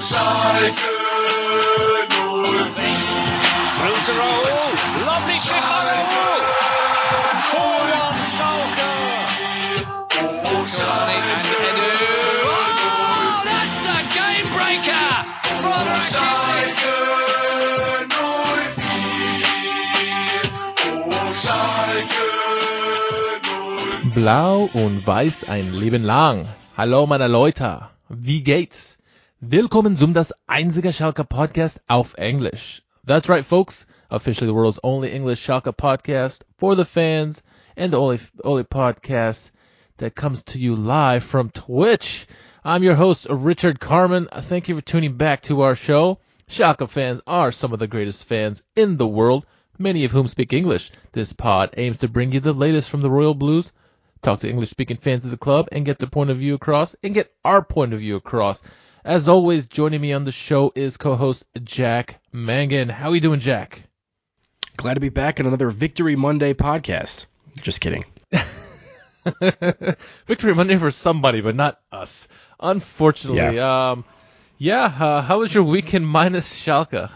Schalke 0.00 0.90
04. 2.10 2.44
Through 3.76 4.00
to 4.06 4.12
Raul. 4.18 4.48
Lovely 5.06 5.38
kick 5.38 5.64
by 5.70 5.82
Raul. 5.90 6.42
4-1 7.54 8.26
Schalke. 8.34 8.90
Oh. 10.18 10.66
Schalke 10.66 11.04
04. 11.04 11.34
Schalke 21.42 22.26
04. 24.02 24.14
Blau 24.14 24.68
und 24.72 25.06
Weiß 25.06 25.48
ein 25.48 25.72
Leben 25.72 26.02
lang. 26.02 26.48
Hallo 26.76 27.06
meine 27.06 27.28
Leute, 27.28 27.88
wie 28.08 28.42
geht's? 28.42 28.98
Willkommen 29.46 29.94
zum 29.94 30.14
das 30.14 30.32
einzige 30.46 30.90
Schalke 30.90 31.22
Podcast 31.22 31.82
auf 31.86 32.14
Englisch. 32.16 32.82
That's 33.06 33.28
right 33.28 33.44
folks, 33.44 33.86
officially 34.08 34.50
the 34.50 34.54
world's 34.54 34.80
only 34.82 35.12
English 35.14 35.44
Schalke 35.44 35.76
podcast 35.76 36.44
for 36.56 36.74
the 36.74 36.86
fans 36.86 37.42
and 37.76 37.92
the 37.92 38.00
only, 38.00 38.20
only 38.42 38.64
podcast 38.64 39.50
that 39.98 40.14
comes 40.14 40.44
to 40.44 40.58
you 40.58 40.74
live 40.74 41.24
from 41.24 41.50
Twitch. 41.50 42.26
I'm 42.64 42.82
your 42.82 42.94
host, 42.94 43.26
Richard 43.28 43.80
Carmen. 43.80 44.28
Thank 44.32 44.70
you 44.70 44.76
for 44.76 44.82
tuning 44.82 45.18
back 45.18 45.42
to 45.42 45.60
our 45.60 45.74
show. 45.74 46.20
Schalke 46.48 46.88
fans 46.88 47.20
are 47.26 47.52
some 47.52 47.74
of 47.74 47.78
the 47.78 47.86
greatest 47.86 48.24
fans 48.24 48.62
in 48.74 48.96
the 48.96 49.06
world, 49.06 49.44
many 49.78 50.06
of 50.06 50.10
whom 50.10 50.26
speak 50.26 50.54
English. 50.54 50.90
This 51.12 51.34
pod 51.34 51.74
aims 51.76 51.98
to 51.98 52.08
bring 52.08 52.32
you 52.32 52.40
the 52.40 52.54
latest 52.54 52.88
from 52.88 53.02
the 53.02 53.10
Royal 53.10 53.34
Blues, 53.34 53.74
talk 54.22 54.40
to 54.40 54.48
English 54.48 54.70
speaking 54.70 54.96
fans 54.96 55.26
of 55.26 55.30
the 55.30 55.36
club, 55.36 55.68
and 55.70 55.84
get 55.84 55.98
the 55.98 56.06
point 56.06 56.30
of 56.30 56.38
view 56.38 56.54
across, 56.54 56.96
and 57.02 57.12
get 57.12 57.30
our 57.44 57.62
point 57.62 57.92
of 57.92 57.98
view 57.98 58.16
across. 58.16 58.62
As 59.04 59.28
always, 59.28 59.66
joining 59.66 60.00
me 60.00 60.14
on 60.14 60.24
the 60.24 60.32
show 60.32 60.72
is 60.74 60.96
co-host 60.96 61.44
Jack 61.62 62.22
Mangan. 62.32 62.88
How 62.88 63.10
are 63.10 63.14
you 63.14 63.20
doing, 63.20 63.38
Jack? 63.38 63.82
Glad 64.78 64.94
to 64.94 65.00
be 65.00 65.10
back 65.10 65.38
on 65.38 65.44
another 65.44 65.68
Victory 65.68 66.16
Monday 66.16 66.54
podcast. 66.54 67.26
Just 67.60 67.82
kidding. 67.82 68.06
Victory 70.26 70.54
Monday 70.54 70.78
for 70.78 70.90
somebody, 70.90 71.42
but 71.42 71.54
not 71.54 71.78
us. 71.92 72.28
Unfortunately. 72.58 73.58
Um, 73.58 74.06
yeah, 74.56 74.84
uh, 74.84 75.20
how 75.20 75.40
was 75.40 75.52
your 75.52 75.64
weekend 75.64 76.08
minus 76.08 76.50
Schalke? 76.50 77.12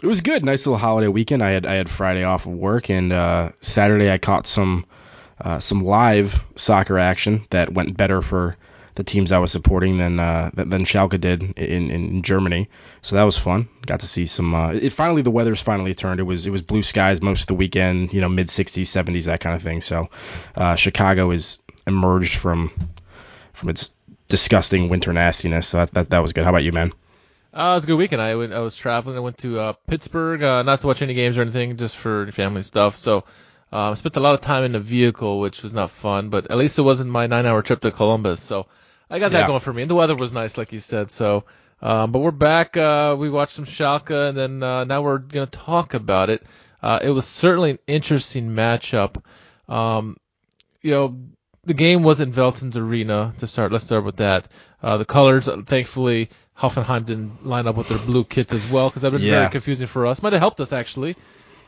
It 0.00 0.06
was 0.06 0.20
good. 0.20 0.44
Nice 0.44 0.64
little 0.64 0.78
holiday 0.78 1.08
weekend. 1.08 1.42
I 1.42 1.50
had 1.50 1.66
I 1.66 1.74
had 1.74 1.90
Friday 1.90 2.22
off 2.22 2.46
of 2.46 2.52
work, 2.52 2.88
and 2.88 3.12
uh, 3.12 3.50
Saturday 3.60 4.12
I 4.12 4.18
caught 4.18 4.46
some 4.46 4.86
uh, 5.40 5.58
some 5.58 5.80
live 5.80 6.44
soccer 6.54 7.00
action 7.00 7.44
that 7.50 7.72
went 7.72 7.96
better 7.96 8.22
for 8.22 8.56
the 8.94 9.04
teams 9.04 9.32
I 9.32 9.38
was 9.38 9.50
supporting 9.50 9.98
than 9.98 10.20
uh, 10.20 10.50
than 10.54 10.84
Schalke 10.84 11.20
did 11.20 11.42
in, 11.42 11.90
in 11.90 12.22
Germany. 12.22 12.68
So 13.02 13.16
that 13.16 13.24
was 13.24 13.36
fun. 13.36 13.68
Got 13.84 14.00
to 14.00 14.06
see 14.06 14.26
some. 14.26 14.54
Uh, 14.54 14.72
it 14.72 14.90
finally 14.90 15.22
the 15.22 15.30
weather's 15.30 15.60
finally 15.60 15.94
turned. 15.94 16.20
It 16.20 16.24
was 16.24 16.46
it 16.46 16.50
was 16.50 16.62
blue 16.62 16.82
skies 16.82 17.20
most 17.20 17.42
of 17.42 17.46
the 17.48 17.54
weekend. 17.54 18.12
You 18.12 18.20
know, 18.20 18.28
mid 18.28 18.46
60s, 18.46 18.82
70s, 18.82 19.24
that 19.24 19.40
kind 19.40 19.56
of 19.56 19.62
thing. 19.62 19.80
So 19.80 20.10
uh, 20.56 20.76
Chicago 20.76 21.30
is 21.32 21.58
emerged 21.86 22.36
from 22.36 22.70
from 23.52 23.70
its 23.70 23.90
disgusting 24.28 24.88
winter 24.88 25.12
nastiness. 25.12 25.66
So 25.68 25.78
that 25.78 25.90
that, 25.92 26.10
that 26.10 26.20
was 26.20 26.32
good. 26.32 26.44
How 26.44 26.50
about 26.50 26.64
you, 26.64 26.72
man? 26.72 26.92
Uh, 27.52 27.72
it 27.72 27.74
was 27.76 27.84
a 27.84 27.86
good 27.86 27.96
weekend. 27.96 28.20
I 28.20 28.34
went, 28.34 28.52
I 28.52 28.58
was 28.58 28.74
traveling. 28.74 29.16
I 29.16 29.20
went 29.20 29.38
to 29.38 29.60
uh, 29.60 29.72
Pittsburgh, 29.86 30.42
uh, 30.42 30.62
not 30.62 30.80
to 30.80 30.88
watch 30.88 31.02
any 31.02 31.14
games 31.14 31.38
or 31.38 31.42
anything, 31.42 31.76
just 31.76 31.96
for 31.96 32.30
family 32.32 32.62
stuff. 32.62 32.96
So, 32.96 33.18
uh, 33.72 33.92
I 33.92 33.94
spent 33.94 34.16
a 34.16 34.20
lot 34.20 34.34
of 34.34 34.40
time 34.40 34.64
in 34.64 34.72
the 34.72 34.80
vehicle, 34.80 35.38
which 35.38 35.62
was 35.62 35.72
not 35.72 35.92
fun, 35.92 36.30
but 36.30 36.50
at 36.50 36.56
least 36.56 36.80
it 36.80 36.82
wasn't 36.82 37.10
my 37.10 37.28
nine-hour 37.28 37.62
trip 37.62 37.80
to 37.82 37.92
Columbus. 37.92 38.40
So, 38.40 38.66
I 39.14 39.20
got 39.20 39.30
that 39.30 39.42
Yeah. 39.42 39.46
going 39.46 39.60
for 39.60 39.72
me. 39.72 39.82
And 39.82 39.90
the 39.90 39.94
weather 39.94 40.16
was 40.16 40.32
nice, 40.32 40.58
like 40.58 40.72
you 40.72 40.80
said. 40.80 41.08
So, 41.08 41.44
um, 41.80 42.10
but 42.10 42.18
we're 42.18 42.32
back. 42.32 42.76
Uh, 42.76 43.14
we 43.16 43.30
watched 43.30 43.54
some 43.54 43.64
Schalke, 43.64 44.10
and 44.30 44.36
then 44.36 44.60
uh, 44.60 44.82
now 44.82 45.02
we're 45.02 45.18
gonna 45.18 45.46
talk 45.46 45.94
about 45.94 46.30
it. 46.30 46.42
Uh, 46.82 46.98
it 47.00 47.10
was 47.10 47.24
certainly 47.24 47.70
an 47.70 47.78
interesting 47.86 48.48
matchup. 48.50 49.22
Um, 49.68 50.16
you 50.82 50.90
know, 50.90 51.16
the 51.62 51.74
game 51.74 52.02
was 52.02 52.20
in 52.20 52.32
Veltins 52.32 52.74
arena 52.76 53.32
to 53.38 53.46
start. 53.46 53.70
Let's 53.70 53.84
start 53.84 54.04
with 54.04 54.16
that. 54.16 54.48
Uh, 54.82 54.96
the 54.96 55.04
colors, 55.04 55.48
uh, 55.48 55.58
thankfully, 55.64 56.30
Hoffenheim 56.58 57.06
didn't 57.06 57.46
line 57.46 57.68
up 57.68 57.76
with 57.76 57.86
their 57.86 57.98
blue 57.98 58.24
kits 58.24 58.52
as 58.52 58.66
well 58.66 58.90
because 58.90 59.02
that 59.02 59.12
would 59.12 59.20
have 59.20 59.22
been 59.22 59.30
Yeah. 59.30 59.42
very 59.42 59.52
confusing 59.52 59.86
for 59.86 60.06
us. 60.08 60.22
Might 60.22 60.32
have 60.32 60.42
helped 60.42 60.58
us 60.60 60.72
actually, 60.72 61.14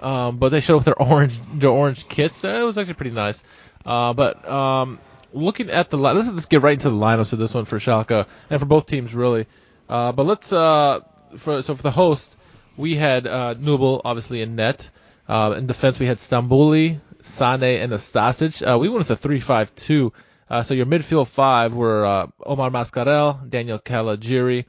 um, 0.00 0.38
but 0.38 0.48
they 0.48 0.58
showed 0.58 0.74
up 0.74 0.78
with 0.80 0.96
their 0.96 1.02
orange, 1.02 1.40
their 1.60 1.70
orange 1.70 2.08
kits. 2.08 2.44
Uh, 2.44 2.48
It 2.48 2.62
was 2.64 2.76
actually 2.76 2.94
pretty 2.94 3.14
nice. 3.14 3.44
Uh, 3.86 4.12
but 4.14 4.46
um, 4.48 4.98
looking 5.36 5.70
at 5.70 5.90
the, 5.90 5.96
li- 5.96 6.12
let's 6.12 6.32
just 6.32 6.50
get 6.50 6.62
right 6.62 6.72
into 6.72 6.90
the 6.90 6.96
lineups 6.96 7.32
of 7.32 7.38
this 7.38 7.54
one 7.54 7.64
for 7.64 7.78
Schalke 7.78 8.26
and 8.50 8.60
for 8.60 8.66
both 8.66 8.86
teams 8.86 9.14
really. 9.14 9.46
Uh, 9.88 10.12
but 10.12 10.26
let's 10.26 10.52
uh, 10.52 11.00
for 11.36 11.62
so 11.62 11.74
for 11.74 11.82
the 11.82 11.90
host, 11.90 12.36
we 12.76 12.96
had 12.96 13.26
uh, 13.26 13.54
Nubel 13.54 14.00
obviously 14.04 14.42
in 14.42 14.56
net. 14.56 14.90
Uh, 15.28 15.54
in 15.56 15.66
defense, 15.66 15.98
we 15.98 16.06
had 16.06 16.18
Stambouli, 16.18 17.00
Sane, 17.22 17.82
and 17.82 17.92
Nastasic. 17.92 18.62
Uh, 18.62 18.78
we 18.78 18.88
went 18.88 19.08
with 19.08 19.24
a 19.24 19.28
3-5-2. 19.28 20.12
Uh, 20.48 20.62
so 20.62 20.74
your 20.74 20.86
midfield 20.86 21.26
five 21.26 21.74
were 21.74 22.06
uh, 22.06 22.26
Omar 22.44 22.70
Mascarell, 22.70 23.48
Daniel 23.48 23.80
Caligiuri, 23.80 24.66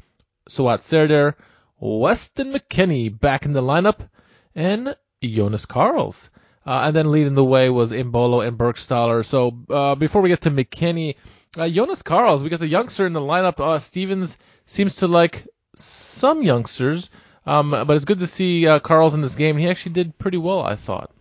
Suat 0.49 0.81
Serdar, 0.81 1.35
Weston 1.79 2.53
McKennie 2.53 3.17
back 3.19 3.45
in 3.45 3.53
the 3.53 3.61
lineup, 3.61 4.09
and 4.55 4.95
Jonas 5.23 5.67
Carls. 5.67 6.31
Uh, 6.67 6.81
and 6.87 6.95
then 6.95 7.11
leading 7.11 7.33
the 7.33 7.45
way 7.45 7.69
was 7.69 7.93
Embolo 7.93 8.45
and 8.45 8.57
Burgstaller. 8.57 9.23
So 9.23 9.57
uh, 9.69 9.95
before 9.95 10.21
we 10.21 10.27
get 10.27 10.41
to 10.41 10.51
McKennie, 10.51 11.15
uh, 11.57 11.69
Jonas 11.69 12.03
Carls, 12.03 12.43
we 12.43 12.49
got 12.49 12.59
the 12.59 12.67
youngster 12.67 13.07
in 13.07 13.13
the 13.13 13.21
lineup. 13.21 13.61
Uh, 13.61 13.79
Stevens 13.79 14.37
seems 14.65 14.97
to 14.97 15.07
like 15.07 15.47
some 15.75 16.43
youngsters, 16.43 17.09
um, 17.45 17.71
but 17.71 17.91
it's 17.91 18.03
good 18.03 18.19
to 18.19 18.27
see 18.27 18.67
uh, 18.67 18.79
Carls 18.79 19.13
in 19.13 19.21
this 19.21 19.35
game. 19.35 19.57
He 19.57 19.69
actually 19.69 19.93
did 19.93 20.17
pretty 20.17 20.37
well, 20.37 20.61
I 20.61 20.75
thought. 20.75 21.11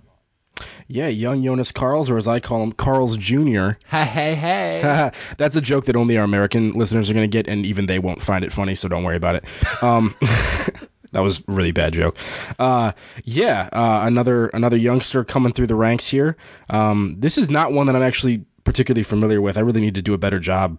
Yeah, 0.89 1.09
young 1.09 1.43
Jonas 1.45 1.73
Carls, 1.73 2.11
or 2.11 2.17
as 2.17 2.29
I 2.29 2.41
call 2.41 2.63
him, 2.63 2.73
Carl's 2.73 3.17
Jr. 3.17 3.71
Hey, 3.87 4.05
hey, 4.05 4.35
hey. 4.35 5.11
That's 5.37 5.57
a 5.57 5.61
joke 5.61 5.87
that 5.87 5.97
only 5.97 6.17
our 6.17 6.25
American 6.25 6.73
listeners 6.73 7.11
are 7.11 7.15
going 7.15 7.29
to 7.29 7.33
get, 7.33 7.49
and 7.49 7.67
even 7.67 7.87
they 7.87 7.99
won't 7.99 8.23
find 8.23 8.45
it 8.45 8.53
funny, 8.53 8.75
so 8.75 8.89
don't 8.89 9.05
worry 9.05 9.17
about 9.17 9.37
it. 9.37 9.45
Um, 9.83 10.15
that 11.13 11.21
was 11.21 11.41
a 11.41 11.43
really 11.47 11.73
bad 11.73 11.93
joke. 11.93 12.17
Uh, 12.59 12.93
yeah, 13.25 13.69
uh, 13.73 14.01
another 14.05 14.47
another 14.49 14.77
youngster 14.77 15.25
coming 15.25 15.53
through 15.53 15.67
the 15.67 15.75
ranks 15.75 16.07
here. 16.09 16.37
Um, 16.69 17.17
this 17.19 17.39
is 17.39 17.51
not 17.51 17.73
one 17.73 17.87
that 17.87 17.97
I'm 17.97 18.03
actually 18.03 18.45
particularly 18.65 19.05
familiar 19.05 19.41
with. 19.41 19.57
I 19.57 19.61
really 19.61 19.81
need 19.81 19.95
to 19.95 20.03
do 20.03 20.15
a 20.15 20.19
better 20.19 20.39
job 20.39 20.79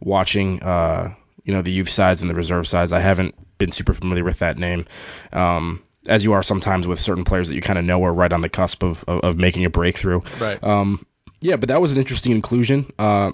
watching, 0.00 0.62
uh, 0.62 1.14
you 1.44 1.54
know, 1.54 1.62
the 1.62 1.72
youth 1.72 1.88
sides 1.88 2.22
and 2.22 2.30
the 2.30 2.34
reserve 2.34 2.66
sides. 2.66 2.92
I 2.92 3.00
haven't 3.00 3.34
been 3.58 3.70
super 3.70 3.94
familiar 3.94 4.24
with 4.24 4.40
that 4.40 4.58
name. 4.58 4.86
Um, 5.32 5.82
as 6.06 6.24
you 6.24 6.32
are 6.32 6.42
sometimes 6.42 6.86
with 6.86 7.00
certain 7.00 7.24
players 7.24 7.48
that 7.48 7.54
you 7.54 7.60
kind 7.60 7.78
of 7.78 7.84
know 7.84 8.02
are 8.04 8.12
right 8.12 8.32
on 8.32 8.40
the 8.40 8.48
cusp 8.48 8.82
of, 8.82 9.04
of, 9.06 9.20
of 9.20 9.36
making 9.36 9.64
a 9.64 9.70
breakthrough. 9.70 10.20
Right. 10.40 10.62
Um, 10.62 11.04
yeah, 11.40 11.56
but 11.56 11.68
that 11.68 11.80
was 11.80 11.92
an 11.92 11.98
interesting 11.98 12.32
inclusion. 12.32 12.92
Uh, 12.98 13.32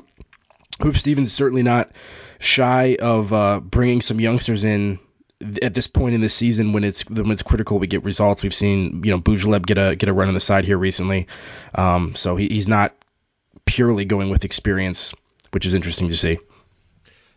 Huub 0.80 0.96
Stevens 0.96 1.28
is 1.28 1.32
certainly 1.32 1.62
not 1.62 1.90
shy 2.38 2.96
of 3.00 3.32
uh, 3.32 3.60
bringing 3.60 4.00
some 4.00 4.20
youngsters 4.20 4.64
in 4.64 4.98
at 5.62 5.74
this 5.74 5.86
point 5.86 6.14
in 6.14 6.20
the 6.20 6.28
season 6.28 6.72
when 6.72 6.84
it's 6.84 7.08
when 7.08 7.30
it's 7.30 7.42
critical 7.42 7.78
we 7.78 7.86
get 7.86 8.04
results. 8.04 8.42
We've 8.42 8.54
seen 8.54 9.02
you 9.04 9.10
know 9.10 9.20
Boujellab 9.20 9.66
get 9.66 9.78
a 9.78 9.96
get 9.96 10.08
a 10.08 10.12
run 10.12 10.28
on 10.28 10.34
the 10.34 10.40
side 10.40 10.64
here 10.64 10.78
recently, 10.78 11.28
um, 11.74 12.14
so 12.14 12.36
he, 12.36 12.48
he's 12.48 12.68
not 12.68 12.94
purely 13.64 14.04
going 14.04 14.30
with 14.30 14.44
experience, 14.44 15.14
which 15.50 15.66
is 15.66 15.74
interesting 15.74 16.08
to 16.08 16.16
see. 16.16 16.38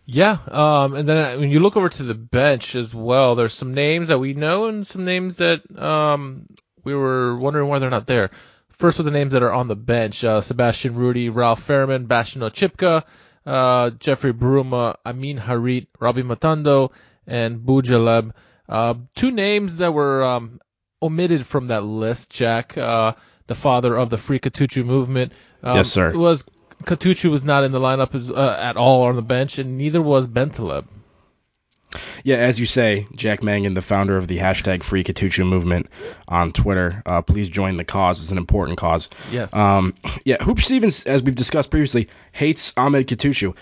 Yeah, 0.06 0.38
um, 0.50 0.95
and 0.95 1.07
then 1.07 1.18
uh, 1.18 1.38
when 1.38 1.50
you 1.50 1.59
look 1.59 1.75
over 1.75 1.90
to 1.90 2.03
the 2.03 2.13
bench 2.13 2.75
as 2.75 2.95
well, 2.95 3.35
there's 3.35 3.53
some 3.53 3.73
names 3.73 4.07
that 4.07 4.19
we 4.19 4.34
know 4.34 4.68
and 4.68 4.88
some 4.88 5.03
names 5.03 5.38
that 5.38 5.62
um, 5.78 6.47
we 6.85 6.95
were 6.95 7.38
wondering 7.38 7.68
why 7.68 7.79
they're 7.79 7.89
not 7.89 8.07
there. 8.07 8.31
First 8.72 9.00
with 9.00 9.06
the 9.06 9.12
names 9.12 9.34
that 9.34 9.44
are 9.44 9.51
on 9.51 9.68
the 9.68 9.75
bench, 9.75 10.24
uh, 10.24 10.39
Sebastian 10.39 10.95
Rudy, 10.95 11.29
Ralf 11.29 11.68
Fährmann, 11.68 12.07
Bastian 12.07 12.44
Oczipka, 12.44 13.03
uh, 13.45 13.89
Jeffrey 13.91 14.34
Bruma, 14.34 14.95
Amine 15.06 15.39
Harit, 15.39 15.88
Rabbi 16.00 16.22
Matondo, 16.22 16.91
and 17.27 17.59
Boujellab. 17.59 18.31
Uh, 18.68 18.95
two 19.15 19.31
names 19.31 19.77
that 19.77 19.94
were 19.94 20.24
um, 20.24 20.59
omitted 21.01 21.45
from 21.45 21.68
that 21.68 21.83
list, 21.83 22.29
Jack, 22.31 22.77
uh, 22.77 23.13
the 23.47 23.56
father 23.56 23.95
of 23.95 24.09
the 24.09 24.18
Free 24.18 24.39
Kutucu 24.39 24.85
movement. 24.85 25.33
Um, 25.63 25.77
Yes, 25.77 25.91
sir. 25.91 26.18
Was 26.18 26.45
Kutucu 26.83 27.29
was 27.29 27.44
not 27.44 27.63
in 27.63 27.71
the 27.71 27.79
lineup 27.79 28.13
as, 28.15 28.29
uh, 28.29 28.57
at 28.59 28.77
all 28.77 29.03
on 29.03 29.15
the 29.15 29.21
bench, 29.21 29.57
and 29.57 29.77
neither 29.77 30.01
was 30.01 30.27
Bentaleb. 30.27 30.85
Yeah, 32.24 32.35
as 32.35 32.59
you 32.59 32.65
say, 32.65 33.07
Jack 33.15 33.41
Mangan, 33.41 33.73
the 33.73 33.81
founder 33.81 34.18
of 34.18 34.27
the 34.27 34.38
hashtag 34.38 34.83
Free 34.83 35.06
Kutucu 35.06 35.47
movement 35.47 35.88
on 36.27 36.51
Twitter, 36.51 37.01
uh, 37.06 37.21
please 37.21 37.47
join 37.47 37.77
the 37.77 37.85
cause. 37.85 38.21
It's 38.21 38.31
an 38.31 38.38
important 38.38 38.77
cause. 38.77 39.09
Yes. 39.31 39.56
Um, 39.56 39.94
yeah, 40.25 40.38
Huub 40.38 40.59
Stevens, 40.59 41.06
as 41.06 41.23
we've 41.23 41.35
discussed 41.35 41.71
previously, 41.71 42.09
hates 42.33 42.73
Ahmed 42.75 43.07
Kutucu. 43.07 43.56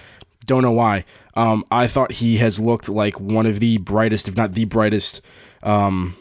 Don't 0.45 0.63
know 0.63 0.71
why. 0.71 1.05
Um, 1.35 1.65
I 1.69 1.87
thought 1.87 2.11
he 2.11 2.37
has 2.37 2.59
looked 2.59 2.87
like 2.87 3.19
one 3.19 3.45
of 3.45 3.59
the 3.59 3.77
brightest, 3.77 4.27
if 4.27 4.37
not 4.37 4.53
the 4.53 4.65
brightest, 4.65 5.21
um, 5.63 6.15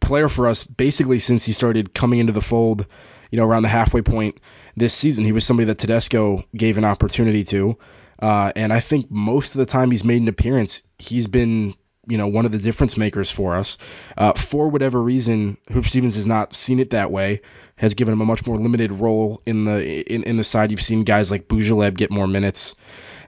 player 0.00 0.28
for 0.28 0.48
us 0.48 0.64
basically 0.64 1.18
since 1.18 1.44
he 1.44 1.52
started 1.52 1.94
coming 1.94 2.18
into 2.18 2.32
the 2.32 2.40
fold, 2.40 2.86
you 3.30 3.38
know, 3.38 3.44
around 3.44 3.62
the 3.62 3.68
halfway 3.68 4.02
point 4.02 4.38
this 4.76 4.94
season. 4.94 5.24
He 5.24 5.32
was 5.32 5.44
somebody 5.44 5.66
that 5.66 5.78
Tedesco 5.78 6.44
gave 6.54 6.78
an 6.78 6.84
opportunity 6.84 7.44
to. 7.44 7.78
Uh, 8.18 8.52
and 8.54 8.72
I 8.72 8.80
think 8.80 9.10
most 9.10 9.54
of 9.54 9.58
the 9.58 9.66
time 9.66 9.90
he's 9.90 10.04
made 10.04 10.22
an 10.22 10.28
appearance, 10.28 10.82
he's 10.98 11.26
been 11.26 11.74
you 12.06 12.18
know 12.18 12.28
one 12.28 12.44
of 12.44 12.52
the 12.52 12.58
difference 12.58 12.96
makers 12.96 13.30
for 13.30 13.56
us. 13.56 13.78
Uh, 14.16 14.32
for 14.32 14.68
whatever 14.68 15.02
reason, 15.02 15.56
Huub 15.68 15.86
Stevens 15.86 16.16
has 16.16 16.26
not 16.26 16.54
seen 16.54 16.80
it 16.80 16.90
that 16.90 17.10
way. 17.10 17.40
Has 17.76 17.94
given 17.94 18.12
him 18.12 18.20
a 18.20 18.26
much 18.26 18.46
more 18.46 18.56
limited 18.56 18.92
role 18.92 19.42
in 19.46 19.64
the 19.64 20.14
in, 20.14 20.24
in 20.24 20.36
the 20.36 20.44
side. 20.44 20.70
You've 20.70 20.82
seen 20.82 21.04
guys 21.04 21.30
like 21.30 21.48
Boujellab 21.48 21.96
get 21.96 22.10
more 22.10 22.26
minutes 22.26 22.76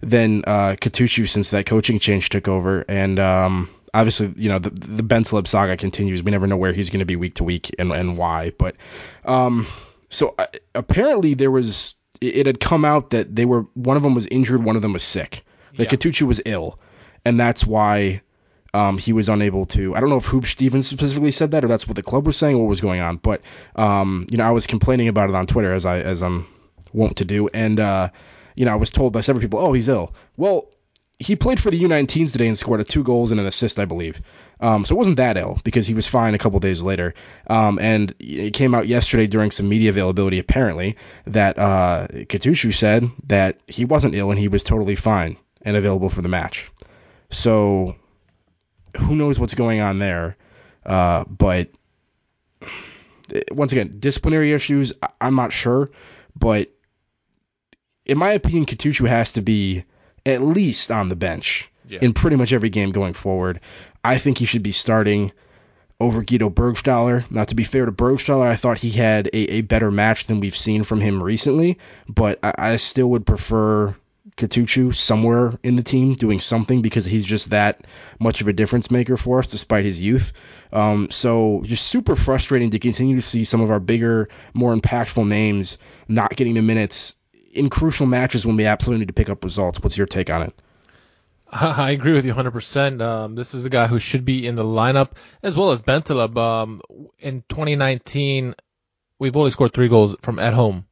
than 0.00 0.44
uh, 0.46 0.76
Kutucu 0.81 1.28
since 1.28 1.50
that 1.50 1.66
coaching 1.66 1.98
change 1.98 2.28
took 2.28 2.48
over, 2.48 2.84
and 2.88 3.19
um, 3.19 3.69
obviously 3.93 4.32
you 4.37 4.48
know 4.48 4.58
the 4.58 4.70
the 4.70 5.02
Ben 5.02 5.22
Bentaleb 5.22 5.46
saga 5.46 5.76
continues. 5.76 6.22
We 6.22 6.31
never 6.31 6.46
know 6.46 6.56
where 6.56 6.72
he's 6.72 6.90
going 6.90 7.00
to 7.00 7.06
be 7.06 7.16
week 7.16 7.34
to 7.34 7.44
week 7.44 7.75
and 7.78 7.93
and 7.93 8.16
why. 8.16 8.52
But 8.56 8.76
um, 9.25 9.66
so 10.10 10.34
uh, 10.38 10.46
apparently 10.75 11.34
there 11.34 11.50
was 11.50 11.94
it, 12.20 12.46
had 12.46 12.60
come 12.60 12.84
out 12.84 13.10
that 13.10 13.34
they 13.34 13.44
were 13.44 13.66
one 13.75 13.96
of 13.96 14.02
them 14.02 14.14
was 14.14 14.26
injured, 14.26 14.62
one 14.62 14.76
of 14.76 14.82
them 14.82 14.93
was 14.93 15.02
sick. 15.02 15.44
That 15.76 15.93
Yeah. 15.93 15.99
Kutucu 15.99 16.22
was 16.22 16.40
ill, 16.44 16.78
and 17.25 17.38
that's 17.38 17.66
why 17.66 18.22
um, 18.72 18.99
he 18.99 19.12
was 19.12 19.28
unable 19.28 19.66
to. 19.66 19.94
I 19.94 20.00
don't 20.00 20.10
know 20.10 20.16
if 20.16 20.26
Huub 20.26 20.46
Stevens 20.46 20.87
specifically 20.87 21.32
said 21.32 21.52
that, 21.52 21.64
or 21.64 21.69
that's 21.69 21.87
what 21.87 21.96
the 21.96 22.02
club 22.02 22.26
was 22.26 22.37
saying, 22.37 22.56
or 22.56 22.60
what 22.60 22.69
was 22.69 22.81
going 22.81 23.00
on. 23.00 23.16
But 23.16 23.42
um, 23.75 24.26
you 24.31 24.38
know, 24.38 24.44
I 24.44 24.50
was 24.50 24.66
complaining 24.66 25.08
about 25.08 25.31
it 25.31 25.34
on 25.34 25.46
Twitter 25.46 25.72
as 25.72 25.87
I 25.87 26.00
as 26.00 26.22
I'm 26.22 26.46
wont 26.92 27.19
to 27.19 27.25
do, 27.25 27.49
and 27.49 27.81
uh, 27.81 28.10
you 28.56 28.64
know, 28.64 28.73
I 28.73 28.76
was 28.76 28.91
told 28.91 29.12
by 29.12 29.20
several 29.20 29.43
people, 29.43 29.61
"Oh, 29.61 29.73
he's 29.73 29.88
ill." 29.88 30.12
Well, 30.37 30.67
he 31.19 31.35
played 31.37 31.58
for 31.61 31.70
the 31.70 31.81
U19s 31.82 32.32
today 32.32 32.47
and 32.49 32.58
scored 32.58 32.81
a 32.81 32.85
two 32.85 33.03
goals 33.03 33.31
and 33.31 33.41
an 33.41 33.47
assist, 33.47 33.79
I 33.79 33.85
believe. 33.87 34.20
Um, 34.61 34.85
so 34.85 34.94
it 34.94 34.99
wasn't 34.99 35.17
that 35.17 35.38
ill 35.38 35.58
because 35.64 35.87
he 35.87 35.94
was 35.94 36.06
fine 36.06 36.35
a 36.35 36.38
couple 36.38 36.58
days 36.61 36.82
later. 36.82 37.14
Um, 37.47 37.79
and 37.79 38.14
it 38.19 38.53
came 38.53 38.75
out 38.75 38.87
yesterday 38.87 39.26
during 39.26 39.50
some 39.50 39.67
media 39.69 39.88
availability, 39.91 40.38
apparently, 40.41 40.97
that 41.26 41.58
uh, 41.58 42.08
Kutucu 42.11 42.75
said 42.75 43.11
that 43.29 43.61
he 43.67 43.87
wasn't 43.87 44.14
ill 44.14 44.31
and 44.31 44.38
he 44.38 44.49
was 44.49 44.62
totally 44.62 44.94
fine 44.94 45.38
and 45.62 45.75
available 45.76 46.11
for 46.11 46.20
the 46.20 46.29
match. 46.29 46.70
So 47.31 47.97
who 48.99 49.17
knows 49.17 49.41
what's 49.41 49.55
going 49.55 49.81
on 49.81 49.99
there? 49.99 50.37
Uh, 50.85 51.25
but 51.25 51.70
eh, 53.32 53.41
once 53.52 53.73
again, 53.73 53.97
disciplinary 54.00 54.52
issues, 54.52 54.93
I- 55.02 55.09
I'm 55.20 55.35
not 55.35 55.52
sure. 55.52 55.91
But 56.38 56.70
in 58.06 58.19
my 58.19 58.32
opinion, 58.32 58.64
Kutucu 58.67 59.06
has 59.08 59.35
to 59.35 59.43
be 59.43 59.85
at 60.25 60.43
least 60.43 60.91
on 60.91 61.08
the 61.08 61.17
bench 61.17 61.69
Yeah. 61.88 61.99
in 62.03 62.12
pretty 62.14 62.37
much 62.37 62.53
every 62.53 62.70
game 62.70 62.91
going 62.93 63.12
forward. 63.12 63.61
I 64.03 64.19
think 64.19 64.38
he 64.38 64.47
should 64.47 64.62
be 64.62 64.73
starting 64.73 65.32
over 65.99 66.23
Guido 66.23 66.50
Burgstaller. 66.50 67.25
Now, 67.31 67.44
to 67.44 67.55
be 67.55 67.64
fair 67.64 67.87
to 67.87 67.93
Burgstaller, 67.93 68.47
I 68.47 68.56
thought 68.56 68.79
he 68.79 68.91
had 68.91 69.29
a, 69.32 69.37
a 69.56 69.61
better 69.62 69.91
match 69.91 70.26
than 70.26 70.41
we've 70.41 70.56
seen 70.56 70.85
from 70.85 71.00
him 71.00 71.23
recently, 71.23 71.79
but 72.08 72.38
I, 72.43 72.53
I 72.58 72.76
still 72.76 73.08
would 73.11 73.25
prefer 73.26 73.94
Kutucu 74.37 74.94
somewhere 74.94 75.59
in 75.62 75.76
the 75.76 75.82
team 75.82 76.14
doing 76.14 76.41
something 76.41 76.82
because 76.82 77.05
he's 77.06 77.25
just 77.25 77.50
that 77.50 77.87
much 78.19 78.41
of 78.41 78.49
a 78.49 78.52
difference 78.52 78.91
maker 78.91 79.17
for 79.17 79.38
us 79.38 79.47
despite 79.47 79.85
his 79.85 80.00
youth. 80.00 80.32
Um, 80.73 81.09
so 81.11 81.62
just 81.64 81.87
super 81.87 82.17
frustrating 82.17 82.70
to 82.70 82.79
continue 82.79 83.17
to 83.17 83.23
see 83.23 83.44
some 83.44 83.61
of 83.61 83.70
our 83.70 83.81
bigger, 83.81 84.29
more 84.52 84.75
impactful 84.75 85.26
names 85.26 85.79
not 86.09 86.35
getting 86.37 86.55
the 86.55 86.62
minutes 86.62 87.14
in 87.56 87.70
crucial 87.70 88.06
matches 88.06 88.47
when 88.47 88.56
we 88.56 88.67
absolutely 88.67 89.00
need 89.00 89.08
to 89.08 89.14
pick 89.14 89.31
up 89.31 89.44
results. 89.44 89.81
What's 89.81 89.97
your 89.97 90.06
take 90.06 90.31
on 90.31 90.43
it? 90.43 90.55
I 91.53 91.91
agree 91.91 92.12
with 92.12 92.26
you 92.26 92.35
100%. 92.35 93.00
Um, 93.00 93.35
this 93.35 93.55
is 93.55 93.64
a 93.64 93.70
guy 93.70 93.87
who 93.87 93.99
should 93.99 94.25
be 94.25 94.47
in 94.47 94.55
the 94.55 94.64
lineup 94.64 95.12
as 95.43 95.56
well 95.56 95.70
as 95.70 95.82
Bentaleb. 95.82 96.37
Um, 96.37 96.82
in 97.19 97.43
2019, 97.49 98.55
we've 99.19 99.37
only 99.37 99.50
scored 99.50 99.73
three 99.73 99.88
goals 99.88 100.17
from 100.20 100.38
at 100.38 100.55
home. 100.55 100.87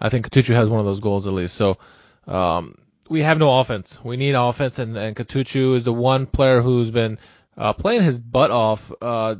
I 0.00 0.08
think 0.08 0.28
Kutucu 0.28 0.54
has 0.54 0.68
one 0.68 0.80
of 0.80 0.86
those 0.86 1.00
goals 1.00 1.26
at 1.26 1.32
least. 1.32 1.54
So 1.54 1.78
um, 2.26 2.76
we 3.08 3.22
have 3.22 3.38
no 3.38 3.60
offense. 3.60 4.00
We 4.02 4.16
need 4.16 4.34
offense, 4.34 4.78
and, 4.78 4.96
and 4.96 5.14
Kutucu 5.14 5.76
is 5.76 5.84
the 5.84 5.92
one 5.92 6.26
player 6.26 6.60
who's 6.60 6.90
been 6.90 7.18
uh, 7.56 7.72
playing 7.72 8.02
his 8.02 8.20
butt 8.20 8.50
off, 8.50 8.90
uh, 9.00 9.36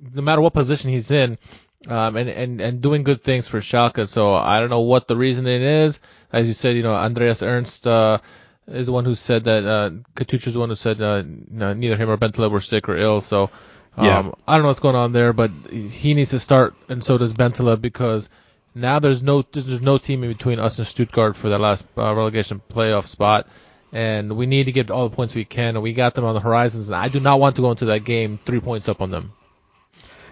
no 0.00 0.22
matter 0.22 0.40
what 0.40 0.54
position 0.54 0.90
he's 0.90 1.10
in, 1.10 1.38
um, 1.86 2.16
and, 2.16 2.28
and, 2.28 2.60
and 2.60 2.80
doing 2.80 3.04
good 3.04 3.22
things 3.22 3.46
for 3.48 3.60
Schalke. 3.60 4.08
So 4.08 4.34
I 4.34 4.58
don't 4.58 4.70
know 4.70 4.80
what 4.80 5.06
the 5.06 5.16
reasoning 5.16 5.62
is. 5.62 6.00
As 6.32 6.46
you 6.48 6.54
said, 6.54 6.76
you 6.76 6.82
know, 6.82 6.94
Andreas 6.94 7.42
Ernst 7.42 7.86
uh, 7.86 8.18
is 8.66 8.86
the 8.86 8.92
one 8.92 9.04
who 9.04 9.14
said 9.14 9.44
that 9.44 9.64
uh, 9.64 9.90
Kutucu 10.16 10.48
is 10.48 10.54
the 10.54 10.60
one 10.60 10.68
who 10.70 10.74
said 10.74 11.00
uh, 11.00 11.22
no, 11.50 11.72
neither 11.74 11.96
him 11.96 12.10
or 12.10 12.16
Bentaleb 12.16 12.50
were 12.50 12.60
sick 12.60 12.88
or 12.88 12.96
ill. 12.96 13.20
So 13.20 13.50
um, 13.96 14.04
Yeah. 14.06 14.30
I 14.46 14.54
don't 14.54 14.62
know 14.62 14.68
what's 14.68 14.80
going 14.80 14.96
on 14.96 15.12
there, 15.12 15.32
but 15.32 15.50
he 15.70 16.14
needs 16.14 16.30
to 16.30 16.38
start, 16.38 16.74
and 16.88 17.02
so 17.02 17.18
does 17.18 17.34
Bentaleb 17.34 17.80
because 17.80 18.28
now 18.74 18.98
there's 18.98 19.22
no 19.22 19.42
there's, 19.42 19.66
there's 19.66 19.80
no 19.80 19.98
team 19.98 20.22
in 20.24 20.30
between 20.30 20.58
us 20.60 20.78
and 20.78 20.86
Stuttgart 20.86 21.36
for 21.36 21.48
that 21.48 21.60
last 21.60 21.86
uh, 21.96 22.14
relegation 22.14 22.60
playoff 22.70 23.06
spot, 23.06 23.48
and 23.92 24.36
we 24.36 24.46
need 24.46 24.64
to 24.64 24.72
get 24.72 24.90
all 24.90 25.08
the 25.08 25.16
points 25.16 25.34
we 25.34 25.44
can, 25.44 25.74
and 25.76 25.82
we 25.82 25.94
got 25.94 26.14
them 26.14 26.24
on 26.24 26.34
the 26.34 26.40
horizons. 26.40 26.88
And 26.88 26.96
I 26.96 27.08
do 27.08 27.20
not 27.20 27.40
want 27.40 27.56
to 27.56 27.62
go 27.62 27.70
into 27.70 27.86
that 27.86 28.04
game 28.04 28.38
three 28.44 28.60
points 28.60 28.88
up 28.88 29.00
on 29.00 29.10
them, 29.10 29.32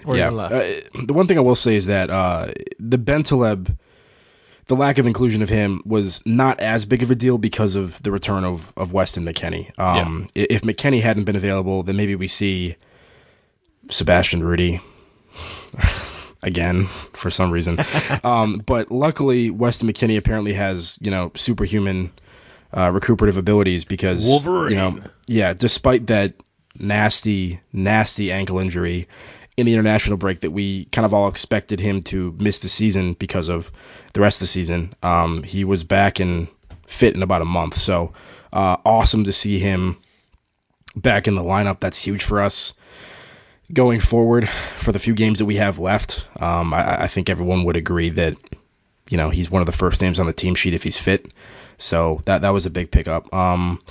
or 0.06 0.16
yeah. 0.16 0.30
less. 0.30 0.52
Uh, 0.52 0.80
the 1.04 1.12
one 1.12 1.26
thing 1.26 1.36
I 1.36 1.42
will 1.42 1.54
say 1.54 1.76
is 1.76 1.86
that 1.86 2.10
uh, 2.10 2.52
the 2.78 2.96
Bentaleb, 2.96 3.76
the 4.66 4.76
lack 4.76 4.98
of 4.98 5.06
inclusion 5.06 5.42
of 5.42 5.48
him 5.48 5.82
was 5.84 6.24
not 6.24 6.60
as 6.60 6.86
big 6.86 7.02
of 7.02 7.10
a 7.10 7.14
deal 7.14 7.38
because 7.38 7.76
of 7.76 8.00
the 8.02 8.10
return 8.10 8.44
of, 8.44 8.72
of 8.76 8.92
Weston 8.92 9.24
McKennie. 9.24 9.76
Um, 9.78 10.28
i 10.36 10.46
If 10.50 10.62
McKennie 10.62 11.00
hadn't 11.00 11.24
been 11.24 11.36
available, 11.36 11.82
then 11.82 11.96
maybe 11.96 12.14
we 12.14 12.28
see 12.28 12.76
Sebastian 13.90 14.42
Rudy 14.42 14.80
again 16.42 16.86
for 16.86 17.30
some 17.30 17.50
reason. 17.50 17.78
um, 18.24 18.62
but 18.64 18.90
luckily, 18.90 19.50
Weston 19.50 19.88
McKennie 19.88 20.16
apparently 20.16 20.54
has 20.54 20.96
you 21.00 21.10
know 21.10 21.32
superhuman 21.34 22.12
uh, 22.72 22.90
recuperative 22.92 23.36
abilities 23.36 23.84
because 23.84 24.26
Wolverine. 24.26 24.70
you 24.70 24.76
know 24.76 25.00
yeah, 25.26 25.52
despite 25.52 26.06
that 26.08 26.34
nasty 26.78 27.60
nasty 27.72 28.30
ankle 28.30 28.58
injury 28.58 29.08
in 29.56 29.66
the 29.66 29.72
international 29.72 30.18
break 30.18 30.40
that 30.40 30.50
we 30.50 30.84
kind 30.86 31.06
of 31.06 31.14
all 31.14 31.28
expected 31.28 31.80
him 31.80 32.02
to 32.02 32.34
miss 32.38 32.58
the 32.58 32.68
season 32.68 33.14
because 33.14 33.48
of 33.48 33.70
the 34.12 34.20
rest 34.20 34.38
of 34.38 34.40
the 34.40 34.46
season. 34.46 34.94
Um, 35.02 35.42
he 35.42 35.64
was 35.64 35.84
back 35.84 36.20
and 36.20 36.48
fit 36.86 37.14
in 37.14 37.22
about 37.22 37.42
a 37.42 37.46
month, 37.46 37.76
so 37.76 38.12
uh, 38.52 38.76
awesome 38.84 39.24
to 39.24 39.32
see 39.32 39.58
him 39.58 39.96
back 40.94 41.26
in 41.26 41.34
the 41.34 41.42
lineup. 41.42 41.80
That's 41.80 41.98
huge 41.98 42.22
for 42.22 42.42
us 42.42 42.74
going 43.72 44.00
forward 44.00 44.48
for 44.48 44.92
the 44.92 44.98
few 44.98 45.14
games 45.14 45.38
that 45.40 45.46
we 45.46 45.56
have 45.56 45.78
left. 45.78 46.26
Um, 46.38 46.72
I, 46.72 47.04
I 47.04 47.06
think 47.08 47.30
everyone 47.30 47.64
would 47.64 47.76
agree 47.76 48.10
that 48.10 48.36
you 49.08 49.16
know 49.16 49.30
he's 49.30 49.50
one 49.50 49.62
of 49.62 49.66
the 49.66 49.72
first 49.72 50.02
names 50.02 50.20
on 50.20 50.26
the 50.26 50.32
team 50.32 50.54
sheet 50.54 50.74
if 50.74 50.82
he's 50.82 50.98
fit. 50.98 51.32
So 51.78 52.22
that 52.26 52.42
that 52.42 52.50
was 52.50 52.66
a 52.66 52.70
big 52.70 52.90
pickup. 52.90 53.32
Um, 53.34 53.82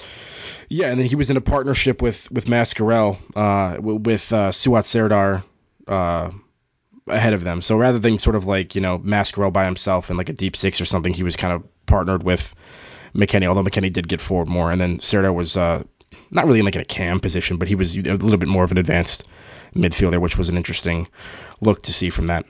yeah, 0.70 0.88
and 0.88 1.00
then 1.00 1.08
he 1.08 1.16
was 1.16 1.30
in 1.30 1.38
a 1.38 1.42
partnership 1.42 2.02
with 2.02 2.32
with 2.32 2.46
Mascarell, 2.46 3.18
uh, 3.36 3.82
with 3.82 4.32
uh, 4.32 4.52
Suat 4.52 4.86
Serdar 4.86 5.44
uh, 5.88 6.32
ahead 7.08 7.34
of 7.34 7.44
them. 7.44 7.62
So 7.62 7.78
rather 7.78 8.00
than 8.00 8.18
sort 8.18 8.36
of 8.36 8.46
like 8.46 8.76
you 8.76 8.82
know 8.82 9.00
Mascarell 9.00 9.54
by 9.54 9.66
himself 9.66 10.10
in 10.10 10.18
like 10.18 10.30
a 10.30 10.34
deep 10.34 10.56
six 10.56 10.82
or 10.82 10.86
something, 10.86 11.14
he 11.14 11.24
was 11.24 11.36
kind 11.36 11.54
of 11.54 11.64
partnered 11.86 12.24
with 12.24 12.54
McKennie. 13.14 13.48
Although 13.48 13.64
McKennie 13.64 13.94
did 13.94 14.08
get 14.08 14.22
forward 14.22 14.50
more, 14.50 14.72
and 14.72 14.80
then 14.80 15.00
Serdar 15.00 15.34
was 15.34 15.58
uh, 15.58 15.84
not 16.32 16.46
really 16.46 16.60
in 16.60 16.66
like 16.66 16.76
in 16.76 16.82
a 16.82 16.86
cam 16.86 17.20
position, 17.20 17.58
but 17.58 17.68
he 17.68 17.76
was 17.76 17.96
a 17.96 18.02
little 18.02 18.38
bit 18.38 18.50
more 18.50 18.64
of 18.64 18.72
an 18.72 18.78
advanced 18.78 19.24
midfielder, 19.76 20.20
which 20.20 20.38
was 20.38 20.50
an 20.50 20.58
interesting 20.58 21.08
look 21.62 21.82
to 21.84 21.94
see 21.94 22.10
from 22.10 22.28
that. 22.28 22.46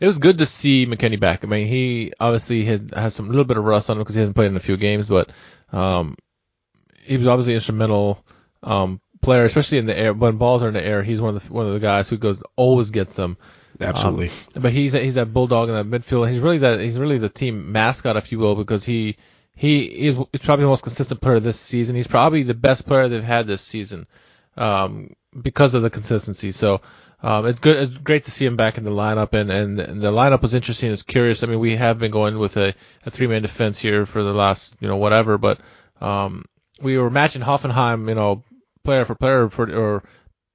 It 0.00 0.06
was 0.06 0.18
good 0.18 0.38
to 0.38 0.46
see 0.46 0.84
McKennie 0.84 1.20
back. 1.20 1.44
I 1.44 1.46
mean, 1.46 1.68
he 1.68 2.12
obviously 2.18 2.64
had 2.64 2.92
has 2.92 3.14
some 3.14 3.28
little 3.28 3.44
bit 3.44 3.56
of 3.56 3.64
rust 3.64 3.88
on 3.88 3.96
him 3.96 4.02
because 4.02 4.16
he 4.16 4.20
hasn't 4.20 4.34
played 4.34 4.50
in 4.50 4.56
a 4.56 4.60
few 4.60 4.76
games, 4.76 5.08
but 5.08 5.30
um, 5.72 6.16
he 7.04 7.16
was 7.16 7.28
obviously 7.28 7.54
instrumental 7.54 8.24
um, 8.62 9.00
player, 9.22 9.44
especially 9.44 9.78
in 9.78 9.86
the 9.86 9.96
air. 9.96 10.12
When 10.12 10.36
balls 10.36 10.62
are 10.62 10.68
in 10.68 10.74
the 10.74 10.84
air, 10.84 11.02
he's 11.02 11.20
one 11.20 11.36
of 11.36 11.46
the 11.46 11.52
one 11.52 11.66
of 11.66 11.72
the 11.72 11.80
guys 11.80 12.08
who 12.08 12.18
goes 12.18 12.42
always 12.56 12.90
gets 12.90 13.14
them. 13.14 13.38
Absolutely. 13.80 14.28
Um, 14.54 14.62
but 14.62 14.72
he's 14.72 14.92
he's 14.92 15.14
that 15.14 15.32
bulldog 15.32 15.68
in 15.68 15.74
that 15.74 15.86
midfield. 15.86 16.30
He's 16.30 16.40
really 16.40 16.58
that 16.58 16.80
he's 16.80 16.98
really 16.98 17.18
the 17.18 17.28
team 17.28 17.72
mascot, 17.72 18.16
if 18.16 18.32
you 18.32 18.38
will, 18.38 18.54
because 18.54 18.84
he 18.84 19.16
he 19.54 19.82
is 19.84 20.16
he's 20.32 20.42
probably 20.42 20.64
the 20.64 20.70
most 20.70 20.82
consistent 20.82 21.20
player 21.20 21.40
this 21.40 21.58
season. 21.58 21.96
He's 21.96 22.06
probably 22.06 22.42
the 22.42 22.54
best 22.54 22.86
player 22.86 23.08
they've 23.08 23.22
had 23.22 23.46
this 23.46 23.62
season 23.62 24.06
um, 24.56 25.14
because 25.40 25.74
of 25.74 25.82
the 25.82 25.90
consistency. 25.90 26.52
So 26.52 26.80
um, 27.22 27.46
it's 27.46 27.60
good. 27.60 27.76
It's 27.76 27.96
great 27.96 28.24
to 28.24 28.30
see 28.30 28.44
him 28.44 28.56
back 28.56 28.78
in 28.78 28.84
the 28.84 28.90
lineup, 28.90 29.32
and, 29.32 29.50
and 29.50 29.80
and 29.80 30.00
the 30.00 30.10
lineup 30.10 30.42
was 30.42 30.54
interesting. 30.54 30.90
It's 30.90 31.02
curious. 31.02 31.42
I 31.42 31.46
mean, 31.46 31.60
we 31.60 31.76
have 31.76 31.98
been 31.98 32.10
going 32.10 32.38
with 32.38 32.56
a, 32.56 32.74
a 33.06 33.10
three 33.10 33.28
man 33.28 33.42
defense 33.42 33.78
here 33.78 34.06
for 34.06 34.22
the 34.22 34.32
last 34.34 34.76
you 34.80 34.88
know 34.88 34.96
whatever, 34.96 35.38
but 35.38 35.60
um, 36.00 36.44
we 36.80 36.98
were 36.98 37.10
matching 37.10 37.42
Hoffenheim, 37.42 38.08
you 38.08 38.16
know, 38.16 38.42
player 38.84 39.04
for 39.04 39.14
player 39.14 39.48
for 39.48 39.70
or 39.74 40.02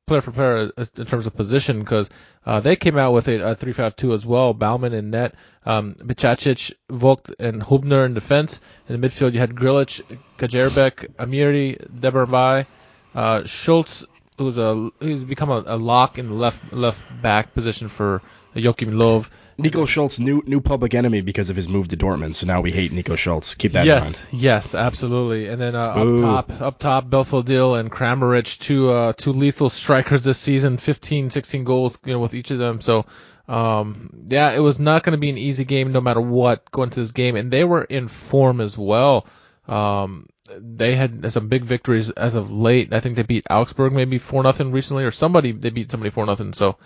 player 0.07 0.21
for 0.21 0.31
player 0.31 0.71
in 0.77 1.05
terms 1.05 1.25
of 1.25 1.35
position 1.35 1.79
because 1.79 2.09
uh, 2.45 2.61
they 2.61 2.77
came 2.77 2.97
out 2.97 3.11
with 3.11 3.27
a, 3.27 3.41
a 3.41 3.55
3-5-2 3.55 4.13
as 4.13 4.25
well. 4.25 4.53
Baumann 4.53 4.93
in 4.93 5.09
net, 5.09 5.35
um, 5.65 5.95
Bicakcic, 5.95 6.71
Vogt, 6.89 7.29
and 7.39 7.61
Hubner 7.61 8.05
in 8.05 8.13
defense. 8.13 8.61
In 8.87 8.99
the 8.99 9.07
midfield, 9.07 9.33
you 9.33 9.39
had 9.39 9.53
Grillitsch, 9.53 10.01
Kaderabek, 10.37 11.15
Amiri, 11.15 11.77
Demirbay, 11.91 12.65
uh, 13.13 13.43
Schulz, 13.43 14.05
who's 14.37 14.57
a 14.57 14.89
who's 14.99 15.23
become 15.23 15.49
a, 15.49 15.63
a 15.65 15.77
lock 15.77 16.17
in 16.17 16.27
the 16.27 16.35
left 16.35 16.71
left 16.71 17.03
back 17.21 17.53
position 17.53 17.89
for 17.89 18.21
Joachim 18.53 18.91
Löw, 18.91 19.27
Nico 19.59 19.85
Schulz, 19.85 20.19
new 20.19 20.43
new 20.45 20.61
public 20.61 20.93
enemy 20.93 21.21
because 21.21 21.49
of 21.49 21.55
his 21.55 21.67
move 21.67 21.87
to 21.87 21.97
Dortmund. 21.97 22.35
So 22.35 22.45
now 22.45 22.61
we 22.61 22.71
hate 22.71 22.91
Nico 22.91 23.15
Schulz. 23.15 23.55
Keep 23.55 23.71
that 23.71 23.81
in 23.81 23.87
yes, 23.87 24.23
mind. 24.23 24.41
yes, 24.41 24.75
absolutely. 24.75 25.47
And 25.47 25.59
then 25.59 25.75
uh, 25.75 25.79
up 25.79 26.21
top, 26.21 26.61
up 26.61 26.79
top, 26.79 27.09
Belfodil 27.09 27.79
and 27.79 27.91
Kramaric, 27.91 28.59
two 28.59 28.89
uh, 28.89 29.13
two 29.13 29.33
lethal 29.33 29.69
strikers 29.71 30.21
this 30.21 30.37
season, 30.37 30.77
15, 30.77 31.31
16 31.31 31.63
goals, 31.63 31.97
you 32.05 32.13
know, 32.13 32.19
with 32.19 32.35
each 32.35 32.51
of 32.51 32.59
them. 32.59 32.81
So, 32.81 33.07
um, 33.47 34.25
yeah, 34.27 34.51
it 34.51 34.59
was 34.59 34.77
not 34.77 35.03
going 35.03 35.13
to 35.13 35.17
be 35.17 35.31
an 35.31 35.39
easy 35.39 35.65
game 35.65 35.91
no 35.91 36.01
matter 36.01 36.21
what 36.21 36.69
going 36.69 36.91
to 36.91 36.99
this 36.99 37.11
game, 37.11 37.35
and 37.35 37.51
they 37.51 37.63
were 37.63 37.83
in 37.83 38.07
form 38.07 38.61
as 38.61 38.77
well. 38.77 39.25
Um, 39.67 40.29
they 40.55 40.95
had 40.95 41.33
some 41.33 41.47
big 41.47 41.65
victories 41.65 42.11
as 42.11 42.35
of 42.35 42.51
late. 42.51 42.93
I 42.93 42.99
think 42.99 43.15
they 43.15 43.23
beat 43.23 43.47
Augsburg 43.49 43.91
maybe 43.91 44.19
four 44.19 44.43
nothing 44.43 44.71
recently, 44.71 45.03
or 45.03 45.11
somebody 45.11 45.51
they 45.51 45.71
beat 45.71 45.89
somebody 45.89 46.11
four 46.11 46.27
nothing. 46.27 46.53
So, 46.53 46.77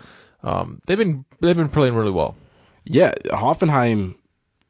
um, 0.42 0.80
they've 0.86 0.96
been 0.96 1.26
they've 1.40 1.54
been 1.54 1.68
playing 1.68 1.94
really 1.94 2.10
well. 2.10 2.34
Yeah, 2.84 3.12
Hoffenheim, 3.26 4.16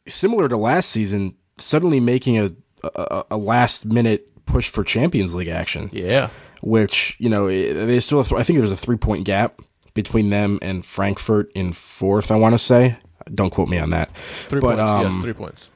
similar 0.08 0.48
to 0.48 0.56
last 0.56 0.90
season, 0.90 1.36
suddenly 1.58 2.00
making 2.00 2.38
a 2.38 2.50
a, 2.84 3.24
a 3.32 3.36
last 3.36 3.84
minute 3.86 4.28
push 4.44 4.68
for 4.70 4.84
Champions 4.84 5.34
League 5.34 5.48
action. 5.48 5.88
Yeah. 5.92 6.30
which 6.62 7.16
you 7.18 7.28
know 7.30 7.46
they 7.48 8.00
still 8.00 8.22
have, 8.22 8.32
I 8.32 8.42
think 8.42 8.58
there's 8.58 8.72
a 8.72 8.76
three 8.76 8.96
point 8.96 9.24
gap 9.24 9.60
between 9.94 10.30
them 10.30 10.58
and 10.62 10.84
Frankfurt 10.84 11.52
in 11.54 11.72
fourth. 11.72 12.30
I 12.30 12.36
want 12.36 12.54
to 12.54 12.58
say. 12.58 12.98
Don't 13.32 13.50
quote 13.50 13.68
me 13.68 13.78
on 13.78 13.90
that. 13.90 14.10
Three 14.48 14.60
But, 14.60 14.78
points. 14.78 14.90
um, 14.92 15.12
yes, 15.12 15.22
three 15.22 15.32
points. 15.32 15.70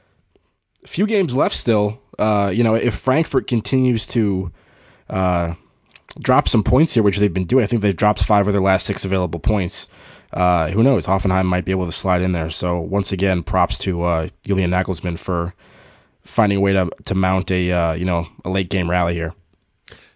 Few 0.85 1.05
games 1.07 1.33
left 1.35 1.55
still. 1.55 2.01
Uh, 2.19 2.51
you 2.53 2.63
know, 2.63 2.75
if 2.75 2.95
Frankfurt 2.95 3.47
continues 3.47 4.07
to 4.07 4.51
uh, 5.09 5.53
drop 6.19 6.49
some 6.49 6.63
points 6.63 6.93
here, 6.93 7.03
which 7.03 7.17
they've 7.17 7.33
been 7.33 7.45
doing, 7.45 7.63
I 7.63 7.67
think 7.67 7.81
they've 7.81 7.95
dropped 7.95 8.21
five 8.23 8.47
of 8.47 8.53
their 8.53 8.61
last 8.61 8.85
six 8.85 9.05
available 9.05 9.39
points. 9.39 9.87
Uh, 10.31 10.69
who 10.69 10.83
knows? 10.83 11.05
Hoffenheim 11.05 11.45
might 11.45 11.65
be 11.65 11.71
able 11.71 11.85
to 11.85 11.91
slide 11.91 12.21
in 12.21 12.31
there. 12.31 12.49
So 12.49 12.79
once 12.79 13.11
again, 13.11 13.43
props 13.43 13.79
to 13.79 14.03
uh, 14.03 14.29
Julian 14.45 14.71
Nagelsmann 14.71 15.17
for 15.17 15.53
finding 16.23 16.57
a 16.57 16.61
way 16.61 16.73
to 16.73 16.89
to 17.05 17.15
mount 17.15 17.49
a 17.51 17.71
uh, 17.71 17.93
you 17.93 18.05
know 18.05 18.27
a 18.43 18.49
late 18.49 18.69
game 18.69 18.89
rally 18.89 19.13
here. 19.13 19.33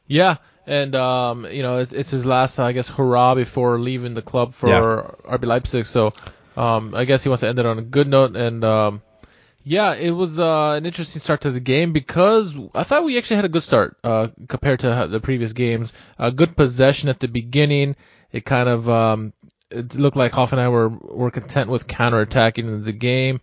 Yeah, 0.08 0.38
and 0.68 0.94
um, 0.96 1.46
you 1.46 1.64
know, 1.64 1.78
it's, 1.78 1.94
it's 1.94 2.12
his 2.12 2.26
last, 2.26 2.60
I 2.60 2.74
guess, 2.74 2.90
hurrah 2.90 3.36
before 3.36 3.80
leaving 3.80 4.14
the 4.14 4.22
club 4.22 4.54
for 4.54 4.70
Yeah. 4.70 5.38
RB 5.38 5.46
Leipzig. 5.46 5.86
So, 5.86 6.14
um, 6.58 6.94
I 6.94 7.06
guess 7.06 7.24
he 7.24 7.30
wants 7.30 7.42
to 7.42 7.48
end 7.48 7.60
it 7.60 7.66
on 7.66 7.80
a 7.80 7.82
good 7.82 8.08
note. 8.10 8.36
And 8.36 8.64
um, 8.66 9.02
yeah, 9.64 9.94
it 9.94 10.12
was 10.12 10.38
uh, 10.40 10.72
an 10.72 10.86
interesting 10.86 11.22
start 11.22 11.42
to 11.42 11.52
the 11.52 11.62
game 11.62 11.94
because 11.94 12.54
I 12.76 12.84
thought 12.84 13.06
we 13.06 13.18
actually 13.18 13.38
had 13.38 13.46
a 13.46 13.50
good 13.50 13.64
start 13.64 13.98
uh, 14.04 14.28
compared 14.50 14.82
to 14.82 15.08
the 15.10 15.22
previous 15.22 15.54
games. 15.54 15.94
A 16.20 16.32
good 16.32 16.58
possession 16.58 17.10
at 17.10 17.22
the 17.22 17.28
beginning. 17.28 17.96
It 18.34 18.44
kind 18.44 18.68
of 18.68 18.90
um, 18.90 19.34
it 19.72 19.96
looked 19.96 20.18
like 20.18 20.32
Hoffenheim 20.32 20.72
were 20.72 20.90
were 20.90 21.32
content 21.32 21.70
with 21.70 21.88
counterattacking 21.88 22.84
the 22.84 22.92
game. 22.92 23.42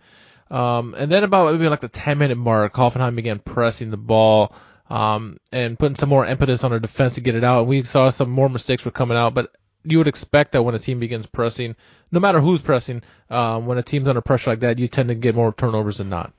Um, 0.51 0.95
and 0.97 1.13
then 1.13 1.25
about 1.25 1.53
maybe 1.53 1.69
like 1.69 1.81
the 1.81 1.89
10 1.89 2.19
minute 2.19 2.39
mark, 2.39 2.73
Hoffenheim 2.75 3.15
began 3.17 3.39
pressing 3.39 3.91
the 3.91 3.97
ball 3.99 4.55
um, 4.89 5.39
and 5.53 5.79
putting 5.79 5.97
some 5.97 6.09
more 6.09 6.25
impetus 6.25 6.65
on 6.65 6.71
their 6.71 6.81
defense 6.81 7.17
to 7.17 7.21
get 7.21 7.35
it 7.35 7.45
out. 7.45 7.61
And 7.61 7.69
we 7.69 7.83
saw 7.83 8.09
some 8.11 8.31
more 8.31 8.49
mistakes 8.49 8.85
were 8.85 8.91
coming 8.91 9.19
out, 9.19 9.35
but 9.35 9.55
you 9.85 9.99
would 9.99 10.09
expect 10.09 10.53
that 10.53 10.63
when 10.63 10.75
a 10.75 10.79
team 10.79 11.01
begins 11.01 11.27
pressing, 11.27 11.77
no 12.11 12.21
matter 12.21 12.41
who's 12.41 12.63
pressing, 12.63 13.03
um, 13.31 13.67
when 13.67 13.79
a 13.79 13.83
team's 13.83 14.09
under 14.09 14.21
pressure 14.21 14.51
like 14.51 14.61
that, 14.61 14.79
you 14.79 14.89
tend 14.89 15.11
to 15.11 15.15
get 15.15 15.35
more 15.35 15.53
turnovers 15.53 15.99
than 15.99 16.09
not. 16.09 16.33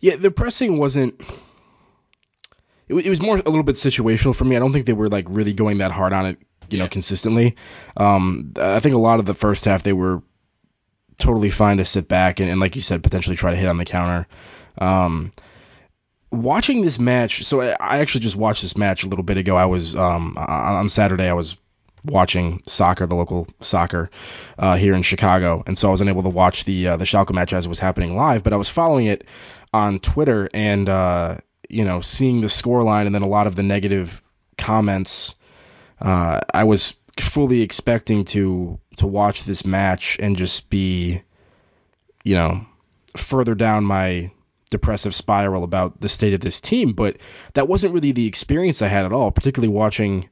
Yeah, 0.00 0.16
the 0.16 0.30
pressing 0.30 0.78
wasn't. 0.78 1.20
It, 2.88 2.94
wa- 2.94 3.02
it 3.04 3.08
was 3.08 3.20
more 3.20 3.36
a 3.36 3.42
little 3.42 3.62
bit 3.62 3.76
situational 3.76 4.34
for 4.34 4.44
me. 4.44 4.56
I 4.56 4.58
don't 4.58 4.72
think 4.72 4.86
they 4.86 4.92
were 4.92 5.08
like 5.08 5.26
really 5.28 5.52
going 5.52 5.78
that 5.78 5.92
hard 5.92 6.12
on 6.12 6.26
it, 6.26 6.38
you 6.72 6.78
know, 6.78 6.88
consistently. 6.88 7.56
Um, 7.96 8.52
I 8.56 8.80
think 8.80 8.94
a 8.94 8.98
lot 8.98 9.18
of 9.20 9.26
the 9.26 9.34
first 9.34 9.64
half 9.64 9.82
they 9.82 9.92
were 9.92 10.22
totally 11.18 11.50
fine 11.50 11.76
to 11.76 11.84
sit 11.84 12.08
back 12.08 12.40
and, 12.40 12.50
and 12.50 12.60
like 12.60 12.76
you 12.76 12.82
said, 12.82 13.02
potentially 13.02 13.36
try 13.36 13.50
to 13.50 13.56
hit 13.56 13.68
on 13.68 13.78
the 13.78 13.84
counter. 13.84 14.26
Um, 14.78 15.32
watching 16.30 16.80
this 16.80 16.98
match, 16.98 17.44
so 17.44 17.60
I, 17.60 17.76
I 17.78 17.98
actually 17.98 18.22
just 18.22 18.36
watched 18.36 18.62
this 18.62 18.76
match 18.76 19.04
a 19.04 19.08
little 19.08 19.24
bit 19.24 19.36
ago. 19.36 19.56
I 19.56 19.66
was 19.66 19.94
um, 19.94 20.36
on 20.36 20.76
on 20.76 20.88
Saturday. 20.88 21.28
I 21.28 21.34
was 21.34 21.56
watching 22.04 22.62
soccer, 22.66 23.06
the 23.06 23.14
local 23.14 23.46
soccer 23.60 24.10
uh, 24.58 24.76
here 24.76 24.94
in 24.94 25.02
Chicago, 25.02 25.62
and 25.66 25.76
so 25.76 25.88
I 25.88 25.90
was 25.90 26.00
unable 26.00 26.22
to 26.22 26.28
watch 26.28 26.64
the 26.64 26.88
uh, 26.88 26.96
the 26.96 27.04
Schalke 27.04 27.32
match 27.32 27.52
as 27.52 27.66
it 27.66 27.68
was 27.68 27.78
happening 27.78 28.16
live. 28.16 28.42
But 28.44 28.52
I 28.52 28.56
was 28.56 28.68
following 28.68 29.06
it 29.06 29.26
on 29.72 30.00
Twitter 30.00 30.48
and 30.52 30.88
uh, 30.88 31.38
you 31.68 31.84
know 31.84 32.00
seeing 32.00 32.40
the 32.40 32.48
scoreline 32.48 33.06
and 33.06 33.14
then 33.14 33.22
a 33.22 33.28
lot 33.28 33.46
of 33.46 33.56
the 33.56 33.62
negative 33.62 34.22
comments. 34.56 35.34
Uh, 36.00 36.40
I 36.52 36.64
was 36.64 36.98
fully 37.18 37.62
expecting 37.62 38.24
to 38.24 38.78
to 38.96 39.06
watch 39.06 39.44
this 39.44 39.64
match 39.64 40.18
and 40.20 40.36
just 40.36 40.70
be, 40.70 41.22
you 42.24 42.34
know, 42.34 42.66
further 43.16 43.54
down 43.54 43.84
my 43.84 44.30
depressive 44.70 45.14
spiral 45.14 45.64
about 45.64 46.00
the 46.00 46.08
state 46.08 46.32
of 46.32 46.40
this 46.40 46.60
team, 46.60 46.92
but 46.92 47.16
that 47.54 47.68
wasn't 47.68 47.92
really 47.92 48.12
the 48.12 48.26
experience 48.26 48.82
I 48.82 48.88
had 48.88 49.04
at 49.04 49.12
all, 49.12 49.30
particularly 49.30 49.72
watching 49.72 50.28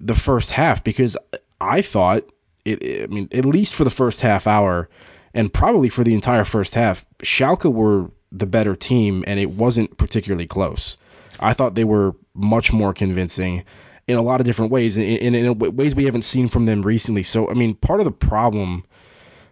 the 0.00 0.14
first 0.14 0.50
half 0.50 0.82
because 0.82 1.16
I 1.60 1.82
thought 1.82 2.24
it, 2.64 3.04
I 3.04 3.06
mean 3.06 3.28
at 3.32 3.44
least 3.44 3.74
for 3.74 3.84
the 3.84 3.90
first 3.90 4.20
half 4.20 4.46
hour 4.46 4.88
and 5.32 5.52
probably 5.52 5.88
for 5.88 6.04
the 6.04 6.14
entire 6.14 6.44
first 6.44 6.74
half, 6.74 7.04
Schalke 7.22 7.72
were 7.72 8.10
the 8.32 8.46
better 8.46 8.74
team 8.74 9.24
and 9.26 9.38
it 9.38 9.50
wasn't 9.50 9.96
particularly 9.96 10.46
close. 10.46 10.98
I 11.38 11.54
thought 11.54 11.74
they 11.74 11.84
were 11.84 12.14
much 12.34 12.72
more 12.72 12.92
convincing 12.92 13.64
in 14.06 14.16
a 14.16 14.22
lot 14.22 14.40
of 14.40 14.46
different 14.46 14.72
ways, 14.72 14.96
in, 14.96 15.04
in, 15.04 15.34
in 15.34 15.58
ways 15.58 15.94
we 15.94 16.04
haven't 16.04 16.22
seen 16.22 16.48
from 16.48 16.66
them 16.66 16.82
recently. 16.82 17.22
So, 17.22 17.50
I 17.50 17.54
mean, 17.54 17.74
part 17.74 18.00
of 18.00 18.04
the 18.04 18.12
problem, 18.12 18.84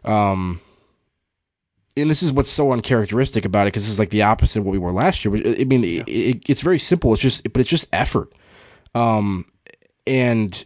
um, 0.04 0.60
and 1.96 2.10
this 2.10 2.22
is 2.22 2.32
what's 2.32 2.50
so 2.50 2.72
uncharacteristic 2.72 3.44
about 3.44 3.66
it, 3.66 3.72
because 3.72 3.84
this 3.84 3.92
is 3.92 3.98
like 3.98 4.10
the 4.10 4.22
opposite 4.22 4.60
of 4.60 4.64
what 4.64 4.72
we 4.72 4.78
were 4.78 4.92
last 4.92 5.24
year. 5.24 5.34
I 5.34 5.64
mean, 5.64 5.84
it, 5.84 6.08
it, 6.08 6.42
it's 6.48 6.62
very 6.62 6.78
simple. 6.78 7.12
It's 7.12 7.22
just, 7.22 7.44
but 7.44 7.60
it's 7.60 7.70
just 7.70 7.88
effort. 7.92 8.32
Um, 8.94 9.46
and 10.06 10.64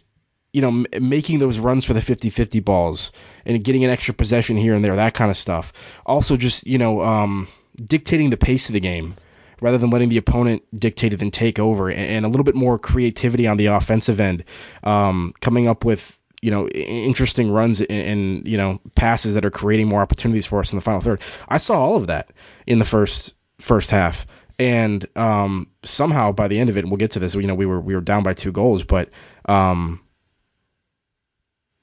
you 0.51 0.61
know, 0.61 0.69
m- 0.69 0.85
making 1.01 1.39
those 1.39 1.59
runs 1.59 1.83
for 1.83 1.93
the 1.93 1.99
50-50 1.99 2.63
balls 2.63 3.11
and 3.45 3.61
getting 3.61 3.83
an 3.83 3.89
extra 3.89 4.13
possession 4.13 4.55
here 4.55 4.73
and 4.73 4.85
there, 4.85 4.95
that 4.95 5.13
kind 5.13 5.29
of 5.29 5.35
stuff. 5.35 5.73
Also, 6.05 6.37
just 6.37 6.65
you 6.65 6.77
know, 6.77 7.01
um, 7.01 7.47
dictating 7.75 8.29
the 8.29 8.37
pace 8.37 8.69
of 8.69 8.73
the 8.73 8.79
game 8.79 9.15
rather 9.61 9.77
than 9.77 9.89
letting 9.89 10.09
the 10.09 10.17
opponent 10.17 10.63
dictate 10.73 11.13
it 11.13 11.21
and 11.21 11.31
take 11.33 11.59
over, 11.59 11.89
and, 11.89 12.25
a 12.25 12.29
little 12.29 12.43
bit 12.43 12.55
more 12.55 12.79
creativity 12.79 13.47
on 13.47 13.57
the 13.57 13.67
offensive 13.67 14.19
end, 14.19 14.43
um, 14.83 15.33
coming 15.41 15.67
up 15.67 15.85
with 15.85 16.19
you 16.41 16.51
know 16.51 16.67
interesting 16.67 17.49
runs 17.49 17.81
and, 17.81 17.91
and 17.91 18.47
you 18.47 18.57
know 18.57 18.79
passes 18.93 19.33
that 19.33 19.45
are 19.45 19.51
creating 19.51 19.87
more 19.87 20.01
opportunities 20.01 20.45
for 20.45 20.59
us 20.59 20.71
in 20.71 20.77
the 20.77 20.81
final 20.81 21.01
third. 21.01 21.21
I 21.47 21.57
saw 21.57 21.79
all 21.79 21.95
of 21.95 22.07
that 22.07 22.31
in 22.67 22.79
the 22.79 22.85
first 22.85 23.33
first 23.59 23.91
half. 23.91 24.25
And 24.57 25.05
um, 25.17 25.67
somehow 25.83 26.31
by 26.31 26.47
the 26.47 26.57
end 26.59 26.69
of 26.69 26.77
it, 26.77 26.81
and 26.81 26.89
we'll 26.89 26.97
get 26.97 27.11
to 27.11 27.19
this. 27.19 27.35
You 27.35 27.41
know, 27.41 27.55
we 27.55 27.65
were 27.65 27.81
we 27.81 27.93
were 27.93 27.99
down 27.99 28.23
by 28.23 28.33
two 28.33 28.53
goals, 28.53 28.85
but 28.85 29.09
um, 29.43 29.99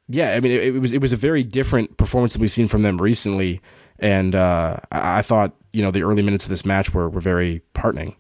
yeah, 0.08 0.32
I 0.34 0.40
mean, 0.40 0.52
it, 0.52 0.62
it 0.62 0.78
was 0.78 0.92
it 0.92 1.00
was 1.00 1.12
a 1.12 1.16
very 1.16 1.42
different 1.42 1.96
performance 1.96 2.34
that 2.34 2.40
we've 2.40 2.50
seen 2.50 2.68
from 2.68 2.82
them 2.82 3.00
recently, 3.00 3.62
and 3.98 4.34
uh, 4.34 4.76
I, 4.90 5.18
I 5.18 5.22
thought 5.22 5.54
you 5.72 5.82
know 5.82 5.90
the 5.90 6.02
early 6.02 6.22
minutes 6.22 6.44
of 6.44 6.50
this 6.50 6.64
match 6.64 6.92
were, 6.92 7.08
were 7.08 7.20
very 7.20 7.62
heartening. 7.76 8.16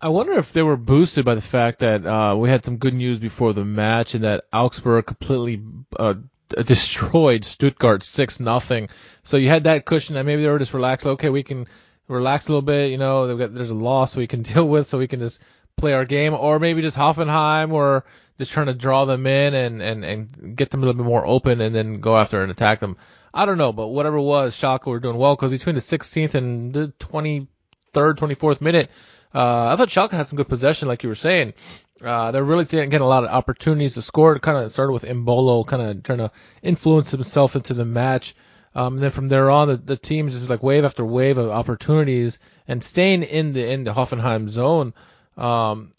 I 0.00 0.08
wonder 0.08 0.34
if 0.34 0.52
they 0.52 0.62
were 0.62 0.76
boosted 0.76 1.24
by 1.24 1.34
the 1.34 1.40
fact 1.40 1.78
that 1.78 2.04
uh, 2.04 2.36
we 2.36 2.50
had 2.50 2.64
some 2.64 2.76
good 2.76 2.92
news 2.92 3.18
before 3.18 3.54
the 3.54 3.64
match 3.64 4.14
and 4.14 4.24
that 4.24 4.44
Augsburg 4.52 5.06
completely 5.06 5.62
uh, 5.98 6.14
destroyed 6.48 7.44
Stuttgart 7.44 8.02
six 8.02 8.40
nothing. 8.40 8.90
So 9.22 9.36
you 9.36 9.48
had 9.48 9.64
that 9.64 9.86
cushion 9.86 10.16
that 10.16 10.26
maybe 10.26 10.42
they 10.42 10.48
were 10.48 10.58
just 10.58 10.74
relaxed. 10.74 11.06
Okay, 11.06 11.30
we 11.30 11.42
can 11.42 11.66
relax 12.08 12.48
a 12.48 12.50
little 12.50 12.62
bit. 12.62 12.90
You 12.90 12.98
know, 12.98 13.36
got, 13.36 13.54
there's 13.54 13.70
a 13.70 13.74
loss 13.74 14.16
we 14.16 14.26
can 14.26 14.42
deal 14.52 14.68
with, 14.68 14.88
so 14.88 14.98
we 14.98 15.08
can 15.08 15.20
just 15.20 15.40
play 15.76 15.92
our 15.92 16.04
game, 16.04 16.34
or 16.34 16.58
maybe 16.58 16.82
just 16.82 16.98
Hoffenheim, 16.98 17.72
or 17.72 18.04
just 18.38 18.52
trying 18.52 18.66
to 18.66 18.74
draw 18.74 19.04
them 19.04 19.26
in 19.26 19.54
and 19.54 19.82
and 19.82 20.04
and 20.04 20.56
get 20.56 20.70
them 20.70 20.82
a 20.82 20.86
little 20.86 21.02
bit 21.02 21.08
more 21.08 21.26
open, 21.26 21.60
and 21.60 21.74
then 21.74 22.00
go 22.00 22.16
after 22.16 22.42
and 22.42 22.50
attack 22.50 22.80
them. 22.80 22.96
I 23.36 23.46
don't 23.46 23.58
know, 23.58 23.72
but 23.72 23.88
whatever 23.88 24.18
it 24.18 24.22
was, 24.22 24.54
Schalke 24.54 24.86
were 24.86 25.00
doing 25.00 25.18
well 25.18 25.34
because 25.34 25.50
between 25.50 25.74
the 25.74 25.80
16th 25.80 26.34
and 26.34 26.72
the 26.72 26.92
23rd, 27.00 27.48
24th 27.92 28.60
minute, 28.60 28.90
uh, 29.34 29.72
I 29.72 29.76
thought 29.76 29.88
Schalke 29.88 30.12
had 30.12 30.28
some 30.28 30.36
good 30.36 30.48
possession, 30.48 30.86
like 30.86 31.02
you 31.02 31.08
were 31.08 31.16
saying. 31.16 31.54
Uh, 32.00 32.30
they're 32.30 32.44
really 32.44 32.64
getting 32.64 32.94
a 32.94 33.06
lot 33.06 33.24
of 33.24 33.30
opportunities 33.30 33.94
to 33.94 34.02
score. 34.02 34.36
It 34.36 34.42
kind 34.42 34.58
of 34.58 34.70
started 34.70 34.92
with 34.92 35.02
Embolo 35.02 35.66
kind 35.66 35.82
of 35.82 36.02
trying 36.04 36.18
to 36.18 36.30
influence 36.62 37.10
himself 37.10 37.56
into 37.56 37.74
the 37.74 37.84
match. 37.84 38.36
Um, 38.72 38.94
and 38.94 39.02
then 39.02 39.10
from 39.10 39.28
there 39.28 39.50
on, 39.50 39.66
the, 39.66 39.76
the 39.76 39.96
team 39.96 40.28
just 40.30 40.48
like 40.48 40.62
wave 40.62 40.84
after 40.84 41.04
wave 41.04 41.38
of 41.38 41.50
opportunities 41.50 42.38
and 42.68 42.84
staying 42.84 43.24
in 43.24 43.52
the 43.52 43.66
in 43.68 43.82
the 43.82 43.92
Hoffenheim 43.92 44.48
zone. 44.48 44.94
Um, 45.36 45.92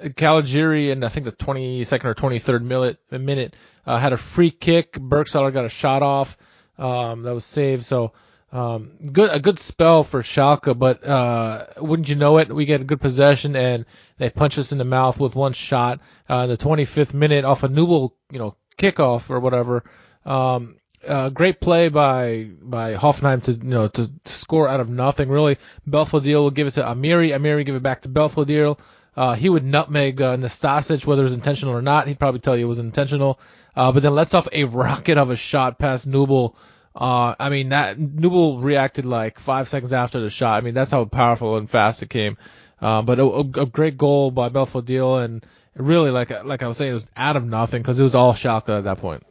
in 0.00 1.04
I 1.04 1.08
think 1.08 1.24
the 1.24 1.32
22nd 1.32 2.04
or 2.04 2.14
23rd 2.14 2.62
minute, 2.62 2.98
minute 3.10 3.54
uh, 3.86 3.98
had 3.98 4.12
a 4.12 4.16
free 4.16 4.50
kick. 4.50 4.92
Burgstaller 4.92 5.52
got 5.52 5.64
a 5.64 5.70
shot 5.70 6.02
off 6.02 6.36
um, 6.78 7.22
that 7.22 7.34
was 7.34 7.44
saved. 7.44 7.84
So 7.84 8.12
um, 8.52 8.92
good 9.12 9.30
a 9.30 9.40
good 9.40 9.58
spell 9.58 10.04
for 10.04 10.22
Schalke, 10.22 10.78
but 10.78 11.04
uh, 11.04 11.66
wouldn't 11.78 12.08
you 12.08 12.16
know 12.16 12.38
it, 12.38 12.52
we 12.52 12.64
get 12.64 12.80
a 12.80 12.84
good 12.84 13.00
possession 13.00 13.56
and 13.56 13.84
they 14.18 14.30
punch 14.30 14.58
us 14.58 14.72
in 14.72 14.78
the 14.78 14.84
mouth 14.84 15.18
with 15.18 15.34
one 15.34 15.52
shot 15.52 16.00
uh, 16.30 16.36
in 16.36 16.50
the 16.50 16.56
25th 16.56 17.12
minute 17.12 17.44
off 17.44 17.64
a 17.64 17.68
Nubel 17.68 18.12
you 18.30 18.38
know 18.38 18.56
kickoff 18.78 19.30
or 19.30 19.40
whatever. 19.40 19.84
Um, 20.24 20.76
uh, 21.06 21.28
great 21.28 21.60
play 21.60 21.88
by 21.88 22.50
by 22.60 22.94
Hoffenheim 22.94 23.42
to 23.44 23.52
you 23.52 23.58
know 23.62 23.88
to, 23.88 24.08
to 24.08 24.32
score 24.32 24.68
out 24.68 24.80
of 24.80 24.88
nothing. 24.88 25.28
Really, 25.28 25.58
Belfodil 25.88 26.42
will 26.42 26.50
give 26.50 26.66
it 26.66 26.74
to 26.74 26.82
Amiri. 26.82 27.30
Amiri 27.30 27.64
give 27.64 27.74
it 27.76 27.82
back 27.82 28.02
to 28.02 28.08
Belfodil. 28.08 28.78
Uh, 29.16 29.34
he 29.34 29.48
would 29.48 29.64
nutmeg 29.64 30.20
uh, 30.20 30.36
Nastasic, 30.36 31.06
whether 31.06 31.22
it 31.22 31.24
was 31.24 31.32
intentional 31.32 31.74
or 31.74 31.82
not. 31.82 32.06
He'd 32.06 32.18
probably 32.18 32.40
tell 32.40 32.56
you 32.56 32.66
it 32.66 32.68
was 32.68 32.78
intentional. 32.78 33.40
Uh, 33.74 33.92
but 33.92 34.02
then 34.02 34.14
lets 34.14 34.34
off 34.34 34.48
a 34.52 34.64
rocket 34.82 35.18
of 35.18 35.30
a 35.30 35.36
shot 35.36 35.78
past 35.78 36.08
Nubel. 36.08 36.54
Uh, 36.94 37.34
I 37.38 37.50
mean, 37.50 37.70
that 37.70 37.98
Nubel 37.98 38.62
reacted 38.62 39.04
like 39.04 39.38
five 39.38 39.68
seconds 39.68 39.92
after 39.92 40.20
the 40.20 40.30
shot. 40.30 40.56
I 40.56 40.60
mean, 40.62 40.74
that's 40.74 40.90
how 40.90 41.04
powerful 41.04 41.56
and 41.56 41.68
fast 41.68 42.02
it 42.02 42.10
came. 42.10 42.38
Uh, 42.80 43.02
but 43.02 43.18
a, 43.18 43.24
a, 43.24 43.66
great 43.66 43.96
goal 43.96 44.30
by 44.30 44.50
Belfodil, 44.50 45.24
and 45.24 45.46
really, 45.74 46.10
like 46.10 46.30
like 46.44 46.62
I 46.62 46.68
was 46.68 46.76
saying, 46.76 46.90
it 46.90 46.94
was 46.94 47.10
out 47.16 47.36
of 47.36 47.44
nothing 47.44 47.80
because 47.80 47.98
it 47.98 48.02
was 48.02 48.14
all 48.14 48.34
Schalke 48.34 48.68
at 48.68 48.84
that 48.84 48.98
point. 48.98 49.22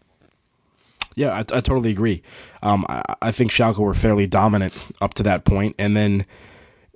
Yeah, 1.15 1.29
I, 1.29 1.39
I 1.39 1.61
totally 1.61 1.91
agree. 1.91 2.23
Um, 2.61 2.85
I, 2.89 3.03
I 3.21 3.31
think 3.31 3.51
Schalke 3.51 3.77
were 3.77 3.93
fairly 3.93 4.27
dominant 4.27 4.73
up 4.99 5.13
to 5.15 5.23
that 5.23 5.45
point, 5.45 5.75
and 5.77 5.95
then, 5.95 6.25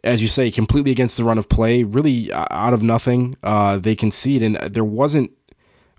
as 0.04 0.22
you 0.22 0.28
say, 0.28 0.52
completely 0.52 0.92
against 0.92 1.18
the 1.18 1.24
run 1.24 1.38
of 1.38 1.50
play, 1.50 1.84
really 1.84 2.32
uh, 2.32 2.46
out 2.50 2.74
of 2.74 2.84
nothing, 2.84 3.36
uh, 3.44 3.80
they 3.80 3.96
concede, 3.96 4.44
and 4.44 4.56
there 4.56 4.84
wasn't 4.84 5.32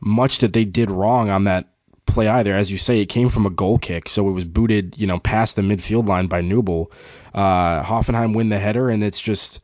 much 0.01 0.39
that 0.39 0.53
they 0.53 0.65
did 0.65 0.91
wrong 0.91 1.29
on 1.31 1.45
that 1.45 1.69
play 2.07 2.29
either. 2.29 2.55
As 2.55 2.71
you 2.71 2.79
say, 2.79 3.01
it 3.01 3.07
came 3.07 3.29
from 3.29 3.47
a 3.47 3.51
goal 3.51 3.79
kick, 3.79 4.09
so 4.09 4.29
it 4.29 4.33
was 4.33 4.45
booted, 4.45 4.99
you 4.99 5.07
know, 5.07 5.19
past 5.19 5.57
the 5.57 5.63
midfield 5.63 6.09
line 6.09 6.27
by 6.27 6.43
Nubel. 6.43 6.91
Uh, 7.35 7.83
Hoffenheim 7.83 8.35
win 8.35 8.49
the 8.49 8.59
header, 8.59 8.89
and 8.91 9.05
it's 9.05 9.21
just 9.21 9.61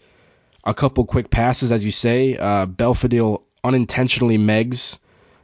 a 0.64 0.74
couple 0.74 1.04
quick 1.06 1.30
passes, 1.30 1.72
as 1.72 1.84
you 1.84 1.92
say. 1.92 2.36
Uh, 2.36 2.66
Belfodil 2.66 3.42
unintentionally 3.64 4.38
megs 4.38 4.98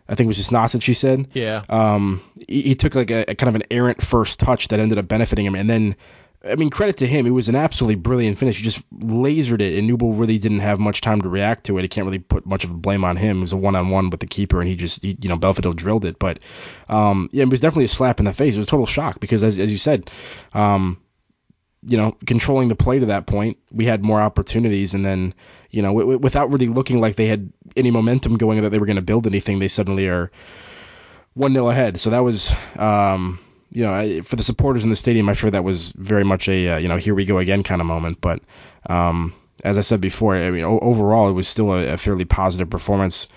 I 0.08 0.14
think 0.14 0.26
it 0.26 0.28
was 0.28 0.36
just 0.36 0.50
Nasic, 0.50 0.82
she 0.82 0.94
said. 0.94 1.28
Yeah. 1.32 1.64
Um, 1.68 2.20
he, 2.46 2.62
he 2.62 2.74
took 2.74 2.94
like 2.94 3.10
a, 3.10 3.30
a 3.30 3.34
kind 3.34 3.48
of 3.48 3.54
an 3.54 3.62
errant 3.70 4.02
first 4.02 4.40
touch 4.40 4.68
that 4.68 4.80
ended 4.80 4.98
up 4.98 5.08
benefiting 5.08 5.46
him, 5.46 5.54
and 5.54 5.70
then, 5.70 5.96
I 6.44 6.56
mean, 6.56 6.70
credit 6.70 6.98
to 6.98 7.06
him, 7.06 7.26
it 7.26 7.30
was 7.30 7.48
an 7.48 7.54
absolutely 7.54 7.94
brilliant 7.94 8.36
finish. 8.36 8.56
He 8.56 8.64
just 8.64 8.88
lasered 8.90 9.60
it, 9.60 9.78
and 9.78 9.88
Nubel 9.88 10.18
really 10.18 10.38
didn't 10.38 10.60
have 10.60 10.80
much 10.80 11.00
time 11.00 11.20
to 11.22 11.28
react 11.28 11.66
to 11.66 11.78
it. 11.78 11.82
He 11.82 11.88
can't 11.88 12.04
really 12.04 12.18
put 12.18 12.46
much 12.46 12.64
of 12.64 12.70
a 12.70 12.74
blame 12.74 13.04
on 13.04 13.16
him. 13.16 13.38
It 13.38 13.42
was 13.42 13.52
a 13.52 13.56
one-on-one 13.56 14.10
with 14.10 14.18
the 14.18 14.26
keeper, 14.26 14.60
and 14.60 14.68
he 14.68 14.74
just, 14.74 15.02
he, 15.02 15.16
you 15.20 15.28
know, 15.28 15.36
Belfodil 15.36 15.76
drilled 15.76 16.04
it. 16.04 16.18
But, 16.18 16.40
um, 16.88 17.28
yeah, 17.32 17.44
it 17.44 17.48
was 17.48 17.60
definitely 17.60 17.84
a 17.84 17.88
slap 17.88 18.18
in 18.18 18.24
the 18.24 18.32
face. 18.32 18.56
It 18.56 18.58
was 18.58 18.66
a 18.66 18.70
total 18.70 18.86
shock 18.86 19.20
because, 19.20 19.44
as, 19.44 19.58
as 19.60 19.70
you 19.70 19.78
said, 19.78 20.10
um, 20.52 20.98
you 21.86 21.96
know, 21.96 22.16
controlling 22.26 22.68
the 22.68 22.76
play 22.76 22.98
to 22.98 23.06
that 23.06 23.26
point, 23.26 23.58
we 23.70 23.84
had 23.84 24.02
more 24.02 24.20
opportunities, 24.20 24.94
and 24.94 25.06
then, 25.06 25.34
you 25.70 25.82
know, 25.82 25.96
w- 25.96 26.18
without 26.18 26.50
really 26.50 26.68
looking 26.68 27.00
like 27.00 27.14
they 27.14 27.26
had 27.26 27.52
any 27.76 27.92
momentum 27.92 28.36
going 28.36 28.62
that 28.62 28.70
they 28.70 28.78
were 28.78 28.86
going 28.86 28.96
to 28.96 29.02
build 29.02 29.28
anything, 29.28 29.60
they 29.60 29.68
suddenly 29.68 30.08
are 30.08 30.32
one 31.34 31.52
0 31.52 31.68
ahead. 31.68 32.00
So 32.00 32.10
that 32.10 32.24
was, 32.24 32.52
um, 32.76 33.38
you 33.72 33.84
know, 33.84 33.92
I- 33.92 34.20
for 34.20 34.36
the 34.36 34.42
supporters 34.42 34.84
in 34.84 34.90
the 34.90 34.96
stadium, 34.96 35.28
I'm 35.28 35.34
sure 35.34 35.50
that 35.50 35.64
was 35.64 35.90
very 35.92 36.24
much 36.24 36.48
a, 36.48 36.68
uh, 36.70 36.76
you 36.78 36.88
know, 36.88 36.96
here 36.96 37.14
we 37.14 37.24
go 37.24 37.38
again 37.38 37.62
kind 37.62 37.80
of 37.80 37.86
moment. 37.86 38.20
But 38.20 38.40
um, 38.88 39.32
as 39.64 39.78
I 39.78 39.80
said 39.82 40.00
before, 40.00 40.36
I 40.36 40.50
mean, 40.50 40.64
o- 40.64 40.78
overall, 40.80 41.28
it 41.28 41.32
was 41.32 41.48
still 41.48 41.72
a, 41.72 41.94
a 41.94 41.96
fairly 41.96 42.24
positive 42.24 42.68
performance 42.70 43.28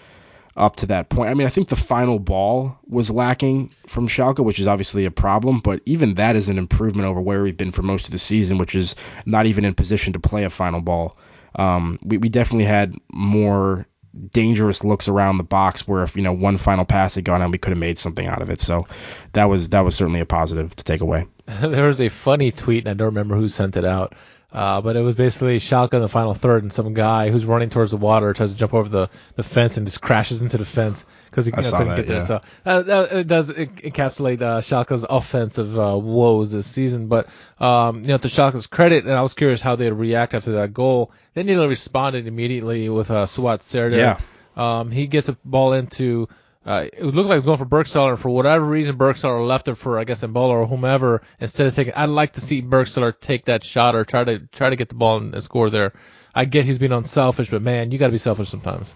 up 0.57 0.77
to 0.77 0.85
that 0.87 1.09
point. 1.09 1.29
I 1.29 1.33
mean, 1.33 1.47
I 1.47 1.49
think 1.49 1.67
the 1.67 1.75
final 1.75 2.17
ball 2.17 2.77
was 2.87 3.11
lacking 3.11 3.71
from 3.87 4.07
Schalke, 4.07 4.39
which 4.43 4.59
is 4.59 4.67
obviously 4.67 5.05
a 5.05 5.11
problem, 5.11 5.59
but 5.59 5.81
even 5.85 6.15
that 6.15 6.35
is 6.37 6.47
an 6.49 6.57
improvement 6.57 7.07
over 7.07 7.19
where 7.19 7.43
we've 7.43 7.57
been 7.57 7.71
for 7.73 7.81
most 7.81 8.05
of 8.05 8.11
the 8.11 8.19
season, 8.19 8.57
which 8.57 8.73
is 8.75 8.95
not 9.25 9.47
even 9.47 9.65
in 9.65 9.73
position 9.73 10.13
to 10.13 10.19
play 10.19 10.45
a 10.45 10.49
final 10.49 10.79
ball. 10.81 11.17
Um, 11.55 11.99
we, 12.03 12.17
we 12.17 12.29
definitely 12.29 12.65
had 12.65 12.95
more 13.11 13.85
dangerous 14.31 14.83
looks 14.83 15.07
around 15.07 15.37
the 15.37 15.43
box 15.43 15.87
where 15.87 16.03
if 16.03 16.15
you 16.15 16.21
know 16.21 16.33
one 16.33 16.57
final 16.57 16.85
pass 16.85 17.15
had 17.15 17.25
gone 17.25 17.41
on 17.41 17.51
we 17.51 17.57
could 17.57 17.71
have 17.71 17.77
made 17.77 17.97
something 17.97 18.25
out 18.25 18.41
of 18.41 18.49
it 18.49 18.59
so 18.59 18.87
that 19.33 19.45
was 19.45 19.69
that 19.69 19.81
was 19.81 19.95
certainly 19.95 20.21
a 20.21 20.25
positive 20.25 20.73
to 20.75 20.83
take 20.83 21.01
away 21.01 21.27
there 21.61 21.85
was 21.85 22.01
a 22.01 22.09
funny 22.09 22.51
tweet, 22.51 22.85
and 22.85 22.89
I 22.89 22.93
don't 22.93 23.13
remember 23.13 23.35
who 23.35 23.47
sent 23.49 23.77
it 23.77 23.85
out. 23.85 24.13
Uh, 24.55 24.79
but 24.79 24.95
it 24.95 25.01
was 25.01 25.15
basically 25.15 25.59
Schalke 25.59 25.93
in 25.95 26.01
the 26.01 26.07
final 26.07 26.33
third, 26.33 26.63
and 26.63 26.71
some 26.71 26.93
guy 26.93 27.29
who's 27.29 27.45
running 27.45 27.69
towards 27.69 27.91
the 27.91 27.97
water 27.97 28.31
tries 28.31 28.53
to 28.53 28.57
jump 28.57 28.73
over 28.73 28.87
the, 28.87 29.09
the 29.35 29.43
fence 29.43 29.75
and 29.75 29.85
just 29.85 29.99
crashes 29.99 30.41
into 30.41 30.57
the 30.57 30.63
fence 30.63 31.05
because 31.29 31.45
he 31.45 31.51
you 31.51 31.61
know, 31.61 31.71
couldn't 31.71 31.87
that, 31.89 31.95
get 31.97 32.07
there. 32.07 32.19
yeah. 32.19 32.25
So 32.25 32.41
uh, 32.65 32.81
that, 32.83 33.11
it 33.11 33.27
does 33.27 33.51
encapsulate 33.51 34.41
uh, 34.41 34.61
Schalke's 34.61 35.05
offensive 35.09 35.77
uh, 35.77 35.97
woes 35.97 36.53
this 36.53 36.67
season. 36.67 37.09
But 37.09 37.27
um, 37.59 38.03
you 38.03 38.07
know, 38.07 38.17
to 38.17 38.29
Schalke's 38.29 38.67
credit, 38.67 39.03
and 39.03 39.13
I 39.13 39.23
was 39.23 39.33
curious 39.33 39.59
how 39.59 39.75
they'd 39.75 39.91
react 39.91 40.33
after 40.33 40.53
that 40.53 40.73
goal. 40.73 41.11
They 41.33 41.43
nearly 41.43 41.67
responded 41.67 42.25
immediately 42.25 42.87
with 42.87 43.11
uh, 43.11 43.25
Suat 43.25 43.61
Serdar. 43.61 43.99
Yeah. 43.99 44.19
Um, 44.55 44.89
he 44.89 45.07
gets 45.07 45.27
a 45.27 45.33
ball 45.43 45.73
into. 45.73 46.29
Uh, 46.65 46.87
it 46.91 47.03
looked 47.03 47.29
like 47.29 47.35
it 47.35 47.45
was 47.45 47.45
going 47.45 47.57
for 47.57 47.65
Burgstaller, 47.65 48.09
and 48.09 48.19
for 48.19 48.29
whatever 48.29 48.65
reason, 48.65 48.97
Burgstaller 48.97 49.45
left 49.45 49.67
it 49.67 49.75
for, 49.75 49.99
I 49.99 50.03
guess, 50.03 50.23
Embolo 50.23 50.49
or 50.49 50.65
whomever 50.65 51.21
instead 51.39 51.67
of 51.67 51.75
taking. 51.75 51.93
I'd 51.93 52.09
like 52.09 52.33
to 52.33 52.41
see 52.41 52.63
Burgstaller 52.63 53.13
take 53.17 53.45
that 53.45 53.63
shot 53.63 53.95
or 53.95 54.03
try 54.03 54.23
to 54.23 54.39
try 54.47 54.71
to 54.71 54.75
get 54.75 54.89
the 54.89 54.95
ball 54.95 55.17
and, 55.17 55.35
and 55.35 55.43
score 55.43 55.69
there. 55.69 55.93
I 56.33 56.45
get 56.45 56.65
he's 56.65 56.79
being 56.79 56.91
unselfish, 56.91 57.51
but 57.51 57.61
man, 57.61 57.91
you 57.91 57.99
got 57.99 58.07
to 58.07 58.11
be 58.11 58.17
selfish 58.17 58.49
sometimes. 58.49 58.93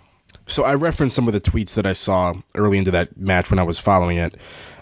So 0.47 0.63
I 0.63 0.75
referenced 0.75 1.15
some 1.15 1.27
of 1.27 1.33
the 1.33 1.41
tweets 1.41 1.75
that 1.75 1.85
I 1.85 1.93
saw 1.93 2.33
early 2.55 2.79
into 2.79 2.91
that 2.91 3.15
match 3.15 3.51
when 3.51 3.59
I 3.59 3.63
was 3.63 3.77
following 3.77 4.17
it 4.17 4.35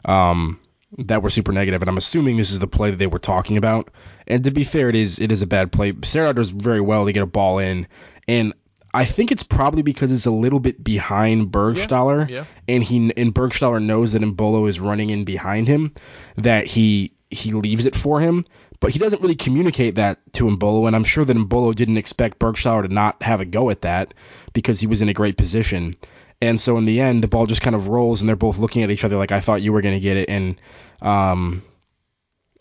um, 0.06 0.60
that 1.00 1.22
were 1.22 1.30
super 1.30 1.52
negative, 1.52 1.82
and 1.82 1.90
I'm 1.90 1.98
assuming 1.98 2.38
this 2.38 2.52
is 2.52 2.60
the 2.60 2.68
play 2.68 2.92
that 2.92 2.98
they 2.98 3.08
were 3.08 3.20
talking 3.20 3.58
about. 3.58 3.92
And 4.26 4.46
to 4.46 4.52
be 4.52 4.64
fair, 4.64 4.88
it 4.88 4.96
is 4.96 5.20
it 5.20 5.34
is 5.34 5.42
a 5.42 5.48
bad 5.48 5.74
play. 5.74 5.94
Serdar 6.04 6.34
does 6.34 6.52
very 6.52 6.82
well 6.82 7.06
to 7.06 7.12
get 7.12 7.24
a 7.24 7.28
ball 7.28 7.60
in, 7.60 7.88
and 8.30 8.54
I 8.98 9.06
think 9.06 9.32
it's 9.32 9.44
probably 9.44 9.84
because 9.84 10.12
it's 10.12 10.26
a 10.26 10.32
little 10.32 10.60
bit 10.60 10.84
behind 10.84 11.52
Burgstaller, 11.52 12.28
yeah. 12.28 12.46
and 12.68 12.84
he 12.84 13.12
and 13.16 13.34
Burgstaller 13.34 13.82
knows 13.84 14.14
that 14.14 14.22
Embolo 14.24 14.68
is 14.68 14.80
running 14.80 15.10
in 15.12 15.24
behind 15.24 15.68
him, 15.68 15.94
that 16.38 16.66
he 16.66 17.14
he 17.30 17.52
leaves 17.52 17.86
it 17.86 17.96
for 17.96 18.20
him. 18.20 18.44
But 18.80 18.92
he 18.92 19.00
doesn't 19.00 19.22
really 19.22 19.36
communicate 19.36 19.96
that 19.96 20.20
to 20.34 20.46
Embolo, 20.46 20.88
and 20.88 20.96
I'm 20.96 21.04
sure 21.04 21.26
that 21.26 21.36
Embolo 21.36 21.74
didn't 21.76 21.98
expect 21.98 22.40
Burgstaller 22.40 22.84
to 22.88 22.94
not 22.94 23.22
have 23.24 23.40
a 23.42 23.46
go 23.46 23.70
at 23.72 23.82
that 23.82 24.14
because 24.54 24.80
he 24.80 24.88
was 24.88 25.02
in 25.02 25.10
a 25.10 25.14
great 25.14 25.36
position. 25.38 25.94
And 26.42 26.62
so 26.62 26.78
in 26.78 26.86
the 26.86 27.02
end, 27.02 27.24
the 27.24 27.28
ball 27.28 27.48
just 27.48 27.62
kind 27.62 27.76
of 27.76 27.88
rolls, 27.88 28.22
and 28.22 28.30
they're 28.30 28.36
both 28.36 28.60
looking 28.60 28.84
at 28.84 28.92
each 28.92 29.04
other 29.04 29.18
like, 29.18 29.32
"I 29.32 29.40
thought 29.42 29.62
you 29.64 29.74
were 29.74 29.82
going 29.82 29.96
to 29.96 30.00
get 30.00 30.18
it." 30.18 30.30
And 30.30 30.62
um, 31.02 31.64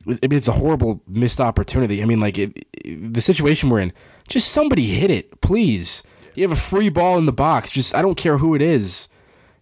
I 0.07 0.11
mean, 0.12 0.33
it's 0.38 0.49
a 0.49 0.53
horrible 0.53 1.03
missed 1.07 1.40
opportunity. 1.40 2.03
I 2.03 2.07
mean, 2.07 2.20
like 2.20 2.38
it, 2.38 2.66
it- 2.72 3.12
the 3.14 3.20
situation 3.20 3.68
we're 3.68 3.81
in, 3.81 3.92
just 4.29 4.51
somebody 4.53 4.87
hit 4.87 5.11
it, 5.11 5.40
please. 5.40 6.03
You 6.37 6.44
have 6.44 6.53
a 6.53 6.61
free 6.61 6.88
ball 6.88 7.18
in 7.18 7.27
the 7.27 7.33
box. 7.33 7.70
Just 7.70 7.94
I 7.94 8.03
don't 8.03 8.14
care 8.14 8.37
who 8.37 8.55
it 8.55 8.62
is, 8.62 9.09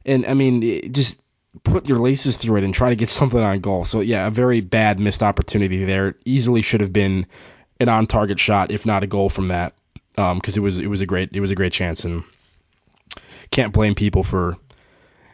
and 0.05 0.27
I 0.27 0.35
mean, 0.35 0.93
just 0.93 1.21
put 1.63 1.89
your 1.89 1.99
laces 1.99 2.37
through 2.37 2.57
it 2.57 2.65
and 2.65 2.75
try 2.75 2.91
to 2.91 2.97
get 2.97 3.09
something 3.21 3.41
on 3.41 3.61
goal. 3.61 3.85
So 3.85 4.01
yeah, 4.01 4.27
a 4.27 4.31
very 4.31 4.61
bad 4.61 4.99
missed 4.99 5.23
opportunity 5.23 5.85
there. 5.85 6.15
Easily 6.25 6.63
should 6.63 6.81
have 6.81 6.93
been 6.93 7.27
an 7.81 7.89
on-target 7.89 8.39
shot, 8.39 8.71
if 8.71 8.87
not 8.87 9.03
a 9.03 9.07
goal 9.07 9.29
from 9.29 9.49
that, 9.49 9.75
because 10.15 10.57
it 10.57 10.61
was 10.61 10.79
it 10.79 10.87
was 10.87 11.01
a 11.01 11.07
great 11.07 11.31
it 11.33 11.41
was 11.41 11.51
a 11.51 11.57
great 11.57 11.73
chance, 11.73 12.05
and 12.05 12.25
can't 13.51 13.73
blame 13.73 13.95
people 13.95 14.23
for 14.23 14.57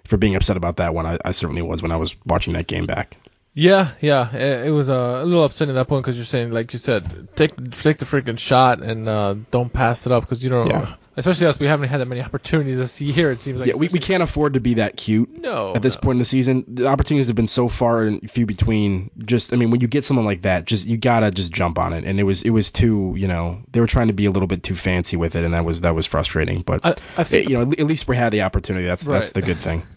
for 0.05 0.17
being 0.17 0.35
upset 0.35 0.57
about 0.57 0.77
that 0.77 0.95
one. 0.95 1.07
I, 1.07 1.19
I 1.25 1.31
certainly 1.31 1.63
was 1.63 1.83
when 1.83 1.93
I 1.93 1.97
was 1.97 2.17
watching 2.27 2.55
that 2.55 2.67
game 2.67 2.87
back. 2.87 3.17
Yeah, 3.53 3.93
yeah, 4.01 4.33
it, 4.35 4.69
it 4.69 4.71
was 4.71 4.89
uh, 4.89 5.21
a 5.23 5.25
little 5.25 5.45
upsetting 5.45 5.75
at 5.75 5.79
that 5.79 5.89
point 5.89 6.05
because 6.05 6.17
you're 6.17 6.25
saying, 6.25 6.53
like 6.53 6.73
you 6.73 6.79
said, 6.79 7.29
take 7.35 7.57
take 7.73 7.99
the 7.99 8.05
freaking 8.05 8.39
shot 8.39 8.81
and 8.81 9.09
uh, 9.09 9.35
don't 9.51 9.73
pass 9.73 10.07
it 10.07 10.13
up 10.13 10.23
because 10.23 10.43
you 10.43 10.51
don't. 10.51 10.67
Yeah. 10.67 10.95
Especially 11.21 11.47
us, 11.47 11.59
we 11.59 11.67
haven't 11.67 11.89
had 11.89 12.01
that 12.01 12.07
many 12.07 12.23
opportunities 12.23 12.79
this 12.79 13.01
year. 13.01 13.31
It 13.31 13.41
seems 13.41 13.61
like 13.61 13.69
Yeah, 13.69 13.75
we, 13.75 13.89
we 13.89 13.99
can't 13.99 14.23
afford 14.23 14.55
to 14.55 14.61
be 14.61 14.75
that 14.75 14.97
cute. 14.97 15.31
No, 15.31 15.75
at 15.75 15.83
this 15.83 15.97
no. 15.97 16.01
point 16.01 16.15
in 16.17 16.19
the 16.19 16.25
season, 16.25 16.65
the 16.67 16.87
opportunities 16.87 17.29
have 17.29 17.37
been 17.37 17.47
so 17.47 17.69
far 17.69 18.03
and 18.03 18.29
few 18.31 18.47
between. 18.47 19.11
Just, 19.19 19.53
I 19.53 19.57
mean, 19.57 19.71
when 19.71 19.81
you 19.81 19.89
get 19.89 20.05
someone 20.05 20.27
like 20.27 20.43
that, 20.43 20.65
just 20.65 20.87
you 20.87 20.97
gotta 20.97 21.31
just 21.31 21.53
jump 21.53 21.79
on 21.79 21.93
it. 21.93 22.05
And 22.05 22.19
it 22.19 22.25
was, 22.25 22.43
it 22.43 22.51
was 22.51 22.73
too, 22.73 23.15
you 23.17 23.29
know, 23.29 23.63
they 23.71 23.81
were 23.81 23.87
trying 23.87 24.09
to 24.09 24.15
be 24.15 24.27
a 24.27 24.31
little 24.31 24.47
bit 24.47 24.63
too 24.63 24.75
fancy 24.75 25.17
with 25.17 25.37
it, 25.37 25.45
and 25.45 25.55
that 25.55 25.65
was 25.65 25.83
that 25.83 25.95
was 25.95 26.07
frustrating. 26.07 26.63
But 26.63 26.85
I, 26.85 26.95
I 27.17 27.25
think 27.25 27.47
eh, 27.47 27.51
you 27.51 27.59
know, 27.59 27.71
at 27.71 27.87
least 27.87 28.09
we 28.09 28.17
had 28.17 28.33
the 28.33 28.43
opportunity. 28.43 28.87
That's 28.87 29.05
that's 29.05 29.31
the 29.31 29.43
good 29.43 29.59
thing. 29.59 29.83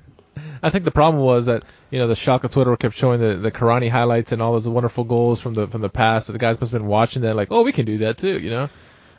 I 0.63 0.69
think 0.69 0.85
the 0.85 0.91
problem 0.91 1.23
was 1.23 1.45
that 1.45 1.63
you 1.91 1.99
know 1.99 2.07
the 2.07 2.15
Schalke 2.15 2.51
Twitter 2.51 2.75
kept 2.75 2.95
showing 2.95 3.19
the 3.19 3.35
the 3.35 3.51
Kuranyi 3.51 3.89
highlights 3.89 4.31
and 4.31 4.41
all 4.41 4.53
those 4.53 4.67
wonderful 4.67 5.03
goals 5.03 5.39
from 5.41 5.53
the 5.53 5.67
from 5.67 5.81
the 5.81 5.89
past. 5.89 6.27
That 6.27 6.33
the 6.33 6.39
guys 6.39 6.59
must 6.59 6.71
have 6.71 6.81
been 6.81 6.89
watching 6.89 7.21
that 7.23 7.35
like, 7.35 7.49
oh, 7.51 7.63
we 7.63 7.71
can 7.71 7.85
do 7.85 7.99
that 7.99 8.17
too, 8.17 8.39
you 8.39 8.49
know. 8.49 8.69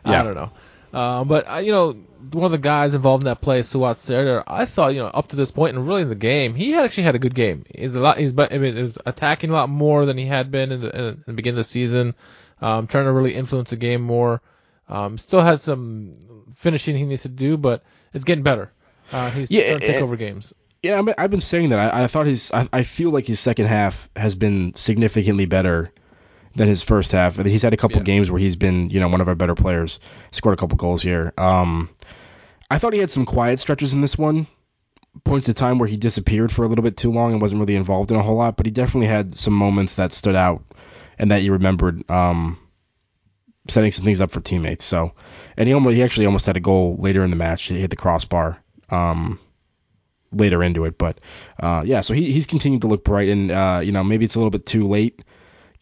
I 0.05 0.23
don't 0.23 0.35
know. 0.35 0.51
Uh, 0.95 1.25
but 1.25 1.51
uh, 1.51 1.57
you 1.57 1.73
know, 1.73 1.93
one 2.31 2.45
of 2.45 2.53
the 2.53 2.59
guys 2.59 2.95
involved 2.95 3.23
in 3.23 3.27
that 3.27 3.41
play, 3.41 3.61
Suat 3.61 3.97
Serdar, 3.97 4.45
I 4.47 4.65
thought 4.65 4.95
you 4.95 5.01
know 5.01 5.09
up 5.09 5.29
to 5.29 5.37
this 5.37 5.51
point 5.51 5.77
and 5.77 5.85
really 5.85 6.03
in 6.03 6.09
the 6.09 6.15
game, 6.15 6.55
he 6.55 6.71
had 6.71 6.85
actually 6.85 7.03
had 7.03 7.17
a 7.17 7.19
good 7.19 7.35
game. 7.35 7.65
He's 7.75 7.97
a 7.97 8.01
lot. 8.01 8.19
He's 8.19 8.33
but 8.33 8.53
I 8.53 8.59
mean, 8.59 8.81
was 8.81 8.99
attacking 9.05 9.51
a 9.51 9.53
lot 9.53 9.69
more 9.69 10.07
than 10.07 10.17
he 10.17 10.27
had 10.27 10.53
been 10.53 10.71
in 10.71 10.81
the, 10.83 10.99
in 10.99 11.25
the 11.27 11.33
beginning 11.33 11.59
of 11.59 11.65
the 11.67 11.69
season. 11.69 12.15
Um, 12.61 12.87
trying 12.87 13.07
to 13.07 13.13
really 13.13 13.35
influence 13.35 13.71
the 13.71 13.77
game 13.77 14.03
more. 14.03 14.41
Um, 14.89 15.19
still 15.19 15.41
has 15.41 15.63
some 15.63 16.13
finishing 16.55 16.97
he 16.97 17.05
needs 17.05 17.23
to 17.23 17.29
do, 17.29 17.57
but 17.57 17.83
it's 18.13 18.25
getting 18.25 18.45
better. 18.45 18.71
Uh, 19.13 19.31
he's 19.31 19.51
Yeah, 19.51 19.65
starting 19.65 19.87
to 19.89 19.93
take 19.95 20.03
over 20.03 20.17
games. 20.17 20.55
Yeah, 20.83 20.99
I 20.99 21.03
mean, 21.03 21.15
I've 21.19 21.31
been 21.31 21.41
saying 21.41 21.71
that. 21.71 21.79
I, 21.79 22.05
I 22.05 22.07
thought 22.07 22.27
his, 22.27 22.53
I, 22.53 22.69
I 22.73 22.83
feel 22.85 23.11
like 23.11 23.27
his 23.27 23.41
second 23.41 23.67
half 23.67 24.09
has 24.15 24.35
been 24.35 24.75
significantly 24.75 25.47
better 25.47 25.93
than 26.57 26.69
his 26.69 26.83
first 26.83 27.13
half. 27.13 27.37
He's 27.37 27.63
had 27.63 27.73
a 27.75 27.77
couple 27.77 27.99
Yeah. 27.99 28.05
games 28.05 28.31
where 28.31 28.39
he's 28.41 28.57
been, 28.57 28.91
you 28.91 29.01
know, 29.01 29.09
one 29.09 29.21
of 29.21 29.29
our 29.29 29.35
better 29.35 29.55
players. 29.55 29.99
Scored 30.31 30.55
a 30.55 30.57
couple 30.57 30.77
goals 30.77 31.03
here. 31.03 31.33
Um, 31.37 31.89
I 32.71 32.79
thought 32.79 32.93
he 32.93 33.01
had 33.01 33.11
some 33.11 33.27
quiet 33.27 33.59
stretches 33.59 33.93
in 33.95 34.01
this 34.01 34.17
one. 34.17 34.47
points 35.23 35.49
of 35.49 35.55
time 35.55 35.79
where 35.79 35.89
he 35.89 35.97
disappeared 35.97 36.51
for 36.51 36.65
a 36.65 36.69
little 36.69 36.83
bit 36.83 36.97
too 36.97 37.13
long 37.13 37.31
and 37.33 37.41
wasn't 37.41 37.61
really 37.61 37.77
involved 37.77 38.11
in 38.11 38.17
a 38.17 38.23
whole 38.23 38.35
lot, 38.37 38.57
but 38.57 38.67
he 38.67 38.73
definitely 38.73 39.07
had 39.07 39.33
some 39.37 39.55
moments 39.55 39.95
that 39.95 40.13
stood 40.13 40.35
out 40.35 40.65
and 41.21 41.31
that 41.31 41.43
you 41.43 41.53
remembered 41.53 42.11
um, 42.11 42.59
setting 43.69 43.93
some 43.93 44.05
things 44.05 44.21
up 44.21 44.33
for 44.33 44.41
teammates. 44.41 44.83
So, 44.83 45.13
and 45.57 45.69
he 45.69 45.73
almost 45.75 45.95
he 45.95 46.03
actually 46.03 46.27
almost 46.27 46.47
had 46.47 46.57
a 46.57 46.61
goal 46.61 46.97
later 46.99 47.23
in 47.23 47.31
the 47.31 47.37
match. 47.37 47.63
He 47.67 47.79
hit 47.81 47.91
the 47.91 47.97
crossbar 47.97 48.59
um, 48.91 49.39
later 50.33 50.63
into 50.65 50.85
it, 50.85 50.99
but 50.99 51.21
uh, 51.61 51.85
yeah. 51.87 52.01
So 52.01 52.13
he, 52.15 52.33
he's 52.33 52.47
continued 52.47 52.81
to 52.83 52.89
look 52.89 53.05
bright, 53.05 53.29
and 53.29 53.53
uh, 53.53 53.83
you 53.85 53.93
know 53.93 54.03
maybe 54.03 54.25
it's 54.25 54.35
a 54.35 54.39
little 54.41 54.51
bit 54.51 54.67
too 54.67 54.85
late 54.85 55.23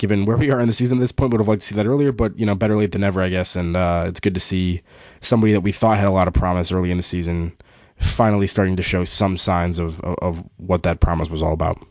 given 0.03 0.27
where 0.27 0.37
we 0.37 0.51
are 0.51 0.61
in 0.61 0.67
the 0.67 0.73
season 0.75 0.99
at 0.99 1.01
this 1.01 1.13
point. 1.13 1.33
Would 1.33 1.41
have 1.41 1.49
liked 1.49 1.63
to 1.63 1.69
see 1.69 1.77
that 1.77 1.87
earlier, 1.87 2.13
but 2.13 2.39
you 2.39 2.45
know 2.45 2.55
better 2.55 2.77
late 2.77 2.93
than 2.93 3.01
never, 3.01 3.23
I 3.23 3.31
guess. 3.31 3.57
And 3.57 3.75
uh, 3.75 4.07
it's 4.09 4.21
good 4.21 4.35
to 4.35 4.41
see 4.41 4.83
somebody 5.23 5.55
that 5.55 5.63
we 5.63 5.73
thought 5.73 5.97
had 5.97 6.09
a 6.09 6.11
lot 6.11 6.29
of 6.29 6.35
promise 6.35 6.73
early 6.73 6.91
in 6.91 6.99
the 6.99 7.03
season 7.03 7.53
finally 7.97 8.49
starting 8.49 8.77
to 8.77 8.83
show 8.83 9.05
some 9.05 9.39
signs 9.39 9.79
of 9.79 10.01
of, 10.01 10.17
of 10.21 10.45
what 10.59 10.83
that 10.83 11.01
promise 11.01 11.31
was 11.31 11.43
all 11.43 11.53
about. 11.53 11.83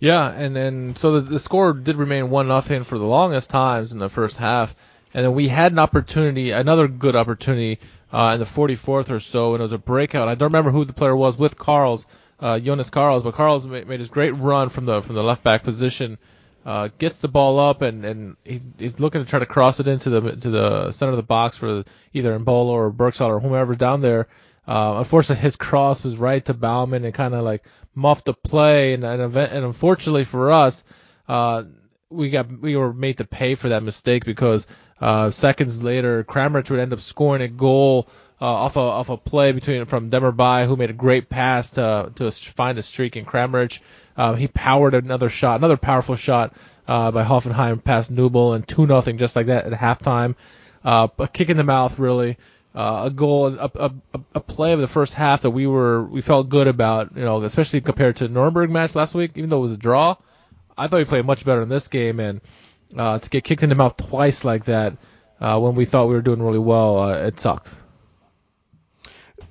Yeah, 0.00 0.28
and 0.28 0.54
then 0.54 0.96
so 0.96 1.20
the, 1.20 1.32
the 1.32 1.38
score 1.38 1.72
did 1.72 1.96
remain 1.96 2.28
one 2.28 2.48
nothing 2.48 2.84
for 2.84 2.98
the 2.98 3.04
longest 3.04 3.50
times 3.50 3.92
in 3.92 3.98
the 3.98 4.08
first 4.08 4.36
half, 4.36 4.74
and 5.14 5.24
then 5.24 5.32
we 5.32 5.48
had 5.48 5.72
an 5.72 5.78
opportunity, 5.78 6.50
another 6.50 6.88
good 6.88 7.14
opportunity 7.14 7.78
uh, 8.12 8.32
in 8.34 8.40
the 8.40 8.46
44th 8.46 9.10
or 9.10 9.20
so, 9.20 9.54
and 9.54 9.60
it 9.60 9.62
was 9.62 9.72
a 9.72 9.78
breakout. 9.78 10.28
I 10.28 10.34
don't 10.34 10.48
remember 10.48 10.72
who 10.72 10.84
the 10.84 10.92
player 10.92 11.16
was 11.16 11.38
with 11.38 11.56
Carls, 11.56 12.06
uh, 12.40 12.58
Jonas 12.58 12.90
Carls, 12.90 13.22
but 13.22 13.34
Carls 13.34 13.66
made, 13.66 13.88
made 13.88 14.00
his 14.00 14.08
great 14.08 14.36
run 14.36 14.68
from 14.68 14.84
the 14.84 15.00
from 15.00 15.14
the 15.14 15.22
left 15.22 15.44
back 15.44 15.62
position, 15.62 16.18
uh, 16.64 16.88
gets 16.98 17.18
the 17.18 17.28
ball 17.28 17.58
up, 17.58 17.82
and 17.82 18.04
and 18.04 18.36
he's, 18.44 18.66
he's 18.78 19.00
looking 19.00 19.22
to 19.22 19.28
try 19.28 19.38
to 19.38 19.46
cross 19.46 19.80
it 19.80 19.88
into 19.88 20.10
the 20.10 20.20
to 20.36 20.50
the 20.50 20.90
center 20.92 21.12
of 21.12 21.16
the 21.16 21.22
box 21.22 21.58
for 21.58 21.84
either 22.12 22.38
Embolo 22.38 22.68
or 22.68 22.90
Berksal 22.90 23.26
or 23.26 23.40
whomever 23.40 23.74
down 23.74 24.00
there. 24.00 24.28
Uh, 24.66 24.94
unfortunately, 24.98 25.42
his 25.42 25.56
cross 25.56 26.02
was 26.02 26.16
right 26.16 26.44
to 26.46 26.54
Baumann 26.54 27.04
and 27.04 27.12
kind 27.12 27.34
of 27.34 27.44
like 27.44 27.64
muffed 27.94 28.24
the 28.24 28.34
play. 28.34 28.94
And 28.94 29.04
and, 29.04 29.20
event, 29.20 29.52
and 29.52 29.64
unfortunately 29.64 30.24
for 30.24 30.52
us, 30.52 30.84
uh, 31.28 31.64
we 32.08 32.30
got 32.30 32.50
we 32.50 32.76
were 32.76 32.92
made 32.92 33.18
to 33.18 33.24
pay 33.24 33.54
for 33.56 33.68
that 33.70 33.82
mistake 33.82 34.24
because 34.24 34.66
uh, 35.00 35.30
seconds 35.30 35.82
later, 35.82 36.24
Kramaric 36.24 36.70
would 36.70 36.80
end 36.80 36.92
up 36.92 37.00
scoring 37.00 37.42
a 37.42 37.48
goal 37.48 38.08
uh, 38.40 38.46
off 38.46 38.76
a 38.76 38.80
off 38.80 39.10
a 39.10 39.16
play 39.16 39.52
between 39.52 39.84
from 39.84 40.10
Demirbay, 40.10 40.66
who 40.66 40.76
made 40.76 40.90
a 40.90 40.94
great 40.94 41.28
pass 41.28 41.70
to 41.70 42.10
to 42.16 42.30
find 42.30 42.78
a 42.78 42.82
streak 42.82 43.16
in 43.16 43.24
Kramaric. 43.24 43.80
Uh, 44.16 44.34
he 44.34 44.48
powered 44.48 44.94
another 44.94 45.28
shot, 45.28 45.60
another 45.60 45.76
powerful 45.76 46.14
shot 46.14 46.54
uh, 46.86 47.10
by 47.10 47.24
Hoffenheim 47.24 47.82
past 47.82 48.14
Nubel 48.14 48.54
and 48.54 48.66
two 48.66 48.86
nothing 48.86 49.18
just 49.18 49.36
like 49.36 49.46
that 49.46 49.66
at 49.66 49.72
halftime. 49.72 50.36
Uh, 50.84 51.08
a 51.18 51.28
kick 51.28 51.48
in 51.48 51.56
the 51.56 51.64
mouth, 51.64 51.98
really 51.98 52.36
uh, 52.74 53.02
a 53.04 53.10
goal, 53.10 53.54
a, 53.54 53.70
a, 53.74 53.90
a 54.34 54.40
play 54.40 54.72
of 54.72 54.80
the 54.80 54.88
first 54.88 55.14
half 55.14 55.42
that 55.42 55.50
we 55.50 55.66
were 55.66 56.02
we 56.02 56.20
felt 56.20 56.48
good 56.48 56.66
about, 56.66 57.16
you 57.16 57.24
know, 57.24 57.42
especially 57.42 57.80
compared 57.80 58.16
to 58.16 58.28
Nuremberg 58.28 58.70
match 58.70 58.94
last 58.94 59.14
week, 59.14 59.32
even 59.36 59.48
though 59.48 59.58
it 59.58 59.62
was 59.62 59.72
a 59.72 59.78
draw. 59.78 60.16
I 60.76 60.88
thought 60.88 60.98
we 60.98 61.04
played 61.04 61.24
much 61.24 61.44
better 61.44 61.62
in 61.62 61.68
this 61.68 61.86
game, 61.86 62.18
and 62.18 62.40
uh, 62.96 63.20
to 63.20 63.30
get 63.30 63.44
kicked 63.44 63.62
in 63.62 63.68
the 63.68 63.76
mouth 63.76 63.96
twice 63.96 64.44
like 64.44 64.64
that 64.64 64.96
uh, 65.40 65.58
when 65.60 65.76
we 65.76 65.84
thought 65.84 66.08
we 66.08 66.14
were 66.14 66.22
doing 66.22 66.42
really 66.42 66.58
well, 66.58 66.98
uh, 66.98 67.12
it 67.26 67.38
sucked. 67.38 67.72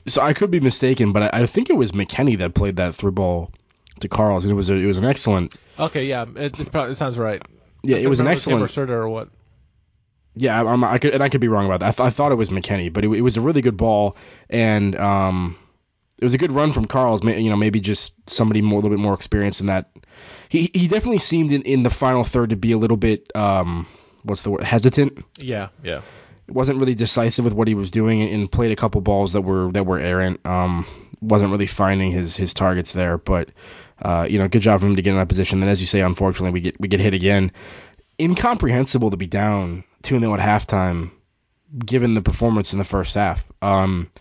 So 0.05 0.21
I 0.21 0.33
could 0.33 0.51
be 0.51 0.59
mistaken, 0.59 1.13
but 1.13 1.33
I, 1.33 1.43
I 1.43 1.45
think 1.45 1.69
it 1.69 1.77
was 1.77 1.93
McKennie 1.93 2.39
that 2.39 2.53
played 2.53 2.75
that 2.75 2.93
through 2.93 3.13
ball 3.13 3.53
to 3.99 4.07
Carls, 4.07 4.45
and 4.45 4.51
it 4.51 4.55
was 4.55 4.69
a, 4.69 4.73
it 4.73 4.85
was 4.85 4.97
an 4.97 5.05
excellent. 5.05 5.55
Okay, 5.77 6.05
yeah, 6.05 6.25
it, 6.35 6.59
it, 6.59 6.71
probably, 6.71 6.91
it 6.91 6.97
sounds 6.97 7.17
right. 7.17 7.41
Yeah, 7.83 7.97
it 7.97 8.09
was 8.09 8.19
an 8.19 8.27
excellent. 8.27 8.77
Or 8.77 9.09
what? 9.09 9.29
Yeah, 10.35 10.61
I'm, 10.61 10.83
I 10.83 10.97
could 10.97 11.13
and 11.13 11.21
I 11.21 11.29
could 11.29 11.41
be 11.41 11.47
wrong 11.47 11.65
about 11.65 11.81
that. 11.81 11.87
I, 11.87 11.91
th- 11.91 12.07
I 12.07 12.09
thought 12.09 12.31
it 12.31 12.35
was 12.35 12.49
McKennie, 12.49 12.91
but 12.91 13.05
it, 13.05 13.11
it, 13.11 13.21
was 13.21 13.37
a 13.37 13.41
really 13.41 13.61
good 13.61 13.77
ball, 13.77 14.17
and 14.49 14.95
um, 14.95 15.57
it 16.17 16.23
was 16.23 16.33
a 16.33 16.39
good 16.39 16.51
run 16.51 16.71
from 16.71 16.85
Carls. 16.85 17.23
You 17.23 17.49
know, 17.49 17.55
maybe 17.55 17.79
just 17.79 18.13
somebody 18.27 18.61
more 18.61 18.79
a 18.79 18.81
little 18.81 18.97
bit 18.97 19.01
more 19.01 19.13
experienced 19.13 19.61
in 19.61 19.67
that. 19.67 19.91
He 20.49 20.71
he 20.73 20.87
definitely 20.87 21.19
seemed 21.19 21.51
in, 21.51 21.63
in 21.63 21.83
the 21.83 21.91
final 21.91 22.23
third 22.23 22.49
to 22.49 22.55
be 22.55 22.71
a 22.71 22.77
little 22.77 22.97
bit 22.97 23.35
um, 23.35 23.85
what's 24.23 24.41
the 24.41 24.51
word 24.51 24.63
hesitant. 24.63 25.23
Yeah, 25.37 25.69
yeah. 25.83 26.01
It 26.47 26.53
wasn't 26.53 26.79
really 26.79 26.95
decisive 26.95 27.45
with 27.45 27.53
what 27.53 27.67
he 27.67 27.75
was 27.75 27.91
doing, 27.91 28.21
and 28.23 28.51
played 28.51 28.71
a 28.71 28.75
couple 28.75 29.01
balls 29.01 29.33
that 29.33 29.41
were 29.41 29.71
that 29.73 29.85
were 29.85 29.99
errant. 29.99 30.45
Um, 30.45 30.87
wasn't 31.21 31.51
really 31.51 31.67
finding 31.67 32.11
his 32.11 32.35
his 32.35 32.53
targets 32.53 32.91
there, 32.91 33.17
but. 33.17 33.49
Uh, 34.03 34.27
you 34.29 34.37
know, 34.37 34.47
good 34.47 34.61
job 34.61 34.81
for 34.81 34.87
him 34.87 34.97
to 34.97 35.01
get 35.01 35.11
in 35.11 35.17
that 35.17 35.29
position. 35.29 35.61
Then, 35.61 35.69
as 35.69 35.79
you 35.79 35.87
say, 35.87 36.01
unfortunately, 36.01 36.51
we 36.51 36.61
get 36.61 36.79
we 36.79 36.87
get 36.89 36.99
hit 36.99 37.13
again. 37.13 37.51
Incomprehensible 38.19 39.11
to 39.11 39.17
be 39.17 39.27
down 39.27 39.85
2 40.03 40.19
0 40.19 40.33
at 40.33 40.39
halftime, 40.39 41.11
given 41.77 42.13
the 42.13 42.21
performance 42.21 42.73
in 42.73 42.79
the 42.79 42.85
first 42.85 43.15
half. 43.15 43.43
Um, 43.61 44.11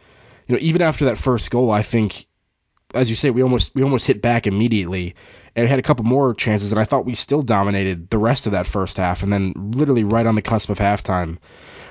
you 0.46 0.54
know, 0.54 0.60
even 0.62 0.82
after 0.82 1.06
that 1.06 1.18
first 1.18 1.50
goal, 1.50 1.70
I 1.70 1.82
think, 1.82 2.26
as 2.94 3.10
you 3.10 3.16
say, 3.16 3.30
we 3.30 3.42
almost 3.42 3.74
we 3.74 3.82
almost 3.82 4.06
hit 4.06 4.22
back 4.22 4.46
immediately, 4.46 5.16
and 5.56 5.68
had 5.68 5.78
a 5.78 5.82
couple 5.82 6.04
more 6.04 6.32
chances, 6.32 6.72
and 6.72 6.80
I 6.80 6.84
thought 6.84 7.04
we 7.04 7.14
still 7.14 7.42
dominated 7.42 8.08
the 8.08 8.18
rest 8.18 8.46
of 8.46 8.52
that 8.52 8.66
first 8.66 8.96
half, 8.96 9.22
and 9.22 9.32
then 9.32 9.52
literally 9.56 10.04
right 10.04 10.26
on 10.26 10.36
the 10.36 10.42
cusp 10.42 10.70
of 10.70 10.78
halftime, 10.78 11.38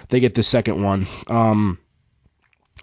they 0.09 0.19
get 0.21 0.33
the 0.33 0.43
second 0.43 0.81
one. 0.81 1.07
Um, 1.27 1.77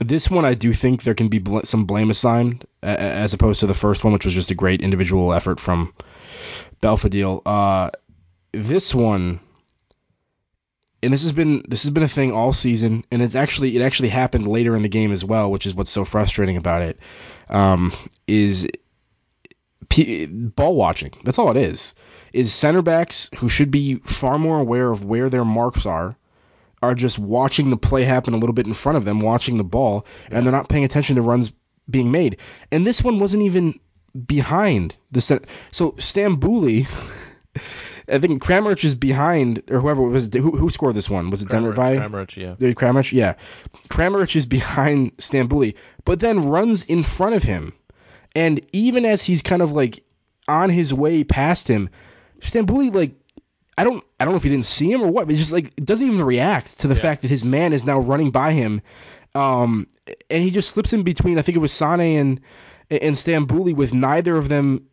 this 0.00 0.30
one, 0.30 0.44
I 0.44 0.54
do 0.54 0.72
think 0.72 1.02
there 1.02 1.14
can 1.14 1.28
be 1.28 1.38
bl- 1.38 1.60
some 1.64 1.84
blame 1.84 2.10
assigned, 2.10 2.66
as 2.82 3.34
opposed 3.34 3.60
to 3.60 3.66
the 3.66 3.74
first 3.74 4.04
one, 4.04 4.12
which 4.12 4.24
was 4.24 4.34
just 4.34 4.50
a 4.50 4.54
great 4.54 4.80
individual 4.80 5.32
effort 5.32 5.58
from 5.58 5.92
Belfodil. 6.80 7.42
Uh, 7.44 7.90
this 8.52 8.94
one, 8.94 9.40
and 11.02 11.12
this 11.12 11.22
has 11.22 11.32
been 11.32 11.64
this 11.68 11.82
has 11.82 11.90
been 11.90 12.04
a 12.04 12.08
thing 12.08 12.32
all 12.32 12.52
season, 12.52 13.04
and 13.10 13.22
it's 13.22 13.34
actually 13.34 13.76
it 13.76 13.82
actually 13.82 14.10
happened 14.10 14.46
later 14.46 14.76
in 14.76 14.82
the 14.82 14.88
game 14.88 15.12
as 15.12 15.24
well, 15.24 15.50
which 15.50 15.66
is 15.66 15.74
what's 15.74 15.90
so 15.90 16.04
frustrating 16.04 16.56
about 16.56 16.82
it. 16.82 16.98
Um, 17.48 17.92
is 18.26 18.68
p- 19.88 20.26
ball 20.26 20.76
watching. 20.76 21.12
That's 21.24 21.38
all 21.38 21.50
it 21.50 21.56
is. 21.56 21.94
Is 22.32 22.52
center 22.52 22.82
backs 22.82 23.30
who 23.38 23.48
should 23.48 23.70
be 23.70 23.96
far 23.96 24.38
more 24.38 24.60
aware 24.60 24.90
of 24.90 25.04
where 25.04 25.30
their 25.30 25.44
marks 25.44 25.86
are 25.86 26.16
are 26.82 26.94
just 26.94 27.18
watching 27.18 27.70
the 27.70 27.76
play 27.76 28.04
happen 28.04 28.34
a 28.34 28.38
little 28.38 28.54
bit 28.54 28.66
in 28.66 28.74
front 28.74 28.98
of 28.98 29.04
them, 29.04 29.20
watching 29.20 29.56
the 29.56 29.64
ball, 29.64 30.06
and 30.30 30.46
they're 30.46 30.52
not 30.52 30.68
paying 30.68 30.84
attention 30.84 31.16
to 31.16 31.22
runs 31.22 31.52
being 31.88 32.10
made. 32.10 32.38
And 32.70 32.86
this 32.86 33.02
one 33.02 33.18
wasn't 33.18 33.44
even 33.44 33.80
behind 34.26 34.96
the 35.10 35.20
center. 35.20 35.46
So 35.70 35.92
Stambouli 35.92 36.86
I 38.10 38.18
think 38.18 38.42
Kramaric 38.42 38.84
is 38.84 38.94
behind, 38.94 39.64
or 39.70 39.80
whoever 39.80 40.02
was 40.02 40.30
who, 40.32 40.56
who 40.56 40.70
scored 40.70 40.94
this 40.94 41.10
one. 41.10 41.30
Was 41.30 41.42
it 41.42 41.48
Kramaric, 41.48 41.74
Demirbay? 41.74 42.10
Kramaric, 42.10 42.36
yeah. 42.36 42.72
Kramaric, 42.72 43.12
yeah. 43.12 43.34
Kramaric 43.88 44.34
is 44.34 44.46
behind 44.46 45.16
Stambouli, 45.18 45.74
but 46.04 46.20
then 46.20 46.48
runs 46.48 46.84
in 46.84 47.02
front 47.02 47.34
of 47.34 47.42
him, 47.42 47.74
and 48.34 48.60
even 48.72 49.04
as 49.04 49.22
he's 49.22 49.42
kind 49.42 49.62
of 49.62 49.72
like 49.72 50.04
on 50.46 50.70
his 50.70 50.94
way 50.94 51.24
past 51.24 51.68
him, 51.68 51.90
Stambouli 52.40 52.94
like 52.94 53.14
I 53.78 53.84
don't 53.84 54.04
I 54.18 54.24
don't 54.24 54.32
know 54.34 54.38
if 54.38 54.42
he 54.42 54.50
didn't 54.50 54.64
see 54.64 54.90
him 54.90 55.02
or 55.02 55.08
what, 55.08 55.26
but 55.26 55.36
just 55.36 55.52
like 55.52 55.74
doesn't 55.76 56.06
even 56.06 56.22
react 56.22 56.80
to 56.80 56.88
the 56.88 56.94
Yeah. 56.94 57.00
fact 57.02 57.22
that 57.22 57.28
his 57.28 57.44
man 57.44 57.72
is 57.72 57.84
now 57.84 58.00
running 58.00 58.30
by 58.30 58.52
him, 58.52 58.82
um, 59.34 59.86
and 60.28 60.42
he 60.42 60.50
just 60.50 60.70
slips 60.70 60.92
in 60.92 61.04
between. 61.04 61.38
I 61.38 61.42
think 61.42 61.56
it 61.56 61.60
was 61.60 61.72
Sane 61.72 62.00
and 62.18 62.40
and 62.90 63.14
Stambouli 63.14 63.74
with 63.74 63.94
neither 63.94 64.36
of 64.36 64.48
them 64.48 64.88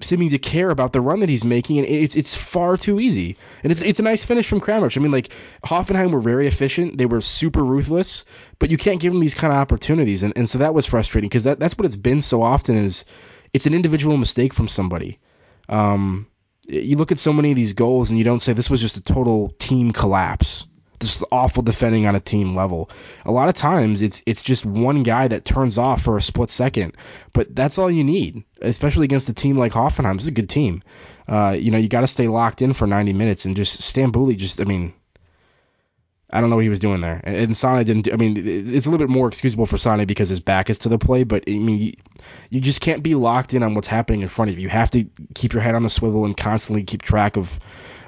seeming 0.00 0.30
to 0.30 0.38
care 0.38 0.70
about 0.70 0.92
the 0.92 1.00
run 1.00 1.20
that 1.20 1.28
he's 1.28 1.44
making, 1.44 1.78
and 1.78 1.86
it's 1.88 2.16
it's 2.16 2.36
far 2.36 2.76
too 2.76 3.00
easy. 3.00 3.36
And 3.62 3.72
it's 3.72 3.82
it's 3.82 4.00
a 4.00 4.02
nice 4.02 4.24
finish 4.24 4.48
from 4.48 4.60
Kramaric. 4.60 4.96
I 4.96 5.00
mean, 5.00 5.12
like 5.12 5.32
Hoffenheim 5.64 6.10
were 6.10 6.20
very 6.20 6.46
efficient, 6.46 6.98
they 6.98 7.06
were 7.06 7.20
super 7.20 7.64
ruthless, 7.64 8.24
but 8.58 8.70
you 8.70 8.76
can't 8.76 9.00
give 9.00 9.12
them 9.12 9.20
these 9.20 9.34
kind 9.34 9.52
of 9.52 9.58
opportunities, 9.58 10.22
and 10.22 10.34
and 10.36 10.48
so 10.48 10.58
that 10.58 10.74
was 10.74 10.86
frustrating 10.86 11.28
because 11.28 11.44
that 11.44 11.58
that's 11.58 11.76
what 11.76 11.86
it's 11.86 11.96
been 11.96 12.20
so 12.20 12.42
often 12.42 12.76
is 12.76 13.04
it's 13.52 13.66
an 13.66 13.74
individual 13.74 14.16
mistake 14.16 14.52
from 14.52 14.68
somebody. 14.68 15.18
Um, 15.68 16.26
you 16.66 16.96
look 16.96 17.12
at 17.12 17.18
so 17.18 17.32
many 17.32 17.50
of 17.50 17.56
these 17.56 17.74
goals 17.74 18.10
and 18.10 18.18
you 18.18 18.24
don't 18.24 18.40
say 18.40 18.52
this 18.52 18.70
was 18.70 18.80
just 18.80 18.96
a 18.96 19.02
total 19.02 19.50
team 19.58 19.92
collapse. 19.92 20.66
This 20.98 21.16
is 21.16 21.24
awful 21.30 21.62
defending 21.62 22.06
on 22.06 22.14
a 22.14 22.20
team 22.20 22.54
level. 22.54 22.88
A 23.24 23.32
lot 23.32 23.48
of 23.48 23.56
times 23.56 24.00
it's 24.00 24.22
it's 24.26 24.42
just 24.42 24.64
one 24.64 25.02
guy 25.02 25.28
that 25.28 25.44
turns 25.44 25.76
off 25.76 26.02
for 26.02 26.16
a 26.16 26.22
split 26.22 26.50
second, 26.50 26.96
but 27.32 27.54
that's 27.54 27.78
all 27.78 27.90
you 27.90 28.04
need, 28.04 28.44
especially 28.62 29.04
against 29.04 29.28
a 29.28 29.34
team 29.34 29.58
like 29.58 29.72
Hoffenheim. 29.72 30.14
It's 30.16 30.28
a 30.28 30.32
good 30.32 30.48
team. 30.48 30.82
Uh, 31.28 31.56
you 31.58 31.70
know, 31.70 31.78
you 31.78 31.88
got 31.88 32.02
to 32.02 32.06
stay 32.06 32.28
locked 32.28 32.62
in 32.62 32.72
for 32.72 32.86
90 32.86 33.12
minutes 33.12 33.44
and 33.44 33.56
just 33.56 33.80
Stambouli 33.80 34.36
just 34.36 34.60
I 34.60 34.64
mean 34.64 34.94
I 36.34 36.40
don't 36.40 36.50
know 36.50 36.56
what 36.56 36.62
he 36.62 36.68
was 36.68 36.80
doing 36.80 37.00
there. 37.00 37.20
And 37.22 37.56
Sane 37.56 37.84
didn't. 37.84 38.02
Do, 38.06 38.12
I 38.12 38.16
mean, 38.16 38.34
it's 38.36 38.86
a 38.86 38.90
little 38.90 39.06
bit 39.06 39.12
more 39.12 39.28
excusable 39.28 39.66
for 39.66 39.78
Sane 39.78 40.04
because 40.04 40.28
his 40.28 40.40
back 40.40 40.68
is 40.68 40.78
to 40.80 40.88
the 40.88 40.98
play. 40.98 41.22
But 41.22 41.44
I 41.46 41.58
mean, 41.58 41.94
you, 42.50 42.60
just 42.60 42.80
can't 42.80 43.02
be 43.02 43.14
locked 43.14 43.54
in 43.54 43.62
on 43.62 43.74
what's 43.74 43.88
happening 43.88 44.22
in 44.22 44.28
front 44.28 44.50
of 44.50 44.58
you. 44.58 44.64
You 44.64 44.68
have 44.68 44.90
to 44.92 45.06
keep 45.34 45.52
your 45.52 45.62
head 45.62 45.74
on 45.74 45.82
the 45.82 45.90
swivel 45.90 46.24
and 46.24 46.36
constantly 46.36 46.84
keep 46.84 47.02
track 47.02 47.36
of 47.36 47.58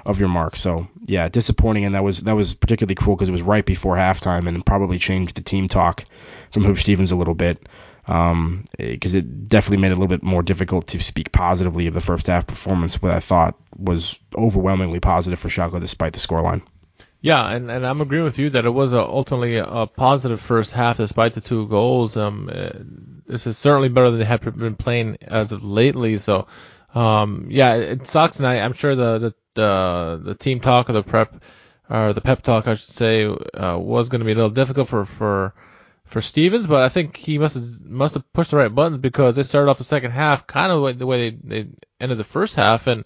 of 0.05 0.19
your 0.19 0.29
mark. 0.29 0.55
So 0.55 0.87
yeah, 1.05 1.27
disappointing, 1.27 1.85
and 1.85 1.95
that 1.95 2.03
was 2.03 2.21
that 2.21 2.35
was 2.35 2.53
particularly 2.53 2.95
cruel 2.95 3.15
because 3.15 3.29
it 3.29 3.33
was 3.33 3.41
right 3.41 3.65
before 3.65 3.95
halftime 3.95 4.47
and 4.47 4.65
probably 4.65 4.99
changed 4.99 5.35
the 5.35 5.43
team 5.43 5.67
talk 5.67 6.05
from 6.51 6.63
Huub 6.63 6.77
Stevens 6.77 7.11
a 7.11 7.15
little 7.15 7.35
bit. 7.35 7.67
Um, 8.07 8.63
because 8.77 9.15
it 9.15 9.49
definitely 9.49 9.81
made 9.81 9.91
it 9.91 9.97
a 9.97 9.99
little 9.99 10.07
bit 10.07 10.23
more 10.23 10.41
difficult 10.41 10.87
to 10.87 11.03
speak 11.03 11.33
positively 11.33 11.87
of 11.87 11.93
the 11.93 11.99
first 11.99 12.27
half 12.27 12.47
performance, 12.47 13.01
what 13.01 13.11
I 13.11 13.19
thought 13.19 13.59
was 13.75 14.17
overwhelmingly 14.33 15.01
positive 15.01 15.39
for 15.39 15.49
Schalke 15.49 15.81
despite 15.81 16.13
the 16.13 16.19
scoreline. 16.19 16.61
Yeah, 17.27 17.45
and, 17.45 17.69
and 17.69 17.85
I'm 17.85 17.99
agreeing 17.99 18.23
with 18.23 18.39
you 18.39 18.51
that 18.51 18.63
it 18.63 18.69
was 18.69 18.93
a, 18.93 19.01
ultimately 19.01 19.57
a, 19.57 19.85
positive 19.85 20.39
first 20.39 20.71
half 20.71 20.95
despite 20.95 21.33
the 21.33 21.41
two 21.41 21.67
goals. 21.67 22.15
Um, 22.15 22.49
uh, 22.49 22.69
this 23.27 23.45
is 23.45 23.57
certainly 23.57 23.89
better 23.89 24.11
than 24.11 24.19
they 24.19 24.25
have 24.25 24.39
been 24.57 24.77
playing 24.77 25.17
as 25.23 25.51
of 25.51 25.65
lately. 25.65 26.19
So, 26.19 26.47
um, 26.95 27.47
yeah, 27.49 27.73
it, 27.75 27.89
it 27.89 28.07
sucks, 28.07 28.39
and 28.39 28.47
I, 28.47 28.59
I'm 28.61 28.71
sure 28.71 28.95
the 28.95 29.17
the 29.19 29.33
the, 29.55 30.21
the 30.23 30.35
team 30.35 30.61
talk 30.61 30.89
or 30.89 30.93
the 30.93 31.03
prep 31.03 31.43
or 31.89 32.13
the 32.13 32.21
pep 32.21 32.43
talk, 32.43 32.65
I 32.65 32.75
should 32.75 32.95
say, 32.95 33.25
uh, 33.25 33.77
was 33.77 34.07
going 34.07 34.19
to 34.19 34.25
be 34.25 34.31
a 34.31 34.35
little 34.35 34.49
difficult 34.49 34.87
for 34.87 35.03
for 35.03 35.53
for 36.05 36.21
Stevens, 36.21 36.65
but 36.65 36.81
I 36.81 36.87
think 36.87 37.17
he 37.17 37.39
must 37.39 37.55
have 37.55 37.81
must 37.81 38.13
have 38.13 38.31
pushed 38.31 38.51
the 38.51 38.57
right 38.57 38.73
buttons 38.73 39.01
because 39.01 39.35
they 39.35 39.43
started 39.43 39.69
off 39.69 39.79
the 39.79 39.83
second 39.83 40.11
half 40.11 40.47
kind 40.47 40.71
of 40.71 40.97
the 40.97 41.05
way 41.05 41.31
they, 41.31 41.37
they 41.43 41.69
ended 41.99 42.19
the 42.19 42.23
first 42.23 42.55
half, 42.55 42.87
and 42.87 43.05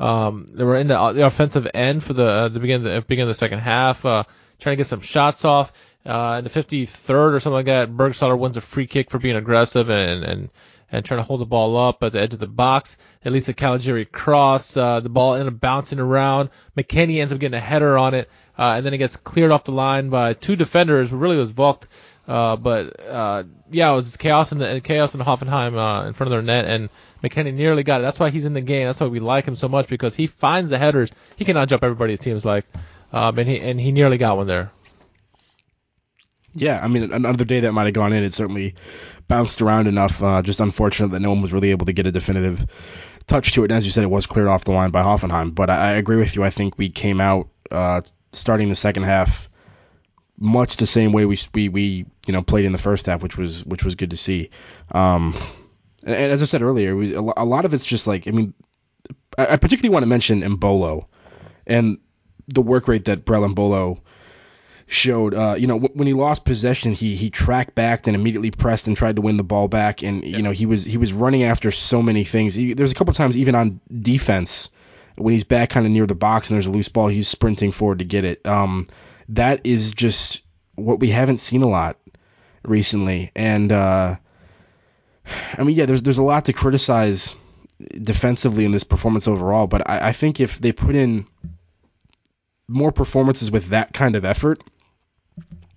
um, 0.00 0.46
they 0.48 0.64
were 0.64 0.76
in 0.76 0.86
the, 0.86 1.12
the 1.12 1.26
offensive 1.26 1.68
end 1.74 2.02
for 2.02 2.14
the 2.14 2.24
uh, 2.24 2.48
the 2.48 2.58
beginning 2.58 2.86
of 2.86 2.94
the 2.94 3.00
beginning 3.02 3.24
of 3.24 3.28
the 3.28 3.34
second 3.34 3.58
half, 3.58 4.04
uh, 4.06 4.24
trying 4.58 4.72
to 4.72 4.76
get 4.78 4.86
some 4.86 5.02
shots 5.02 5.44
off. 5.44 5.72
Uh, 6.06 6.36
in 6.38 6.44
the 6.44 6.50
53rd 6.50 7.34
or 7.34 7.40
something 7.40 7.52
like 7.52 7.66
that, 7.66 7.90
Burgstaller 7.90 8.38
wins 8.38 8.56
a 8.56 8.62
free 8.62 8.86
kick 8.86 9.10
for 9.10 9.18
being 9.18 9.36
aggressive 9.36 9.90
and 9.90 10.24
and 10.24 10.50
and 10.90 11.04
trying 11.04 11.20
to 11.20 11.24
hold 11.24 11.40
the 11.40 11.46
ball 11.46 11.76
up 11.76 12.02
at 12.02 12.12
the 12.12 12.20
edge 12.20 12.32
of 12.32 12.40
the 12.40 12.46
box. 12.46 12.96
At 13.24 13.32
least 13.32 13.50
a 13.50 13.52
Caligiuri 13.52 14.10
cross, 14.10 14.76
uh, 14.76 15.00
the 15.00 15.10
ball 15.10 15.34
ended 15.34 15.52
up 15.52 15.60
bouncing 15.60 16.00
around. 16.00 16.48
McKennie 16.76 17.20
ends 17.20 17.32
up 17.32 17.38
getting 17.38 17.56
a 17.56 17.60
header 17.60 17.98
on 17.98 18.14
it, 18.14 18.30
uh, 18.58 18.72
and 18.76 18.86
then 18.86 18.94
it 18.94 18.98
gets 18.98 19.16
cleared 19.16 19.52
off 19.52 19.64
the 19.64 19.72
line 19.72 20.08
by 20.08 20.32
two 20.32 20.56
defenders. 20.56 21.12
Really, 21.12 21.36
was 21.36 21.50
Volk 21.50 21.86
uh, 22.30 22.54
but 22.54 23.00
uh, 23.00 23.42
yeah, 23.72 23.90
it 23.90 23.96
was 23.96 24.16
chaos 24.16 24.52
in 24.52 24.58
the 24.58 24.80
chaos 24.80 25.16
in 25.16 25.20
Hoffenheim 25.20 25.76
uh, 25.76 26.06
in 26.06 26.12
front 26.12 26.28
of 26.28 26.30
their 26.30 26.42
net, 26.42 26.64
and 26.64 26.88
McKennie 27.24 27.52
nearly 27.52 27.82
got 27.82 28.00
it. 28.00 28.04
That's 28.04 28.20
why 28.20 28.30
he's 28.30 28.44
in 28.44 28.52
the 28.52 28.60
game. 28.60 28.86
That's 28.86 29.00
why 29.00 29.08
we 29.08 29.18
like 29.18 29.46
him 29.46 29.56
so 29.56 29.68
much 29.68 29.88
because 29.88 30.14
he 30.14 30.28
finds 30.28 30.70
the 30.70 30.78
headers. 30.78 31.10
He 31.34 31.44
cannot 31.44 31.68
jump 31.68 31.82
everybody. 31.82 32.14
It 32.14 32.22
seems 32.22 32.44
like, 32.44 32.66
um, 33.12 33.36
and 33.36 33.48
he 33.48 33.58
and 33.58 33.80
he 33.80 33.90
nearly 33.90 34.16
got 34.16 34.36
one 34.36 34.46
there. 34.46 34.70
Yeah, 36.54 36.78
I 36.80 36.86
mean, 36.86 37.12
another 37.12 37.44
day 37.44 37.60
that 37.60 37.72
might 37.72 37.86
have 37.86 37.94
gone 37.94 38.12
in. 38.12 38.22
It 38.22 38.32
certainly 38.32 38.76
bounced 39.26 39.60
around 39.60 39.88
enough. 39.88 40.22
Uh, 40.22 40.42
just 40.42 40.60
unfortunate 40.60 41.08
that 41.08 41.20
no 41.20 41.30
one 41.30 41.42
was 41.42 41.52
really 41.52 41.72
able 41.72 41.86
to 41.86 41.92
get 41.92 42.06
a 42.06 42.12
definitive 42.12 42.64
touch 43.26 43.54
to 43.54 43.62
it. 43.62 43.72
And 43.72 43.76
as 43.76 43.84
you 43.84 43.90
said, 43.90 44.04
it 44.04 44.10
was 44.10 44.26
cleared 44.26 44.46
off 44.46 44.62
the 44.62 44.70
line 44.70 44.90
by 44.90 45.02
Hoffenheim. 45.02 45.52
But 45.52 45.68
I, 45.68 45.78
I 45.78 45.90
agree 45.94 46.18
with 46.18 46.36
you. 46.36 46.44
I 46.44 46.50
think 46.50 46.78
we 46.78 46.90
came 46.90 47.20
out 47.20 47.48
uh, 47.72 48.02
starting 48.30 48.68
the 48.68 48.76
second 48.76 49.02
half 49.02 49.49
much 50.40 50.78
the 50.78 50.86
same 50.86 51.12
way 51.12 51.26
we 51.26 51.38
we 51.54 51.68
we 51.68 52.06
you 52.26 52.32
know 52.32 52.42
played 52.42 52.64
in 52.64 52.72
the 52.72 52.78
first 52.78 53.06
half, 53.06 53.22
which 53.22 53.36
was 53.36 53.64
which 53.64 53.84
was 53.84 53.94
good 53.94 54.10
to 54.10 54.16
see. 54.16 54.50
Um, 54.90 55.36
and, 56.04 56.14
and 56.14 56.32
as 56.32 56.42
I 56.42 56.46
said 56.46 56.62
earlier, 56.62 56.96
was, 56.96 57.12
a 57.12 57.20
lot 57.20 57.66
of 57.66 57.74
it's 57.74 57.86
just 57.86 58.06
like 58.06 58.26
I 58.26 58.32
mean, 58.32 58.54
I, 59.38 59.52
I 59.52 59.56
particularly 59.56 59.92
want 59.92 60.02
to 60.02 60.08
mention 60.08 60.42
Embolo 60.42 61.06
and 61.66 61.98
the 62.48 62.62
work 62.62 62.88
rate 62.88 63.04
that 63.04 63.24
Brel 63.24 63.42
Embolo 63.42 64.00
showed. 64.86 65.34
Uh, 65.34 65.54
you 65.58 65.66
know, 65.66 65.78
w- 65.78 65.94
when 65.94 66.08
he 66.08 66.14
lost 66.14 66.44
possession, 66.44 66.94
he 66.94 67.14
he 67.14 67.28
tracked 67.30 67.74
back 67.74 68.06
and 68.06 68.16
immediately 68.16 68.50
pressed 68.50 68.88
and 68.88 68.96
tried 68.96 69.16
to 69.16 69.22
win 69.22 69.36
the 69.36 69.44
ball 69.44 69.68
back. 69.68 70.02
And 70.02 70.24
you 70.24 70.42
know, 70.42 70.52
he 70.52 70.64
was 70.64 70.84
he 70.84 70.96
was 70.96 71.12
running 71.12 71.42
after 71.42 71.70
so 71.70 72.02
many 72.02 72.24
things. 72.24 72.54
He, 72.54 72.72
there's 72.72 72.92
a 72.92 72.94
couple 72.94 73.12
times 73.12 73.36
even 73.36 73.54
on 73.54 73.80
defense 73.94 74.70
when 75.16 75.32
he's 75.32 75.44
back 75.44 75.70
kind 75.70 75.86
of 75.86 75.92
near 75.92 76.06
the 76.06 76.14
box 76.14 76.48
and 76.48 76.56
there's 76.56 76.66
a 76.66 76.70
loose 76.70 76.88
ball, 76.88 77.08
he's 77.08 77.28
sprinting 77.28 77.72
forward 77.72 77.98
to 77.98 78.04
get 78.04 78.24
it. 78.24 78.46
Um, 78.46 78.86
that 79.30 79.60
is 79.64 79.92
just 79.92 80.42
what 80.74 81.00
we 81.00 81.08
haven't 81.08 81.38
seen 81.38 81.62
a 81.62 81.68
lot 81.68 81.98
recently. 82.62 83.30
And 83.34 83.70
uh, 83.72 84.16
I 85.56 85.62
mean, 85.62 85.76
yeah, 85.76 85.86
there's 85.86 86.02
there's 86.02 86.18
a 86.18 86.22
lot 86.22 86.46
to 86.46 86.52
criticize 86.52 87.34
defensively 87.90 88.64
in 88.64 88.72
this 88.72 88.84
performance 88.84 89.28
overall, 89.28 89.66
but 89.66 89.88
I, 89.88 90.08
I 90.08 90.12
think 90.12 90.40
if 90.40 90.58
they 90.58 90.72
put 90.72 90.94
in 90.94 91.26
more 92.68 92.92
performances 92.92 93.50
with 93.50 93.68
that 93.68 93.92
kind 93.92 94.16
of 94.16 94.24
effort, 94.24 94.62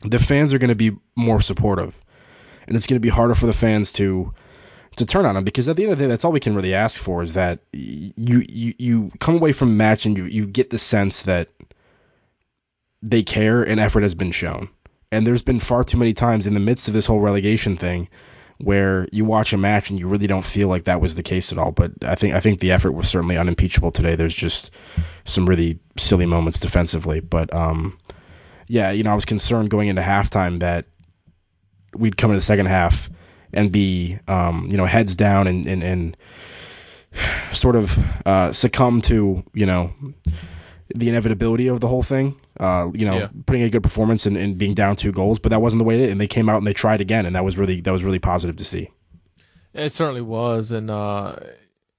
the 0.01 0.19
fans 0.19 0.53
are 0.53 0.59
going 0.59 0.69
to 0.69 0.75
be 0.75 0.97
more 1.15 1.41
supportive, 1.41 1.97
and 2.67 2.75
it's 2.75 2.87
going 2.87 2.99
to 2.99 3.05
be 3.05 3.09
harder 3.09 3.35
for 3.35 3.45
the 3.45 3.53
fans 3.53 3.93
to 3.93 4.33
to 4.95 5.05
turn 5.07 5.25
on 5.25 5.33
them 5.33 5.43
because 5.43 5.67
at 5.67 5.75
the 5.75 5.83
end 5.83 5.91
of 5.91 5.97
the 5.97 6.03
day, 6.03 6.07
that's 6.07 6.23
all 6.23 6.31
we 6.31 6.39
can 6.39 6.55
really 6.55 6.75
ask 6.75 6.99
for 6.99 7.23
is 7.23 7.33
that 7.33 7.59
you 7.71 8.43
you 8.47 8.73
you 8.77 9.11
come 9.19 9.35
away 9.35 9.51
from 9.51 9.77
match 9.77 10.05
and 10.05 10.17
you 10.17 10.25
you 10.25 10.45
get 10.45 10.69
the 10.69 10.77
sense 10.77 11.23
that 11.23 11.49
they 13.03 13.21
care 13.21 13.61
and 13.61 13.79
effort 13.79 14.01
has 14.01 14.15
been 14.15 14.31
shown. 14.31 14.69
And 15.11 15.27
there's 15.27 15.43
been 15.43 15.59
far 15.59 15.83
too 15.83 15.97
many 15.97 16.13
times 16.13 16.47
in 16.47 16.55
the 16.55 16.59
midst 16.59 16.87
of 16.87 16.93
this 16.95 17.05
whole 17.05 17.19
relegation 17.19 17.77
thing 17.77 18.07
where 18.57 19.07
you 19.11 19.25
watch 19.25 19.53
a 19.53 19.57
match 19.57 19.89
and 19.89 19.99
you 19.99 20.07
really 20.07 20.25
don't 20.25 20.45
feel 20.45 20.69
like 20.69 20.85
that 20.85 21.01
was 21.01 21.13
the 21.13 21.21
case 21.21 21.51
at 21.51 21.57
all. 21.57 21.71
But 21.71 21.91
I 22.01 22.15
think 22.15 22.33
I 22.33 22.39
think 22.39 22.59
the 22.59 22.71
effort 22.71 22.93
was 22.93 23.09
certainly 23.09 23.37
unimpeachable 23.37 23.91
today. 23.91 24.15
There's 24.15 24.33
just 24.33 24.71
some 25.25 25.45
really 25.45 25.79
silly 25.97 26.25
moments 26.25 26.61
defensively, 26.61 27.19
but 27.19 27.53
um, 27.53 27.99
yeah, 28.67 28.91
you 28.91 29.03
know, 29.03 29.11
I 29.11 29.15
was 29.15 29.25
concerned 29.25 29.69
going 29.69 29.89
into 29.89 30.01
halftime 30.01 30.59
that 30.59 30.85
we'd 31.93 32.17
come 32.17 32.31
into 32.31 32.39
the 32.39 32.45
second 32.45 32.67
half 32.67 33.09
and 33.51 33.71
be 33.71 34.17
um, 34.27 34.69
you 34.71 34.77
know 34.77 34.85
heads 34.85 35.15
down 35.15 35.47
and 35.47 35.67
and, 35.67 35.83
and 35.83 36.17
sort 37.53 37.75
of 37.75 37.97
uh, 38.25 38.51
succumb 38.53 39.01
to 39.01 39.43
you 39.53 39.65
know 39.65 39.93
the 40.95 41.09
inevitability 41.09 41.67
of 41.67 41.79
the 41.79 41.87
whole 41.87 42.03
thing. 42.03 42.39
Uh, 42.59 42.89
you 42.93 43.05
know, 43.05 43.17
Yeah. 43.19 43.27
putting 43.45 43.63
a 43.63 43.69
good 43.69 43.83
performance 43.83 44.25
and, 44.25 44.37
and 44.37 44.57
being 44.57 44.73
down 44.73 44.95
two 44.95 45.11
goals, 45.11 45.39
but 45.39 45.49
that 45.49 45.61
wasn't 45.61 45.79
the 45.79 45.85
way 45.85 46.03
it. 46.03 46.11
And 46.11 46.19
they 46.21 46.27
came 46.27 46.49
out 46.49 46.57
and 46.57 46.67
they 46.67 46.73
tried 46.73 47.01
again, 47.01 47.25
and 47.25 47.35
that 47.35 47.43
was 47.45 47.57
really 47.57 47.81
that 47.81 47.91
was 47.91 48.03
really 48.03 48.19
positive 48.19 48.57
to 48.57 48.65
see. 48.65 48.89
It 49.73 49.91
certainly 49.93 50.21
was, 50.21 50.71
and 50.71 50.89
uh, 50.91 51.35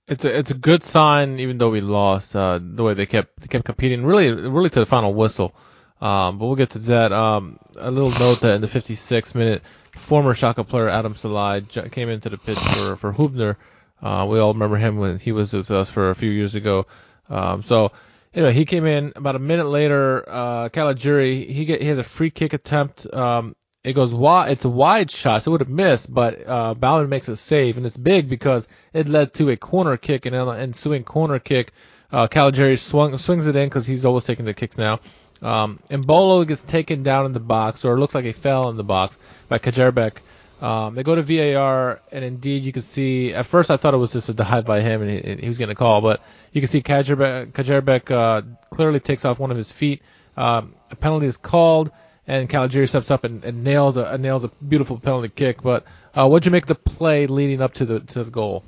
it's 0.06 0.24
a 0.24 0.38
it's 0.38 0.50
a 0.50 0.54
good 0.54 0.84
sign, 0.84 1.40
even 1.40 1.58
though 1.58 1.70
we 1.70 1.80
lost. 1.80 2.36
Uh, 2.36 2.60
the 2.62 2.82
way 2.84 2.94
they 2.94 3.06
kept 3.06 3.40
they 3.40 3.48
kept 3.48 3.64
competing, 3.64 4.04
really 4.04 4.30
really 4.30 4.70
to 4.70 4.78
the 4.80 4.86
final 4.86 5.12
whistle. 5.12 5.54
Um, 6.00 6.38
but 6.38 6.46
we'll 6.46 6.56
get 6.56 6.70
to 6.70 6.78
that. 6.80 7.12
Um, 7.12 7.58
a 7.78 7.90
little 7.90 8.10
note 8.10 8.40
that 8.42 8.56
in 8.56 8.60
the 8.60 8.66
56th 8.66 9.34
minute, 9.34 9.62
former 9.96 10.34
Schalke 10.34 10.66
player 10.68 10.88
Adam 10.88 11.14
Szalai 11.14 11.66
j- 11.66 11.88
came 11.88 12.10
into 12.10 12.28
the 12.28 12.36
pitch 12.36 12.58
for 12.58 12.96
for 12.96 13.12
Hubner. 13.12 13.56
Uh, 14.02 14.26
we 14.28 14.38
all 14.38 14.52
remember 14.52 14.76
him 14.76 14.98
when 14.98 15.18
he 15.18 15.32
was 15.32 15.52
with 15.54 15.70
us 15.70 15.90
for 15.90 16.10
a 16.10 16.14
few 16.14 16.30
years 16.30 16.54
ago. 16.56 16.86
Um, 17.30 17.62
so 17.62 17.92
anyway, 18.34 18.52
he 18.52 18.64
came 18.64 18.86
in 18.86 19.12
about 19.16 19.36
a 19.36 19.38
minute 19.38 19.66
later. 19.66 20.28
Uh, 20.28 20.68
Caligiuri, 20.68 21.48
he 21.48 21.64
get 21.64 21.80
he 21.80 21.88
has 21.88 21.98
a 21.98 22.02
free 22.02 22.30
kick 22.30 22.52
attempt. 22.52 23.12
Um, 23.12 23.54
it 23.82 23.92
goes 23.92 24.14
wide. 24.14 24.50
It's 24.50 24.64
a 24.64 24.68
wide 24.68 25.10
shot, 25.10 25.42
so 25.42 25.50
it 25.50 25.52
would 25.52 25.60
have 25.60 25.68
missed, 25.68 26.12
but 26.12 26.48
uh, 26.48 26.74
Baumann 26.74 27.10
makes 27.10 27.28
a 27.28 27.36
save, 27.36 27.76
and 27.76 27.84
it's 27.84 27.96
big 27.96 28.28
because 28.28 28.66
it 28.92 29.08
led 29.08 29.34
to 29.34 29.50
a 29.50 29.56
corner 29.56 29.96
kick, 29.96 30.26
and 30.26 30.34
an 30.34 30.48
ensuing 30.58 31.04
corner 31.04 31.38
kick. 31.38 31.72
Uh, 32.10 32.26
Caligiuri 32.28 32.78
swung 32.78 33.18
swings 33.18 33.46
it 33.46 33.56
in 33.56 33.68
because 33.68 33.86
he's 33.86 34.04
always 34.04 34.24
taking 34.24 34.44
the 34.44 34.54
kicks 34.54 34.78
now. 34.78 35.00
Um, 35.42 35.80
and 35.90 36.06
Bolo 36.06 36.44
gets 36.44 36.62
taken 36.62 37.02
down 37.02 37.26
in 37.26 37.32
the 37.32 37.40
box, 37.40 37.84
or 37.84 37.94
it 37.94 37.98
looks 37.98 38.14
like 38.14 38.24
he 38.24 38.32
fell 38.32 38.70
in 38.70 38.76
the 38.76 38.84
box 38.84 39.18
by 39.48 39.58
Kaderabek. 39.58 40.18
Um, 40.60 40.94
they 40.94 41.02
go 41.02 41.14
to 41.14 41.22
VAR, 41.22 42.00
and 42.10 42.24
indeed 42.24 42.64
you 42.64 42.72
can 42.72 42.82
see. 42.82 43.34
At 43.34 43.46
first, 43.46 43.70
I 43.70 43.76
thought 43.76 43.92
it 43.94 43.98
was 43.98 44.12
just 44.12 44.28
a 44.28 44.34
dive 44.34 44.64
by 44.64 44.80
him, 44.80 45.02
and 45.02 45.10
he, 45.10 45.42
he 45.42 45.48
was 45.48 45.58
getting 45.58 45.72
a 45.72 45.76
call, 45.76 46.00
but 46.00 46.22
you 46.52 46.60
can 46.60 46.68
see 46.68 46.82
Kaderabek, 46.82 48.10
uh, 48.10 48.42
clearly 48.70 49.00
takes 49.00 49.24
off 49.24 49.38
one 49.38 49.50
of 49.50 49.56
his 49.56 49.70
feet. 49.70 50.02
Um, 50.36 50.74
a 50.90 50.96
penalty 50.96 51.26
is 51.26 51.36
called, 51.36 51.90
and 52.26 52.48
Caligiuri 52.48 52.88
steps 52.88 53.10
up 53.10 53.24
and, 53.24 53.44
and 53.44 53.64
nails 53.64 53.96
a 53.96 54.16
nails 54.16 54.44
a 54.44 54.48
beautiful 54.48 54.98
penalty 54.98 55.28
kick. 55.28 55.62
But 55.62 55.84
uh, 56.14 56.28
what'd 56.28 56.46
you 56.46 56.52
make 56.52 56.66
the 56.66 56.74
play 56.74 57.26
leading 57.26 57.60
up 57.60 57.74
to 57.74 57.84
the 57.84 58.00
to 58.00 58.24
the 58.24 58.30
goal? 58.30 58.64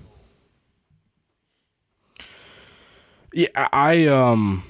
Yeah, 3.33 3.49
I 3.55 4.07
um, 4.07 4.65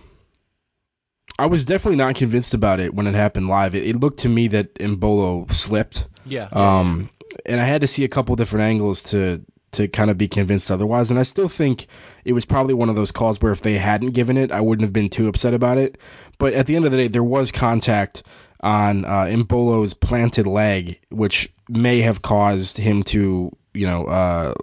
I 1.38 1.46
was 1.46 1.64
definitely 1.64 1.96
not 1.96 2.14
convinced 2.14 2.54
about 2.54 2.80
it 2.80 2.94
when 2.94 3.06
it 3.06 3.14
happened 3.14 3.48
live. 3.48 3.74
It, 3.74 3.86
it 3.86 3.96
looked 3.96 4.20
to 4.20 4.28
me 4.28 4.48
that 4.48 4.74
Embolo 4.76 5.50
slipped. 5.52 6.08
Yeah. 6.24 6.48
Um, 6.50 7.10
and 7.44 7.60
I 7.60 7.64
had 7.64 7.82
to 7.82 7.86
see 7.86 8.04
a 8.04 8.08
couple 8.08 8.36
different 8.36 8.64
angles 8.64 9.02
to 9.04 9.44
to 9.72 9.88
kind 9.88 10.10
of 10.10 10.16
be 10.16 10.28
convinced 10.28 10.70
otherwise. 10.70 11.10
And 11.10 11.20
I 11.20 11.24
still 11.24 11.48
think 11.48 11.86
it 12.24 12.32
was 12.32 12.46
probably 12.46 12.72
one 12.74 12.88
of 12.88 12.96
those 12.96 13.12
calls 13.12 13.40
where 13.40 13.52
if 13.52 13.60
they 13.60 13.74
hadn't 13.74 14.12
given 14.12 14.38
it, 14.38 14.50
I 14.50 14.60
wouldn't 14.60 14.84
have 14.84 14.92
been 14.92 15.10
too 15.10 15.28
upset 15.28 15.52
about 15.52 15.76
it. 15.76 15.98
But 16.38 16.54
at 16.54 16.66
the 16.66 16.76
end 16.76 16.86
of 16.86 16.92
the 16.92 16.96
day, 16.96 17.08
there 17.08 17.22
was 17.22 17.52
contact 17.52 18.22
on 18.60 19.04
uh, 19.04 19.26
Mbolo's 19.28 19.92
planted 19.92 20.46
leg, 20.46 21.00
which 21.10 21.52
may 21.68 22.00
have 22.00 22.22
caused 22.22 22.78
him 22.78 23.02
to, 23.04 23.54
you 23.74 23.86
know, 23.86 24.06
uh, 24.06 24.54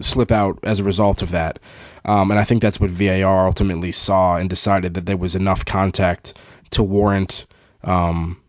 slip 0.00 0.32
out 0.32 0.60
as 0.64 0.80
a 0.80 0.84
result 0.84 1.22
of 1.22 1.30
that. 1.30 1.60
Um, 2.08 2.30
and 2.30 2.40
I 2.40 2.44
think 2.44 2.62
that's 2.62 2.80
what 2.80 2.88
VAR 2.88 3.46
ultimately 3.46 3.92
saw 3.92 4.36
and 4.38 4.48
decided 4.48 4.94
that 4.94 5.04
there 5.04 5.18
was 5.18 5.34
enough 5.34 5.66
contact 5.66 6.32
to 6.70 6.82
warrant, 6.82 7.44
um, 7.84 8.40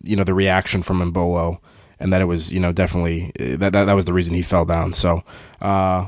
you 0.00 0.14
know, 0.14 0.22
the 0.22 0.32
reaction 0.32 0.82
from 0.82 1.00
Mbolo, 1.00 1.58
and 1.98 2.12
that 2.12 2.20
it 2.20 2.26
was, 2.26 2.52
you 2.52 2.60
know, 2.60 2.70
definitely 2.70 3.32
that 3.36 3.72
that, 3.72 3.84
that 3.86 3.94
was 3.94 4.04
the 4.04 4.12
reason 4.12 4.34
he 4.34 4.42
fell 4.42 4.64
down. 4.64 4.92
So, 4.92 5.24
uh, 5.60 6.06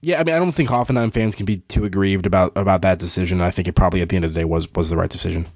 yeah, 0.00 0.20
I 0.20 0.24
mean, 0.24 0.34
I 0.34 0.38
don't 0.38 0.52
think 0.52 0.70
Hoffenheim 0.70 1.12
fans 1.12 1.34
can 1.34 1.44
be 1.44 1.58
too 1.58 1.84
aggrieved 1.84 2.24
about 2.24 2.56
about 2.56 2.80
that 2.82 2.98
decision. 2.98 3.42
I 3.42 3.50
think 3.50 3.68
it 3.68 3.74
probably 3.74 4.00
at 4.00 4.08
the 4.08 4.16
end 4.16 4.24
of 4.24 4.32
the 4.32 4.40
day 4.40 4.46
was 4.46 4.72
was 4.72 4.88
the 4.88 4.96
right 4.96 5.10
decision. 5.10 5.46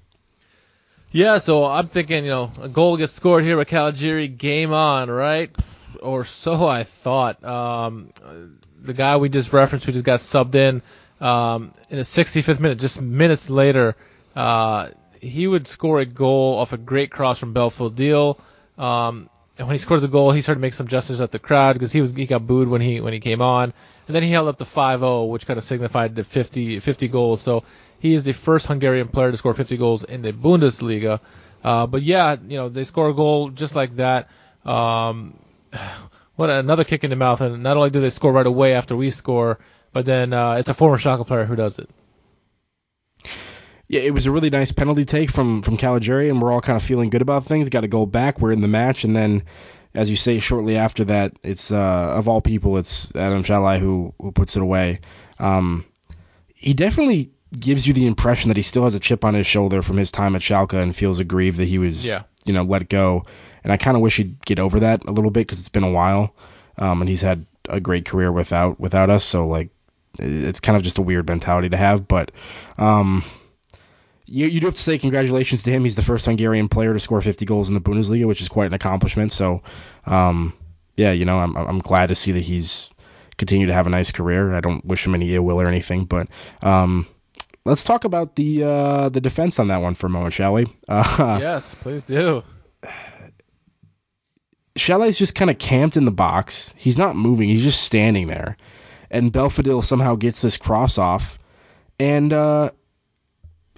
Yeah, 1.10 1.38
so 1.38 1.64
I'm 1.64 1.88
thinking, 1.88 2.24
you 2.24 2.30
know, 2.30 2.52
a 2.60 2.68
goal 2.68 2.98
gets 2.98 3.14
scored 3.14 3.44
here 3.44 3.56
with 3.56 3.68
Caligiuri, 3.68 4.36
game 4.36 4.74
on, 4.74 5.08
right? 5.08 5.50
Or 6.02 6.26
so 6.26 6.68
I 6.68 6.84
thought. 6.84 7.42
Um, 7.42 8.10
the 8.86 8.94
guy 8.94 9.16
we 9.16 9.28
just 9.28 9.52
referenced, 9.52 9.86
who 9.86 9.92
just 9.92 10.04
got 10.04 10.20
subbed 10.20 10.54
in, 10.54 10.82
um, 11.20 11.72
in 11.90 11.96
the 11.96 12.02
65th 12.02 12.60
minute, 12.60 12.78
just 12.78 13.00
minutes 13.00 13.50
later, 13.50 13.96
uh, 14.34 14.88
he 15.20 15.46
would 15.46 15.66
score 15.66 16.00
a 16.00 16.06
goal 16.06 16.58
off 16.58 16.72
a 16.72 16.76
great 16.76 17.10
cross 17.10 17.38
from 17.38 17.54
Belfodil. 17.54 18.38
Um, 18.78 19.28
and 19.58 19.66
when 19.66 19.74
he 19.74 19.78
scored 19.78 20.02
the 20.02 20.08
goal, 20.08 20.32
he 20.32 20.42
started 20.42 20.60
making 20.60 20.76
some 20.76 20.88
gestures 20.88 21.20
at 21.20 21.30
the 21.30 21.38
crowd 21.38 21.74
because 21.74 21.90
he 21.90 22.00
was 22.00 22.12
he 22.12 22.26
got 22.26 22.46
booed 22.46 22.68
when 22.68 22.82
he 22.82 23.00
when 23.00 23.14
he 23.14 23.20
came 23.20 23.40
on, 23.40 23.72
and 24.06 24.14
then 24.14 24.22
he 24.22 24.30
held 24.30 24.48
up 24.48 24.58
the 24.58 24.66
5-0, 24.66 25.30
which 25.30 25.46
kind 25.46 25.56
of 25.56 25.64
signified 25.64 26.14
the 26.14 26.24
50 26.24 26.80
50 26.80 27.08
goals. 27.08 27.40
So 27.40 27.64
he 27.98 28.14
is 28.14 28.24
the 28.24 28.32
first 28.32 28.66
Hungarian 28.66 29.08
player 29.08 29.30
to 29.30 29.36
score 29.36 29.54
50 29.54 29.78
goals 29.78 30.04
in 30.04 30.20
the 30.20 30.32
Bundesliga. 30.32 31.20
Uh, 31.64 31.86
but 31.86 32.02
yeah, 32.02 32.36
you 32.46 32.58
know 32.58 32.68
they 32.68 32.84
score 32.84 33.08
a 33.08 33.14
goal 33.14 33.48
just 33.48 33.74
like 33.74 33.96
that. 33.96 34.28
Um, 34.64 35.38
what 36.36 36.50
another 36.50 36.84
kick 36.84 37.02
in 37.04 37.10
the 37.10 37.16
mouth, 37.16 37.40
and 37.40 37.62
not 37.62 37.76
only 37.76 37.90
do 37.90 38.00
they 38.00 38.10
score 38.10 38.32
right 38.32 38.46
away 38.46 38.74
after 38.74 38.94
we 38.96 39.10
score, 39.10 39.58
but 39.92 40.06
then 40.06 40.32
uh, 40.32 40.52
it's 40.54 40.68
a 40.68 40.74
former 40.74 40.98
Schalke 40.98 41.26
player 41.26 41.44
who 41.44 41.56
does 41.56 41.78
it. 41.78 41.90
Yeah, 43.88 44.00
it 44.00 44.12
was 44.12 44.26
a 44.26 44.32
really 44.32 44.50
nice 44.50 44.72
penalty 44.72 45.04
take 45.04 45.30
from 45.30 45.62
from 45.62 45.76
Caligiuri, 45.76 46.28
and 46.28 46.42
we're 46.42 46.52
all 46.52 46.60
kind 46.60 46.76
of 46.76 46.82
feeling 46.82 47.08
good 47.10 47.22
about 47.22 47.44
things. 47.44 47.68
Got 47.68 47.82
to 47.82 47.88
go 47.88 48.04
back. 48.04 48.40
We're 48.40 48.50
in 48.52 48.60
the 48.60 48.68
match, 48.68 49.04
and 49.04 49.14
then, 49.14 49.44
as 49.94 50.10
you 50.10 50.16
say, 50.16 50.40
shortly 50.40 50.76
after 50.76 51.04
that, 51.04 51.34
it's 51.44 51.70
uh, 51.70 52.14
of 52.16 52.28
all 52.28 52.40
people, 52.40 52.78
it's 52.78 53.14
Adam 53.14 53.44
Szalai 53.44 53.78
who 53.78 54.12
who 54.20 54.32
puts 54.32 54.56
it 54.56 54.62
away. 54.62 55.00
Um, 55.38 55.84
he 56.54 56.74
definitely 56.74 57.30
gives 57.56 57.86
you 57.86 57.94
the 57.94 58.06
impression 58.06 58.48
that 58.48 58.56
he 58.56 58.62
still 58.62 58.84
has 58.84 58.96
a 58.96 59.00
chip 59.00 59.24
on 59.24 59.34
his 59.34 59.46
shoulder 59.46 59.82
from 59.82 59.96
his 59.96 60.10
time 60.10 60.34
at 60.34 60.42
Schalke 60.42 60.74
and 60.82 60.94
feels 60.94 61.20
aggrieved 61.20 61.58
that 61.58 61.68
he 61.68 61.78
was, 61.78 62.04
Yeah. 62.04 62.22
you 62.44 62.52
know, 62.54 62.64
let 62.64 62.88
go. 62.88 63.24
And 63.66 63.72
I 63.72 63.78
kind 63.78 63.96
of 63.96 64.00
wish 64.00 64.16
he'd 64.16 64.44
get 64.44 64.60
over 64.60 64.78
that 64.78 65.06
a 65.06 65.10
little 65.10 65.32
bit 65.32 65.44
because 65.44 65.58
it's 65.58 65.70
been 65.70 65.82
a 65.82 65.90
while, 65.90 66.32
um, 66.78 67.02
and 67.02 67.08
he's 67.08 67.20
had 67.20 67.46
a 67.68 67.80
great 67.80 68.04
career 68.04 68.30
without 68.30 68.78
without 68.78 69.10
us. 69.10 69.24
So 69.24 69.48
like, 69.48 69.70
it's 70.20 70.60
kind 70.60 70.76
of 70.76 70.84
just 70.84 70.98
a 70.98 71.02
weird 71.02 71.28
mentality 71.28 71.70
to 71.70 71.76
have. 71.76 72.06
But 72.06 72.30
um, 72.78 73.24
you, 74.24 74.46
you 74.46 74.60
do 74.60 74.66
have 74.66 74.76
to 74.76 74.80
say 74.80 74.98
congratulations 74.98 75.64
to 75.64 75.72
him. 75.72 75.82
He's 75.82 75.96
the 75.96 76.02
first 76.02 76.26
Hungarian 76.26 76.68
player 76.68 76.92
to 76.92 77.00
score 77.00 77.20
50 77.20 77.44
goals 77.44 77.66
in 77.66 77.74
the 77.74 77.80
Bundesliga, 77.80 78.24
which 78.28 78.40
is 78.40 78.48
quite 78.48 78.66
an 78.66 78.74
accomplishment. 78.74 79.32
So, 79.32 79.62
um, 80.06 80.52
yeah, 80.96 81.10
you 81.10 81.24
know, 81.24 81.40
I'm, 81.40 81.56
I'm 81.56 81.78
glad 81.80 82.10
to 82.10 82.14
see 82.14 82.30
that 82.30 82.42
he's 82.42 82.88
continued 83.36 83.66
to 83.66 83.74
have 83.74 83.88
a 83.88 83.90
nice 83.90 84.12
career. 84.12 84.54
I 84.54 84.60
don't 84.60 84.84
wish 84.84 85.04
him 85.04 85.16
any 85.16 85.34
ill 85.34 85.42
will 85.42 85.60
or 85.60 85.66
anything, 85.66 86.04
but 86.04 86.28
um, 86.62 87.04
let's 87.64 87.82
talk 87.82 88.04
about 88.04 88.36
the 88.36 88.62
uh, 88.62 89.08
the 89.08 89.20
defense 89.20 89.58
on 89.58 89.68
that 89.68 89.82
one 89.82 89.96
for 89.96 90.06
a 90.06 90.10
moment, 90.10 90.34
shall 90.34 90.52
we? 90.52 90.66
Uh, 90.88 91.38
yes, 91.42 91.74
please 91.74 92.04
do. 92.04 92.44
Szalai's 94.76 95.18
just 95.18 95.34
kind 95.34 95.50
of 95.50 95.58
camped 95.58 95.96
in 95.96 96.04
the 96.04 96.10
box. 96.10 96.72
He's 96.76 96.98
not 96.98 97.16
moving. 97.16 97.48
He's 97.48 97.62
just 97.62 97.82
standing 97.82 98.26
there. 98.26 98.56
And 99.10 99.32
Belfodil 99.32 99.82
somehow 99.82 100.16
gets 100.16 100.42
this 100.42 100.56
cross 100.56 100.98
off. 100.98 101.38
And 101.98 102.32
uh, 102.32 102.70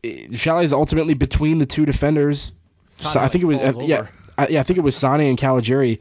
Szalai's 0.02 0.72
ultimately 0.72 1.14
between 1.14 1.58
the 1.58 1.66
two 1.66 1.86
defenders. 1.86 2.52
So 2.90 3.20
I 3.20 3.28
think 3.28 3.44
it 3.44 3.46
was 3.46 3.58
uh, 3.58 3.72
yeah. 3.80 4.06
I, 4.36 4.48
yeah, 4.48 4.60
I 4.60 4.62
think 4.62 4.78
it 4.78 4.82
was 4.82 4.96
Sane 4.96 5.20
and 5.20 5.38
Caligiuri. 5.38 6.00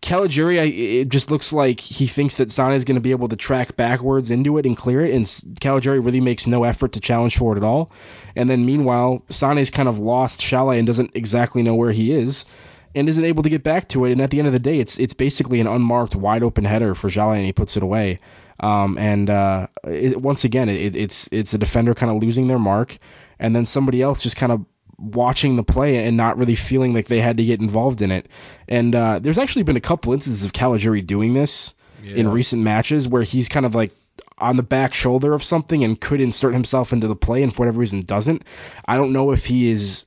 Caligiuri, 0.00 0.58
I, 0.58 0.64
it 0.64 1.08
just 1.08 1.30
looks 1.30 1.52
like 1.52 1.78
he 1.78 2.08
thinks 2.08 2.36
that 2.36 2.50
Sane 2.50 2.72
is 2.72 2.84
going 2.84 2.96
to 2.96 3.00
be 3.00 3.12
able 3.12 3.28
to 3.28 3.36
track 3.36 3.76
backwards 3.76 4.32
into 4.32 4.58
it 4.58 4.66
and 4.66 4.76
clear 4.76 5.04
it, 5.04 5.14
and 5.14 5.24
Caligiuri 5.24 6.04
really 6.04 6.20
makes 6.20 6.48
no 6.48 6.64
effort 6.64 6.92
to 6.92 7.00
challenge 7.00 7.36
for 7.38 7.54
it 7.54 7.58
at 7.58 7.64
all. 7.64 7.92
And 8.34 8.50
then 8.50 8.66
meanwhile, 8.66 9.22
Sane's 9.28 9.70
kind 9.70 9.88
of 9.88 10.00
lost 10.00 10.42
Chalet 10.42 10.78
and 10.78 10.86
doesn't 10.86 11.12
exactly 11.14 11.62
know 11.62 11.76
where 11.76 11.92
he 11.92 12.12
is, 12.12 12.46
and 12.94 13.08
isn't 13.08 13.24
able 13.24 13.42
to 13.42 13.48
get 13.48 13.62
back 13.62 13.88
to 13.88 14.04
it. 14.04 14.12
And 14.12 14.20
at 14.20 14.30
the 14.30 14.38
end 14.38 14.46
of 14.46 14.52
the 14.52 14.58
day, 14.58 14.78
it's 14.78 14.98
it's 14.98 15.14
basically 15.14 15.60
an 15.60 15.66
unmarked 15.66 16.14
wide 16.14 16.42
open 16.42 16.64
header 16.64 16.94
for 16.94 17.08
Szalai, 17.08 17.36
and 17.36 17.46
he 17.46 17.52
puts 17.52 17.76
it 17.76 17.82
away. 17.82 18.18
Um, 18.60 18.98
and 18.98 19.28
uh, 19.28 19.68
it, 19.84 20.20
once 20.20 20.44
again, 20.44 20.68
it, 20.68 20.94
it's 20.94 21.28
it's 21.32 21.54
a 21.54 21.58
defender 21.58 21.94
kind 21.94 22.12
of 22.12 22.22
losing 22.22 22.46
their 22.46 22.58
mark, 22.58 22.96
and 23.38 23.54
then 23.54 23.66
somebody 23.66 24.02
else 24.02 24.22
just 24.22 24.36
kind 24.36 24.52
of 24.52 24.64
watching 24.98 25.56
the 25.56 25.64
play 25.64 26.04
and 26.04 26.16
not 26.16 26.38
really 26.38 26.54
feeling 26.54 26.94
like 26.94 27.08
they 27.08 27.20
had 27.20 27.38
to 27.38 27.44
get 27.44 27.60
involved 27.60 28.02
in 28.02 28.12
it. 28.12 28.28
And 28.68 28.94
uh, 28.94 29.18
there's 29.18 29.38
actually 29.38 29.64
been 29.64 29.76
a 29.76 29.80
couple 29.80 30.12
instances 30.12 30.44
of 30.44 30.52
Caligiuri 30.52 31.04
doing 31.04 31.34
this 31.34 31.74
in 32.18 32.28
recent 32.28 32.62
matches 32.62 33.08
where 33.08 33.22
he's 33.22 33.48
kind 33.48 33.66
of 33.66 33.74
like 33.74 33.92
on 34.38 34.56
the 34.56 34.62
back 34.62 34.94
shoulder 34.94 35.32
of 35.34 35.42
something 35.42 35.84
and 35.84 36.00
could 36.00 36.20
insert 36.20 36.52
himself 36.52 36.92
into 36.92 37.08
the 37.08 37.16
play 37.16 37.42
and 37.42 37.54
for 37.54 37.62
whatever 37.62 37.80
reason 37.80 38.02
doesn't. 38.02 38.42
I 38.86 38.96
don't 38.96 39.12
know 39.12 39.32
if 39.32 39.44
he 39.44 39.70
is 39.70 40.04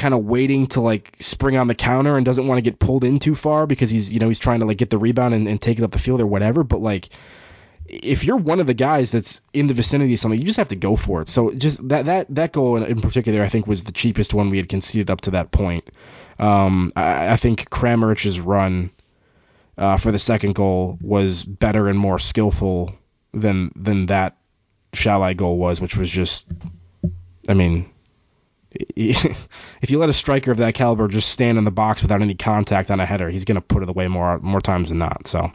kind 0.00 0.14
of 0.14 0.24
waiting 0.24 0.66
to 0.66 0.80
like 0.80 1.14
spring 1.20 1.56
on 1.56 1.68
the 1.68 1.74
counter 1.74 2.16
and 2.16 2.26
doesn't 2.26 2.46
want 2.46 2.58
to 2.58 2.62
get 2.62 2.78
pulled 2.78 3.04
in 3.04 3.18
too 3.18 3.34
far 3.34 3.66
because 3.66 3.90
he's 3.90 4.12
you 4.12 4.18
know 4.18 4.28
he's 4.28 4.38
trying 4.38 4.60
to 4.60 4.66
like 4.66 4.78
get 4.78 4.90
the 4.90 4.98
rebound 4.98 5.34
and, 5.34 5.46
and 5.46 5.60
take 5.60 5.78
it 5.78 5.84
up 5.84 5.92
the 5.92 5.98
field 5.98 6.20
or 6.20 6.26
whatever 6.26 6.64
but 6.64 6.80
like 6.80 7.08
if 7.90 8.24
you're 8.24 8.36
one 8.36 8.60
of 8.60 8.66
the 8.66 8.74
guys 8.74 9.10
that's 9.10 9.42
in 9.52 9.66
the 9.66 9.74
vicinity 9.74 10.14
of 10.14 10.20
something, 10.20 10.38
you 10.38 10.46
just 10.46 10.58
have 10.58 10.68
to 10.68 10.76
go 10.76 10.94
for 10.94 11.22
it. 11.22 11.28
So 11.28 11.50
just 11.50 11.86
that 11.88 12.06
that 12.06 12.26
that 12.36 12.52
goal 12.52 12.76
in, 12.76 12.84
in 12.84 13.00
particular, 13.00 13.42
I 13.42 13.48
think 13.48 13.66
was 13.66 13.82
the 13.82 13.92
cheapest 13.92 14.32
one 14.32 14.48
we 14.48 14.58
had 14.58 14.68
conceded 14.68 15.10
up 15.10 15.22
to 15.22 15.32
that 15.32 15.50
point. 15.50 15.90
Um, 16.38 16.92
I, 16.94 17.32
I 17.32 17.36
think 17.36 17.68
Kramaric's 17.68 18.38
run 18.38 18.90
uh, 19.76 19.96
for 19.96 20.12
the 20.12 20.20
second 20.20 20.54
goal 20.54 20.98
was 21.00 21.44
better 21.44 21.88
and 21.88 21.98
more 21.98 22.20
skillful 22.20 22.94
than 23.34 23.72
than 23.74 24.06
that 24.06 24.36
Szalai 24.92 25.36
goal 25.36 25.58
was, 25.58 25.80
which 25.80 25.96
was 25.96 26.10
just, 26.10 26.48
I 27.48 27.54
mean, 27.54 27.90
if 28.72 29.90
you 29.90 29.98
let 29.98 30.10
a 30.10 30.14
striker 30.14 30.52
of 30.52 30.58
that 30.58 30.74
caliber 30.74 31.08
just 31.08 31.28
stand 31.28 31.58
in 31.58 31.64
the 31.64 31.70
box 31.70 32.02
without 32.02 32.22
any 32.22 32.34
contact 32.34 32.90
on 32.90 33.00
a 33.00 33.06
header, 33.06 33.28
he's 33.28 33.44
gonna 33.44 33.60
put 33.60 33.82
it 33.82 33.88
away 33.88 34.08
more 34.08 34.38
more 34.38 34.60
times 34.60 34.90
than 34.90 34.98
not. 34.98 35.26
So 35.26 35.52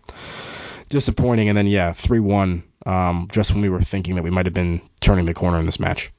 disappointing. 0.90 1.50
And 1.50 1.58
then 1.58 1.68
yeah, 1.68 1.94
three 1.94 2.20
one. 2.20 2.64
Um, 2.86 3.28
just 3.32 3.52
when 3.52 3.62
we 3.62 3.70
were 3.70 3.82
thinking 3.82 4.16
that 4.16 4.24
we 4.24 4.30
might 4.30 4.46
have 4.46 4.54
been 4.54 4.82
turning 5.02 5.26
the 5.26 5.34
corner 5.34 5.60
in 5.60 5.66
this 5.66 5.80
match. 5.80 6.12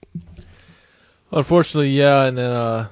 Unfortunately, 1.30 1.90
yeah, 1.90 2.24
and 2.24 2.38
then 2.38 2.50
uh, 2.50 2.88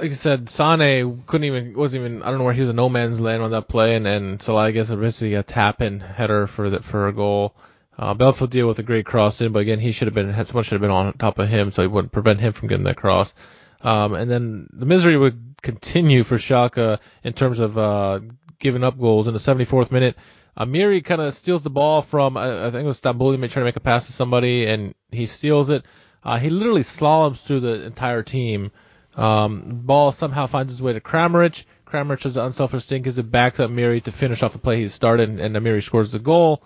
like 0.00 0.10
I 0.10 0.14
said, 0.14 0.48
Sane 0.48 1.24
couldn't 1.26 1.44
even 1.44 1.74
wasn't 1.74 2.04
even 2.04 2.22
I 2.22 2.30
don't 2.30 2.38
know 2.38 2.44
where 2.44 2.54
he 2.54 2.60
was 2.60 2.70
in 2.70 2.76
no 2.76 2.88
man's 2.88 3.20
land 3.20 3.42
on 3.42 3.50
that 3.52 3.68
play, 3.68 3.96
and 3.96 4.06
and 4.06 4.42
so 4.42 4.56
I 4.56 4.70
guess 4.70 4.90
eventually 4.90 5.34
a 5.34 5.42
tap 5.42 5.80
in 5.82 6.00
header 6.00 6.46
for 6.46 6.70
the, 6.70 6.80
for 6.80 7.08
a 7.08 7.12
goal. 7.12 7.54
Uh, 7.98 8.14
Belfodil 8.14 8.68
with 8.68 8.78
a 8.78 8.84
great 8.84 9.06
cross 9.06 9.40
in, 9.40 9.52
but 9.52 9.58
again 9.60 9.80
he 9.80 9.92
should 9.92 10.06
have 10.06 10.14
been 10.14 10.32
someone 10.44 10.64
should 10.64 10.74
have 10.74 10.80
been 10.80 10.90
on 10.90 11.12
top 11.14 11.38
of 11.38 11.48
him 11.48 11.72
so 11.72 11.82
he 11.82 11.88
wouldn't 11.88 12.12
prevent 12.12 12.40
him 12.40 12.52
from 12.52 12.68
getting 12.68 12.84
that 12.84 12.96
cross. 12.96 13.34
Um, 13.80 14.14
and 14.14 14.30
then 14.30 14.68
the 14.72 14.86
misery 14.86 15.16
would 15.16 15.56
continue 15.62 16.22
for 16.22 16.36
Schalke 16.36 16.98
in 17.24 17.32
terms 17.32 17.60
of 17.60 17.78
uh, 17.78 18.20
giving 18.58 18.84
up 18.84 18.98
goals 18.98 19.28
in 19.28 19.34
the 19.34 19.40
74th 19.40 19.90
minute. 19.90 20.16
Amiri 20.56 21.04
kind 21.04 21.20
of 21.20 21.34
steals 21.34 21.62
the 21.62 21.70
ball 21.70 22.02
from 22.02 22.36
I, 22.36 22.66
I 22.66 22.70
think 22.70 22.82
it 22.82 22.86
was 22.86 23.00
Stambouli 23.00 23.38
trying 23.38 23.62
to 23.62 23.64
make 23.64 23.76
a 23.76 23.80
pass 23.80 24.06
to 24.06 24.12
somebody, 24.12 24.66
and 24.66 24.94
he 25.12 25.26
steals 25.26 25.70
it. 25.70 25.84
Uh, 26.24 26.38
he 26.38 26.50
literally 26.50 26.82
slaloms 26.82 27.42
through 27.42 27.60
the 27.60 27.84
entire 27.84 28.24
team. 28.24 28.72
Um, 29.16 29.80
ball 29.84 30.10
somehow 30.10 30.46
finds 30.46 30.72
its 30.72 30.82
way 30.82 30.92
to 30.92 31.00
Kramaric. 31.00 31.64
Kramaric 31.86 32.24
has 32.24 32.36
an 32.36 32.46
unselfish 32.46 32.86
thing, 32.86 33.02
gives 33.02 33.18
it 33.18 33.30
back 33.30 33.54
to 33.54 33.68
Amiri 33.68 34.02
to 34.04 34.12
finish 34.12 34.42
off 34.42 34.54
a 34.56 34.58
play 34.58 34.80
he 34.80 34.88
started, 34.88 35.28
and, 35.28 35.40
and 35.40 35.56
Amiri 35.56 35.82
scores 35.82 36.12
the 36.12 36.18
goal. 36.18 36.62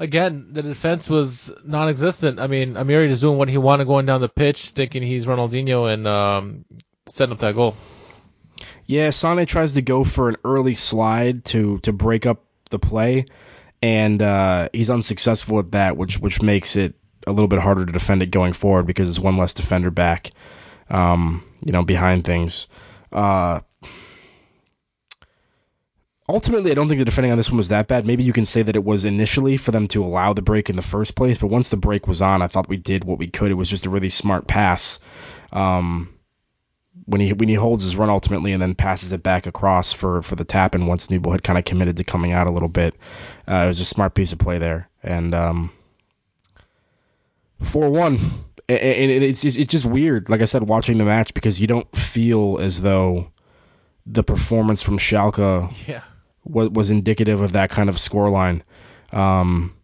Again, 0.00 0.48
the 0.52 0.62
defense 0.62 1.10
was 1.10 1.52
non-existent. 1.62 2.40
I 2.40 2.46
mean, 2.46 2.72
Amiri 2.72 3.10
is 3.10 3.20
doing 3.20 3.36
what 3.36 3.50
he 3.50 3.58
wanted 3.58 3.86
going 3.86 4.06
down 4.06 4.22
the 4.22 4.30
pitch, 4.30 4.70
thinking 4.70 5.02
he's 5.02 5.26
Ronaldinho 5.26 5.92
and 5.92 6.08
um, 6.08 6.64
setting 7.06 7.34
up 7.34 7.40
that 7.40 7.54
goal. 7.54 7.76
Yeah, 8.86 9.10
Sane 9.10 9.44
tries 9.44 9.74
to 9.74 9.82
go 9.82 10.02
for 10.04 10.30
an 10.30 10.36
early 10.42 10.74
slide 10.74 11.44
to 11.46 11.80
to 11.80 11.92
break 11.92 12.24
up 12.24 12.42
the 12.70 12.78
play, 12.78 13.26
and 13.82 14.22
uh, 14.22 14.70
he's 14.72 14.88
unsuccessful 14.88 15.58
at 15.58 15.72
that, 15.72 15.98
which 15.98 16.18
which 16.18 16.40
makes 16.40 16.76
it 16.76 16.94
a 17.26 17.30
little 17.30 17.48
bit 17.48 17.58
harder 17.58 17.84
to 17.84 17.92
defend 17.92 18.22
it 18.22 18.30
going 18.30 18.54
forward 18.54 18.86
because 18.86 19.06
there's 19.06 19.20
one 19.20 19.36
less 19.36 19.52
defender 19.52 19.90
back, 19.90 20.30
um, 20.88 21.44
you 21.62 21.72
know, 21.72 21.84
behind 21.84 22.24
things. 22.24 22.68
Uh, 23.12 23.60
ultimately, 26.30 26.70
I 26.70 26.74
don't 26.74 26.88
think 26.88 26.98
the 26.98 27.04
defending 27.04 27.32
on 27.32 27.36
this 27.36 27.50
one 27.50 27.58
was 27.58 27.68
that 27.68 27.88
bad. 27.88 28.06
Maybe 28.06 28.24
you 28.24 28.32
can 28.32 28.46
say 28.46 28.62
that 28.62 28.76
it 28.76 28.84
was 28.84 29.04
initially 29.04 29.56
for 29.56 29.70
them 29.70 29.88
to 29.88 30.04
allow 30.04 30.32
the 30.32 30.42
break 30.42 30.70
in 30.70 30.76
the 30.76 30.82
first 30.82 31.14
place, 31.14 31.38
but 31.38 31.48
once 31.48 31.68
the 31.68 31.76
break 31.76 32.06
was 32.06 32.22
on, 32.22 32.42
I 32.42 32.46
thought 32.46 32.68
we 32.68 32.76
did 32.76 33.04
what 33.04 33.18
we 33.18 33.28
could. 33.28 33.50
It 33.50 33.54
was 33.54 33.68
just 33.68 33.86
a 33.86 33.90
really 33.90 34.08
smart 34.08 34.46
pass. 34.46 35.00
Um, 35.52 36.14
when 37.06 37.20
he 37.20 37.32
when 37.32 37.48
he 37.48 37.54
holds 37.54 37.82
his 37.82 37.96
run 37.96 38.10
ultimately 38.10 38.52
and 38.52 38.62
then 38.62 38.74
passes 38.74 39.12
it 39.12 39.22
back 39.22 39.46
across 39.46 39.92
for 39.92 40.22
for 40.22 40.36
the 40.36 40.44
tap 40.44 40.74
and 40.74 40.86
once 40.86 41.08
Nübel 41.08 41.32
had 41.32 41.42
kind 41.42 41.58
of 41.58 41.64
committed 41.64 41.96
to 41.96 42.04
coming 42.04 42.32
out 42.32 42.48
a 42.48 42.52
little 42.52 42.68
bit, 42.68 42.94
uh, 43.48 43.62
it 43.64 43.66
was 43.66 43.80
a 43.80 43.84
smart 43.84 44.14
piece 44.14 44.32
of 44.32 44.38
play 44.38 44.58
there 44.58 44.88
and 45.02 45.34
um, 45.34 45.72
four 47.60 47.90
one 47.90 48.18
and 48.68 49.10
it's 49.10 49.44
it's 49.44 49.72
just 49.72 49.86
weird 49.86 50.28
like 50.28 50.40
I 50.40 50.44
said 50.44 50.62
watching 50.62 50.98
the 50.98 51.04
match 51.04 51.34
because 51.34 51.60
you 51.60 51.66
don't 51.66 51.90
feel 51.96 52.58
as 52.60 52.80
though 52.80 53.32
the 54.06 54.22
performance 54.22 54.82
from 54.82 54.98
Schalke 54.98 55.72
Yeah. 55.86 56.02
Was 56.50 56.70
was 56.70 56.90
indicative 56.90 57.40
of 57.40 57.52
that 57.52 57.70
kind 57.70 57.88
of 57.88 57.96
scoreline. 57.96 58.62
Um, 59.12 59.74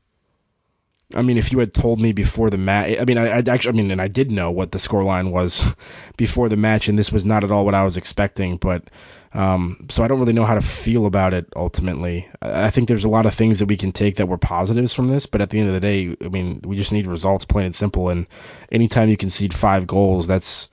I 1.15 1.23
mean, 1.23 1.39
if 1.39 1.53
you 1.53 1.61
had 1.61 1.73
told 1.73 2.01
me 2.01 2.13
before 2.13 2.51
the 2.51 2.59
match, 2.59 2.99
I 3.01 3.05
mean, 3.05 3.17
I, 3.17 3.29
I 3.29 3.39
actually, 3.39 3.69
I 3.69 3.73
mean, 3.73 3.91
and 3.93 4.03
I 4.03 4.09
did 4.09 4.31
know 4.31 4.51
what 4.51 4.73
the 4.73 4.79
scoreline 4.79 5.31
was 5.31 5.75
before 6.17 6.49
the 6.49 6.57
match, 6.57 6.89
and 6.89 6.99
this 6.99 7.13
was 7.13 7.25
not 7.25 7.45
at 7.45 7.53
all 7.53 7.65
what 7.65 7.75
I 7.75 7.85
was 7.85 7.97
expecting. 7.97 8.57
But 8.57 8.85
um, 9.33 9.87
so 9.89 10.03
I 10.03 10.09
don't 10.09 10.19
really 10.19 10.33
know 10.33 10.45
how 10.45 10.55
to 10.55 10.61
feel 10.61 11.07
about 11.07 11.33
it 11.33 11.53
ultimately. 11.55 12.29
I 12.43 12.67
I 12.67 12.71
think 12.71 12.89
there's 12.89 13.05
a 13.05 13.09
lot 13.09 13.27
of 13.27 13.35
things 13.35 13.61
that 13.61 13.67
we 13.67 13.77
can 13.77 13.93
take 13.93 14.17
that 14.17 14.27
were 14.27 14.39
positives 14.39 14.93
from 14.93 15.07
this, 15.07 15.27
but 15.27 15.41
at 15.41 15.51
the 15.51 15.61
end 15.61 15.69
of 15.69 15.75
the 15.75 15.81
day, 15.81 16.17
I 16.25 16.29
mean, 16.29 16.63
we 16.65 16.77
just 16.77 16.93
need 16.93 17.07
results, 17.07 17.45
plain 17.45 17.67
and 17.67 17.75
simple. 17.75 18.09
And 18.09 18.27
anytime 18.73 19.09
you 19.09 19.17
concede 19.17 19.55
five 19.55 19.87
goals, 19.87 20.27
that's, 20.27 20.69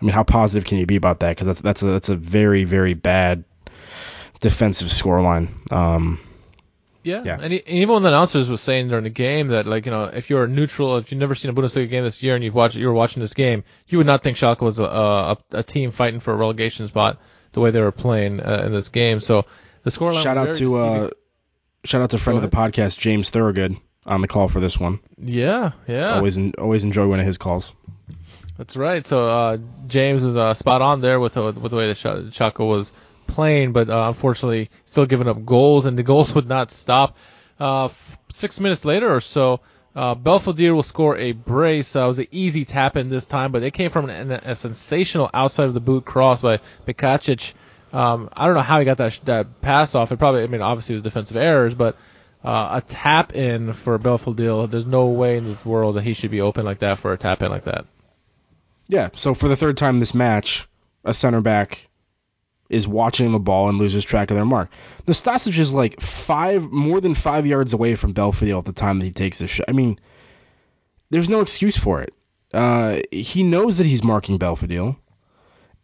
I 0.00 0.04
mean, 0.04 0.14
how 0.14 0.24
positive 0.24 0.64
can 0.64 0.78
you 0.78 0.86
be 0.86 0.96
about 0.96 1.20
that? 1.20 1.36
Because 1.36 1.46
that's 1.46 1.60
that's 1.60 1.82
a, 1.82 1.86
that's 1.86 2.08
a 2.08 2.16
very 2.16 2.64
very 2.64 2.94
bad 2.94 3.44
defensive 4.42 4.88
scoreline. 4.88 5.48
Um, 5.72 6.18
Yeah, 7.04 7.22
Yeah. 7.24 7.34
and, 7.34 7.44
and 7.44 7.62
even 7.66 7.88
one 7.88 7.96
of 7.98 8.02
the 8.02 8.08
announcers 8.10 8.48
was 8.50 8.60
saying 8.60 8.88
during 8.88 9.04
the 9.04 9.10
game 9.10 9.48
that, 9.48 9.66
like, 9.66 9.86
you 9.86 9.90
know, 9.92 10.04
if 10.04 10.30
you're 10.30 10.46
neutral, 10.46 10.98
if 10.98 11.10
you've 11.10 11.18
never 11.18 11.34
seen 11.34 11.50
a 11.50 11.54
Bundesliga 11.54 11.88
game 11.90 12.04
this 12.04 12.22
year 12.22 12.34
and 12.36 12.44
you've 12.44 12.54
watched, 12.54 12.76
you 12.76 12.86
were 12.86 12.92
watching 12.92 13.20
this 13.22 13.34
game, 13.34 13.64
you 13.88 13.98
would 13.98 14.06
not 14.06 14.22
think 14.22 14.36
Schalke 14.36 14.60
was 14.60 14.78
a, 14.78 14.84
a, 14.84 15.38
a 15.52 15.62
team 15.64 15.90
fighting 15.90 16.20
for 16.20 16.32
a 16.32 16.36
relegation 16.36 16.86
spot 16.86 17.18
the 17.52 17.60
way 17.60 17.70
they 17.72 17.80
were 17.80 17.90
playing 17.92 18.40
uh, 18.40 18.62
in 18.66 18.72
this 18.72 18.88
game. 18.90 19.18
So 19.20 19.46
the 19.82 19.90
scoreline. 19.90 20.22
shout 20.22 20.36
out 20.36 20.54
to 20.56 20.76
uh, 20.76 21.10
shout 21.84 22.02
out 22.02 22.10
to 22.10 22.18
friend 22.18 22.36
of 22.44 22.48
the 22.48 22.56
podcast 22.56 22.98
James 22.98 23.30
Thorogood 23.30 23.76
on 24.06 24.20
the 24.20 24.28
call 24.28 24.46
for 24.48 24.60
this 24.60 24.78
one. 24.78 25.00
yeah, 25.18 25.72
yeah, 25.88 26.14
Always 26.14 26.38
always 26.58 26.84
enjoy 26.84 27.06
one 27.08 27.18
of 27.20 27.26
his 27.26 27.36
calls. 27.38 27.72
that's 28.56 28.76
right. 28.76 29.04
So 29.06 29.28
uh, 29.28 29.58
James 29.88 30.22
was 30.22 30.36
uh, 30.36 30.54
spot 30.54 30.82
on 30.82 31.00
there 31.00 31.18
with 31.20 31.34
the, 31.34 31.42
with 31.52 31.70
the 31.70 31.76
way 31.76 31.88
that 31.88 31.96
Schalke 31.96 32.66
was 32.66 32.92
playing, 33.32 33.72
but 33.72 33.90
uh, 33.90 34.08
unfortunately 34.08 34.70
still 34.84 35.06
giving 35.06 35.28
up 35.28 35.44
goals, 35.44 35.86
and 35.86 35.98
the 35.98 36.02
goals 36.02 36.34
would 36.34 36.48
not 36.48 36.70
stop. 36.70 37.16
Uh, 37.58 37.84
f- 37.86 38.18
six 38.28 38.60
minutes 38.60 38.84
later 38.84 39.14
or 39.14 39.20
so, 39.20 39.60
uh, 39.94 40.14
Belfodil 40.14 40.74
will 40.74 40.82
score 40.82 41.16
a 41.16 41.32
brace. 41.32 41.94
Uh, 41.96 42.04
it 42.04 42.06
was 42.06 42.18
an 42.18 42.26
easy 42.30 42.64
tap 42.64 42.96
in 42.96 43.08
this 43.08 43.26
time, 43.26 43.52
but 43.52 43.62
it 43.62 43.72
came 43.72 43.90
from 43.90 44.08
an, 44.08 44.32
a 44.32 44.54
sensational 44.54 45.30
outside 45.32 45.66
of 45.66 45.74
the 45.74 45.80
boot 45.80 46.04
cross 46.04 46.40
by 46.40 46.60
Bicakcic. 46.86 47.54
Um, 47.92 48.30
I 48.32 48.46
don't 48.46 48.54
know 48.54 48.62
how 48.62 48.78
he 48.78 48.84
got 48.86 48.98
that 48.98 49.20
that 49.24 49.60
pass 49.60 49.94
off. 49.94 50.12
It 50.12 50.18
probably, 50.18 50.42
I 50.42 50.46
mean, 50.46 50.62
obviously 50.62 50.94
it 50.94 50.96
was 50.96 51.02
defensive 51.02 51.36
errors, 51.36 51.74
but 51.74 51.96
uh, 52.42 52.80
a 52.80 52.80
tap 52.80 53.34
in 53.34 53.74
for 53.74 53.98
Belfodil. 53.98 54.70
There's 54.70 54.86
no 54.86 55.06
way 55.08 55.36
in 55.36 55.44
this 55.44 55.64
world 55.64 55.96
that 55.96 56.02
he 56.02 56.14
should 56.14 56.30
be 56.30 56.40
open 56.40 56.64
like 56.64 56.78
that 56.78 56.98
for 56.98 57.12
a 57.12 57.18
tap 57.18 57.42
in 57.42 57.50
like 57.50 57.64
that. 57.64 57.84
Yeah. 58.88 59.10
So 59.14 59.34
for 59.34 59.48
the 59.48 59.56
third 59.56 59.76
time 59.76 60.00
this 60.00 60.14
match, 60.14 60.66
a 61.04 61.12
center 61.14 61.40
back 61.40 61.88
is 62.68 62.88
watching 62.88 63.32
the 63.32 63.38
ball 63.38 63.68
and 63.68 63.78
loses 63.78 64.04
track 64.04 64.30
of 64.30 64.36
their 64.36 64.46
mark. 64.46 64.70
Nastasic 65.06 65.58
is 65.58 65.74
like 65.74 66.00
five 66.00 66.70
more 66.70 67.00
than 67.00 67.14
five 67.14 67.46
yards 67.46 67.74
away 67.74 67.94
from 67.96 68.14
Belfodil 68.14 68.58
at 68.58 68.64
the 68.64 68.72
time 68.72 68.98
that 68.98 69.04
he 69.04 69.10
takes 69.10 69.38
the 69.38 69.46
shot. 69.46 69.66
I 69.68 69.72
mean, 69.72 69.98
there's 71.10 71.28
no 71.28 71.40
excuse 71.40 71.76
for 71.76 72.00
it. 72.00 72.14
Uh, 72.52 73.00
he 73.10 73.42
knows 73.42 73.78
that 73.78 73.86
he's 73.86 74.04
marking 74.04 74.38
Belfodil, 74.38 74.96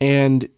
and 0.01 0.49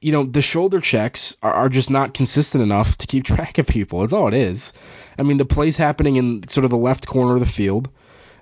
you 0.00 0.12
know 0.12 0.24
the 0.24 0.42
shoulder 0.42 0.80
checks 0.80 1.36
are, 1.42 1.52
are 1.52 1.68
just 1.68 1.90
not 1.90 2.14
consistent 2.14 2.62
enough 2.62 2.96
to 2.98 3.06
keep 3.06 3.24
track 3.24 3.58
of 3.58 3.66
people. 3.66 4.04
It's 4.04 4.12
all 4.12 4.28
it 4.28 4.34
is. 4.34 4.72
I 5.18 5.22
mean, 5.22 5.36
the 5.36 5.44
play's 5.44 5.76
happening 5.76 6.16
in 6.16 6.48
sort 6.48 6.64
of 6.64 6.70
the 6.70 6.76
left 6.76 7.06
corner 7.06 7.34
of 7.34 7.40
the 7.40 7.46
field, 7.46 7.90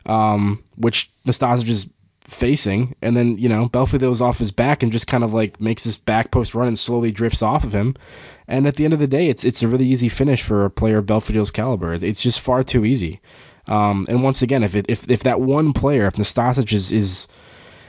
um, 0.07 0.65
which 0.77 1.13
Nastasic 1.27 1.69
is 1.69 1.89
facing, 2.29 2.95
and 3.03 3.17
then 3.17 3.39
you 3.39 3.49
know 3.49 3.69
Belfodil's 3.69 4.23
off 4.23 4.39
his 4.39 4.53
back 4.53 4.83
and 4.83 4.93
just 4.93 5.07
kind 5.07 5.25
of 5.25 5.33
like 5.33 5.61
makes 5.61 5.85
this 5.85 5.97
back 5.97 6.31
post 6.31 6.55
run 6.55 6.69
and 6.69 6.79
slowly 6.79 7.11
drifts 7.11 7.43
off 7.43 7.65
of 7.65 7.75
him. 7.75 7.97
And 8.47 8.67
at 8.67 8.77
the 8.77 8.85
end 8.85 8.95
of 8.95 9.01
the 9.01 9.07
day, 9.07 9.29
it's 9.29 9.45
it's 9.45 9.63
a 9.63 9.69
really 9.69 9.87
easy 9.87 10.09
finish 10.09 10.43
for 10.43 10.65
a 10.65 10.71
player 10.71 10.99
of 10.99 11.07
Belfodil's 11.07 11.51
caliber. 11.51 11.93
It's 11.93 12.23
just 12.23 12.41
far 12.41 12.65
too 12.65 12.85
easy. 12.85 13.21
Um, 13.67 14.07
and 14.09 14.23
once 14.23 14.43
again, 14.43 14.63
if 14.63 14.75
it, 14.75 14.87
if 14.89 15.11
if 15.11 15.25
that 15.25 15.41
one 15.41 15.73
player, 15.73 16.07
if 16.07 16.15
Nastasic 16.15 16.73
is 16.73 16.91
is 16.91 17.29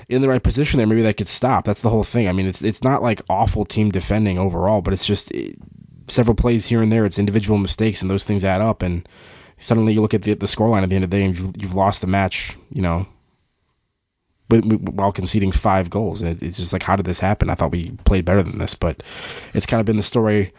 in 0.09 0.21
the 0.21 0.27
right 0.27 0.43
position 0.43 0.77
there, 0.77 0.87
maybe 0.87 1.03
that 1.03 1.17
could 1.17 1.27
stop. 1.27 1.65
That's 1.65 1.81
the 1.81 1.89
whole 1.89 2.03
thing. 2.03 2.27
I 2.27 2.33
mean, 2.33 2.47
it's 2.47 2.63
it's 2.63 2.83
not 2.83 3.01
like 3.01 3.21
awful 3.29 3.63
team 3.63 3.89
defending 3.89 4.37
overall, 4.37 4.81
but 4.81 4.93
it's 4.93 5.05
just 5.05 5.33
eh, 5.33 5.53
several 6.07 6.35
plays 6.35 6.65
here 6.65 6.81
and 6.81 6.91
there. 6.91 7.05
It's 7.05 7.19
individual 7.19 7.57
mistakes, 7.57 8.01
and 8.01 8.11
those 8.11 8.25
things 8.25 8.43
add 8.43 8.59
up. 8.59 8.81
And 8.81 9.07
suddenly 9.59 9.93
you 9.93 10.01
look 10.01 10.13
at 10.13 10.23
the 10.23 10.33
the 10.33 10.47
scoreline 10.47 10.83
at 10.83 10.89
the 10.89 10.95
end 10.95 11.05
of 11.05 11.09
the 11.09 11.17
day, 11.17 11.23
and 11.23 11.37
you've, 11.37 11.53
you've 11.57 11.75
lost 11.75 12.01
the 12.01 12.07
match. 12.07 12.57
You 12.71 12.81
know, 12.81 13.07
while 14.49 15.11
conceding 15.11 15.51
five 15.51 15.89
goals. 15.89 16.21
It's 16.21 16.57
just 16.57 16.73
like, 16.73 16.83
how 16.83 16.95
did 16.95 17.05
this 17.05 17.19
happen? 17.19 17.49
I 17.49 17.55
thought 17.55 17.71
we 17.71 17.91
played 17.91 18.25
better 18.25 18.43
than 18.43 18.57
this, 18.57 18.75
but 18.75 19.03
it's 19.53 19.65
kind 19.65 19.79
of 19.79 19.85
been 19.85 19.97
the 19.97 20.03
story 20.03 20.53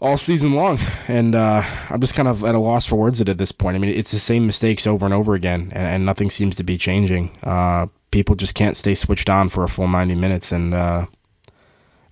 all 0.00 0.16
season 0.16 0.54
long, 0.54 0.78
and 1.08 1.34
uh, 1.34 1.62
I'm 1.90 2.00
just 2.00 2.14
kind 2.14 2.28
of 2.28 2.44
at 2.44 2.54
a 2.54 2.58
loss 2.58 2.86
for 2.86 2.96
words 2.96 3.20
at 3.20 3.38
this 3.38 3.52
point. 3.52 3.76
I 3.76 3.78
mean, 3.78 3.90
it's 3.90 4.12
the 4.12 4.18
same 4.18 4.46
mistakes 4.46 4.86
over 4.86 5.04
and 5.04 5.14
over 5.14 5.34
again, 5.34 5.72
and, 5.72 5.86
and 5.86 6.06
nothing 6.06 6.30
seems 6.30 6.56
to 6.56 6.64
be 6.64 6.78
changing. 6.78 7.36
Uh, 7.42 7.86
people 8.10 8.36
just 8.36 8.54
can't 8.54 8.76
stay 8.76 8.94
switched 8.94 9.28
on 9.28 9.48
for 9.48 9.64
a 9.64 9.68
full 9.68 9.88
90 9.88 10.14
minutes, 10.14 10.52
and 10.52 10.72
uh, 10.72 11.06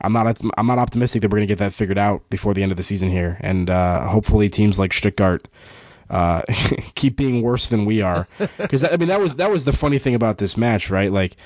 I'm 0.00 0.12
not 0.12 0.40
I'm 0.56 0.66
not 0.66 0.78
optimistic 0.78 1.22
that 1.22 1.30
we're 1.30 1.38
gonna 1.38 1.46
get 1.46 1.58
that 1.58 1.74
figured 1.74 1.98
out 1.98 2.28
before 2.28 2.54
the 2.54 2.62
end 2.62 2.72
of 2.72 2.76
the 2.76 2.82
season 2.82 3.08
here, 3.08 3.36
and 3.40 3.70
uh, 3.70 4.08
hopefully 4.08 4.48
teams 4.48 4.78
like 4.78 4.92
Stuttgart 4.92 5.46
uh, 6.10 6.42
keep 6.94 7.16
being 7.16 7.42
worse 7.42 7.68
than 7.68 7.84
we 7.84 8.02
are. 8.02 8.26
Because 8.58 8.84
I 8.84 8.96
mean 8.96 9.08
that 9.08 9.20
was 9.20 9.36
that 9.36 9.50
was 9.50 9.64
the 9.64 9.72
funny 9.72 9.98
thing 9.98 10.14
about 10.14 10.38
this 10.38 10.56
match, 10.56 10.90
right? 10.90 11.10
Like 11.12 11.36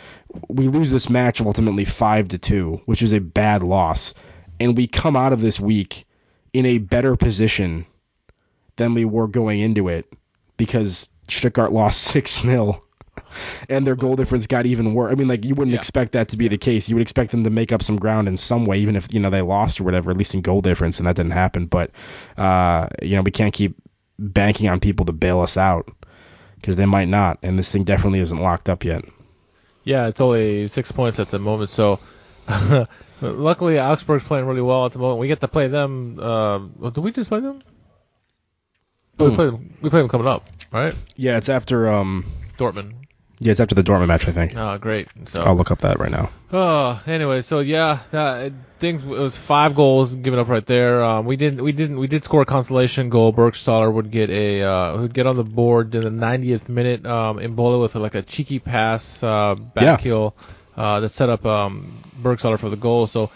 we 0.49 0.69
lose 0.69 0.91
this 0.91 1.09
match 1.11 1.41
ultimately 1.41 1.85
five 1.85 2.29
to 2.29 2.39
two, 2.39 2.81
which 2.87 3.03
is 3.03 3.13
a 3.13 3.21
bad 3.21 3.63
loss, 3.63 4.15
and 4.59 4.77
we 4.77 4.87
come 4.87 5.17
out 5.17 5.33
of 5.33 5.41
this 5.41 5.59
week 5.61 6.05
in 6.53 6.67
a 6.67 6.79
better 6.79 7.17
position 7.17 7.87
than 8.77 8.95
we 8.95 9.05
were 9.05 9.29
going 9.29 9.61
into 9.61 9.89
it 9.89 10.11
because 10.57 11.09
Stuttgart 11.29 11.73
lost 11.81 12.01
six 12.03 12.41
0 12.41 12.83
and 13.69 13.87
their 13.87 13.97
goal 13.97 14.17
difference 14.17 14.47
got 14.47 14.67
even 14.67 14.95
worse. 14.95 15.13
I 15.13 15.15
mean, 15.15 15.29
like 15.29 15.45
you 15.45 15.55
wouldn't 15.55 15.75
Yeah. 15.75 15.79
expect 15.79 16.13
that 16.13 16.31
to 16.31 16.37
be 16.37 16.49
the 16.49 16.59
case. 16.59 16.89
You 16.89 16.97
would 16.97 17.03
expect 17.03 17.31
them 17.31 17.45
to 17.45 17.51
make 17.51 17.71
up 17.73 17.83
some 17.83 17.97
ground 17.97 18.29
in 18.29 18.37
some 18.37 18.65
way, 18.65 18.81
even 18.81 18.97
if 18.97 19.13
you 19.13 19.21
know 19.21 19.31
they 19.31 19.43
lost 19.43 19.81
or 19.81 19.85
whatever, 19.85 20.11
at 20.11 20.17
least 20.17 20.35
in 20.35 20.41
goal 20.41 20.61
difference, 20.61 20.99
and 20.99 21.07
that 21.09 21.17
didn't 21.17 21.33
happen. 21.33 21.67
But 21.67 21.91
uh, 22.37 22.89
you 23.03 23.17
know, 23.17 23.23
we 23.23 23.31
can't 23.31 23.53
keep 23.53 23.77
banking 24.21 24.69
on 24.69 24.79
people 24.81 25.07
to 25.07 25.13
bail 25.13 25.41
us 25.41 25.57
out 25.57 25.91
because 26.57 26.77
they 26.77 26.87
might 26.87 27.09
not, 27.09 27.39
and 27.43 27.59
this 27.59 27.73
thing 27.73 27.85
definitely 27.85 28.21
isn't 28.21 28.39
locked 28.39 28.69
up 28.69 28.85
yet. 28.85 29.05
Yeah, 29.83 30.09
it's 30.09 30.21
only 30.21 30.69
six 30.69 30.93
points 30.93 31.19
at 31.19 31.29
the 31.31 31.39
moment. 31.39 31.71
So, 31.71 31.99
luckily, 33.23 33.81
Augsburg's 33.81 34.25
playing 34.25 34.45
really 34.47 34.61
well 34.61 34.85
at 34.87 34.93
the 34.93 34.99
moment. 34.99 35.21
We 35.21 35.29
get 35.29 35.41
to 35.41 35.49
play 35.49 35.69
them. 35.69 36.19
Uh, 36.21 36.59
did 36.91 36.99
we 36.99 37.13
just 37.13 37.29
play 37.31 37.41
them? 37.41 37.61
Oh, 39.19 39.25
we 39.25 39.31
Hmm. 39.31 39.37
play 39.37 39.47
them. 39.47 39.75
We 39.81 39.91
play 39.91 40.01
them 40.01 40.09
coming 40.11 40.27
up, 40.27 40.45
right? 40.71 40.95
Yeah, 41.17 41.39
it's 41.39 41.49
after 41.49 41.89
um, 41.89 42.27
Dortmund. 42.59 42.93
Yeah, 43.43 43.53
it's 43.53 43.61
after 43.61 43.75
the 43.75 43.83
Dortmund 43.83 44.09
match, 44.09 44.29
I 44.29 44.33
think. 44.33 44.55
Oh, 44.57 44.77
great. 44.77 45.09
So, 45.27 45.41
I'll 45.41 45.55
look 45.57 45.71
up 45.71 45.79
that 45.79 45.99
right 45.99 46.11
now. 46.11 46.29
Oh, 46.53 47.01
anyway, 47.07 47.41
so 47.41 47.61
yeah, 47.61 48.01
it- 48.13 48.53
things 48.79 49.03
it 49.03 49.09
was 49.09 49.37
five 49.37 49.75
goals 49.75 50.15
given 50.15 50.39
up 50.39 50.49
right 50.49 50.65
there. 50.65 51.03
Um, 51.05 51.25
we 51.27 51.37
didn't, 51.37 51.63
we 51.63 51.73
didn't, 51.73 51.99
we 51.99 52.07
did 52.07 52.23
score 52.25 52.43
a 52.43 52.47
consolation 52.47 53.09
goal. 53.11 53.33
Burgstaller 53.33 53.93
would 53.93 54.11
get 54.11 54.29
a, 54.31 54.63
uh, 54.63 54.97
would 55.03 55.15
get 55.15 55.27
on 55.27 55.37
the 55.37 55.45
board 55.45 55.95
in 55.95 56.03
the 56.03 56.11
90th 56.11 56.69
minute. 56.69 57.05
Um, 57.07 57.39
Embolo 57.39 57.81
with 57.81 57.95
like 57.95 58.15
a 58.15 58.23
cheeky 58.23 58.59
pass, 58.59 59.23
uh, 59.23 59.55
back 59.55 59.85
Yeah. 59.85 59.97
heel, 59.99 60.35
uh, 60.77 61.01
that 61.01 61.09
set 61.11 61.29
up 61.31 61.45
um 61.47 61.99
Burgstaller 62.23 62.59
for 62.59 62.69
the 62.71 62.77
goal. 62.77 63.07
So, 63.07 63.31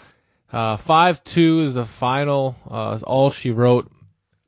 uh, 0.53 0.77
five 0.77 1.23
two 1.23 1.63
is 1.65 1.73
the 1.75 1.85
final. 1.85 2.55
Uh, 2.69 2.93
is 2.95 3.03
all 3.03 3.29
she 3.31 3.51
wrote. 3.51 3.91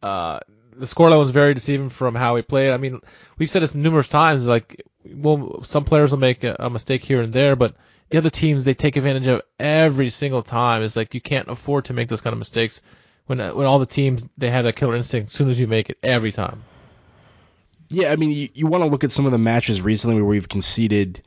Uh, 0.04 0.40
the 0.76 0.86
scoreline 0.86 1.18
was 1.20 1.32
very 1.32 1.54
deceiving 1.56 1.90
from 1.90 2.14
how 2.16 2.36
we 2.36 2.42
played. 2.44 2.72
I 2.72 2.78
mean, 2.78 3.02
we've 3.40 3.50
said 3.50 3.62
this 3.64 3.74
numerous 3.76 4.08
times. 4.08 4.46
Like, 4.48 4.84
well, 5.14 5.64
some 5.64 5.86
players 5.86 6.12
will 6.12 6.20
make 6.20 6.44
a, 6.44 6.56
a 6.60 6.70
mistake 6.70 7.04
here 7.04 7.22
and 7.22 7.34
there, 7.34 7.56
but 7.56 7.76
the 8.10 8.18
other 8.18 8.30
teams 8.30 8.64
they 8.64 8.74
take 8.74 8.96
advantage 8.96 9.28
of 9.28 9.42
every 9.60 10.10
single 10.10 10.44
time. 10.44 10.84
It's 10.84 10.96
like 10.96 11.14
you 11.14 11.22
can't 11.22 11.50
afford 11.50 11.86
to 11.86 11.94
make 11.94 12.08
those 12.08 12.22
kind 12.22 12.34
of 12.34 12.40
mistakes 12.40 12.82
when 13.26 13.40
when 13.40 13.68
all 13.68 13.80
the 13.80 13.86
teams 13.86 14.28
they 14.38 14.50
have 14.50 14.66
that 14.66 14.76
killer 14.76 14.96
instinct 14.96 15.28
as 15.28 15.34
soon 15.34 15.50
as 15.50 15.60
you 15.60 15.68
make 15.68 15.90
it 15.90 15.98
every 16.02 16.32
time. 16.32 16.64
Yeah, 17.90 18.12
I 18.12 18.18
mean, 18.18 18.32
you, 18.32 18.50
you 18.54 18.68
want 18.68 18.84
to 18.84 18.90
look 18.90 19.04
at 19.04 19.12
some 19.12 19.26
of 19.26 19.32
the 19.32 19.38
matches 19.38 19.82
recently 19.82 20.18
where 20.18 20.26
we've 20.26 20.50
conceded 20.50 21.22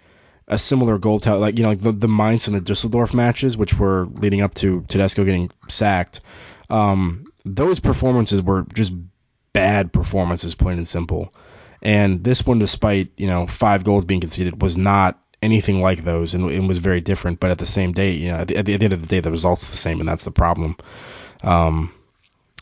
a 0.47 0.59
similar 0.59 0.99
goal 0.99 1.21
to 1.21 1.37
like 1.37 1.57
you 1.57 1.63
know 1.63 1.71
like 1.71 1.81
the 1.81 1.93
the 1.93 2.09
Mainz 2.09 2.49
and 2.49 2.57
the 2.57 2.61
Düsseldorf 2.61 3.15
matches, 3.15 3.57
which 3.57 3.79
were 3.79 4.07
leading 4.07 4.41
up 4.41 4.55
to 4.55 4.85
Tedesco 4.89 5.25
getting 5.25 5.51
sacked. 5.69 6.21
Um, 6.69 7.27
those 7.45 7.81
performances 7.81 8.43
were 8.43 8.67
just 8.75 8.93
bad 9.53 9.93
performances, 9.93 10.55
plain 10.55 10.79
and 10.79 10.89
simple. 10.89 11.33
And 11.83 12.23
this 12.23 12.45
one, 12.45 12.59
despite 12.59 13.13
you 13.17 13.27
know 13.27 13.47
five 13.47 13.85
goals 13.85 14.05
being 14.05 14.21
conceded, 14.21 14.61
was 14.61 14.77
not 14.77 15.19
anything 15.43 15.81
like 15.81 16.05
those, 16.05 16.35
and, 16.35 16.51
and 16.51 16.69
was 16.69 16.79
very 16.79 17.01
different. 17.01 17.41
But 17.41 17.51
at 17.51 17.59
the 17.59 17.67
same 17.67 17.93
day, 17.93 18.13
you 18.13 18.29
know, 18.29 18.37
at 18.37 18.49
the, 18.49 18.57
at 18.57 18.67
the 18.67 18.75
end 18.75 18.93
of 18.93 19.01
the 19.01 19.07
day, 19.07 19.21
the 19.21 19.31
result's 19.31 19.71
the 19.71 19.77
same, 19.77 20.01
and 20.01 20.09
that's 20.09 20.25
the 20.25 20.31
problem. 20.31 20.77
Um, 21.43 21.93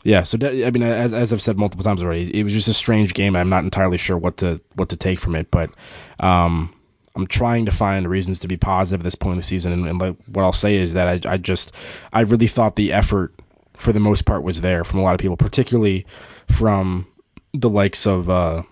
yeah, 0.03 0.23
so 0.23 0.37
I 0.41 0.71
mean, 0.71 0.83
as, 0.83 1.13
as 1.13 1.33
I've 1.33 1.41
said 1.41 1.57
multiple 1.57 1.83
times 1.83 2.01
already, 2.01 2.39
it 2.39 2.43
was 2.43 2.53
just 2.53 2.69
a 2.69 2.73
strange 2.73 3.13
game. 3.13 3.35
I'm 3.35 3.49
not 3.49 3.65
entirely 3.65 3.97
sure 3.97 4.17
what 4.17 4.37
to 4.37 4.61
what 4.75 4.89
to 4.89 4.97
take 4.97 5.19
from 5.19 5.35
it, 5.35 5.51
but 5.51 5.71
um, 6.19 6.73
I'm 7.15 7.27
trying 7.27 7.65
to 7.65 7.71
find 7.71 8.07
reasons 8.07 8.41
to 8.41 8.47
be 8.47 8.55
positive 8.55 9.01
at 9.01 9.03
this 9.03 9.15
point 9.15 9.33
in 9.33 9.37
the 9.37 9.43
season. 9.43 9.73
And, 9.73 9.87
and 9.87 9.99
like, 9.99 10.15
what 10.27 10.43
I'll 10.43 10.53
say 10.53 10.77
is 10.77 10.93
that 10.93 11.25
I, 11.25 11.33
I 11.33 11.37
just 11.37 11.73
I 12.13 12.21
really 12.21 12.47
thought 12.47 12.77
the 12.77 12.93
effort 12.93 13.33
for 13.75 13.91
the 13.91 13.99
most 13.99 14.25
part 14.25 14.43
was 14.43 14.61
there 14.61 14.85
from 14.85 14.99
a 14.99 15.03
lot 15.03 15.15
of 15.15 15.19
people, 15.19 15.37
particularly 15.37 16.05
from 16.47 17.07
the 17.53 17.69
likes 17.69 18.07
of 18.07 18.29
uh, 18.29 18.63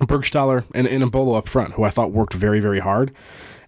Burgstaller 0.00 0.64
and, 0.74 0.86
and 0.86 1.02
Embolo 1.02 1.36
up 1.38 1.48
front, 1.48 1.72
who 1.72 1.84
I 1.84 1.90
thought 1.90 2.12
worked 2.12 2.34
very 2.34 2.60
very 2.60 2.80
hard, 2.80 3.12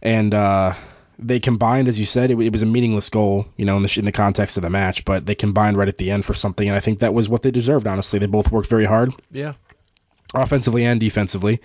and 0.02 0.34
uh, 0.34 0.74
they 1.18 1.40
combined, 1.40 1.88
as 1.88 1.98
you 1.98 2.04
said, 2.06 2.30
it, 2.30 2.38
it 2.40 2.52
was 2.52 2.62
a 2.62 2.66
meaningless 2.66 3.08
goal, 3.10 3.46
you 3.56 3.64
know, 3.64 3.76
in 3.76 3.82
the 3.82 3.94
in 3.98 4.04
the 4.04 4.12
context 4.12 4.56
of 4.56 4.62
the 4.62 4.70
match, 4.70 5.04
but 5.04 5.24
they 5.24 5.34
combined 5.34 5.76
right 5.76 5.88
at 5.88 5.98
the 5.98 6.10
end 6.10 6.24
for 6.24 6.34
something, 6.34 6.66
and 6.68 6.76
I 6.76 6.80
think 6.80 6.98
that 7.00 7.14
was 7.14 7.28
what 7.28 7.42
they 7.42 7.50
deserved. 7.50 7.86
Honestly, 7.86 8.18
they 8.18 8.26
both 8.26 8.50
worked 8.50 8.68
very 8.68 8.84
hard, 8.84 9.12
Yeah. 9.30 9.54
offensively 10.34 10.84
and 10.84 10.98
defensively, 11.00 11.60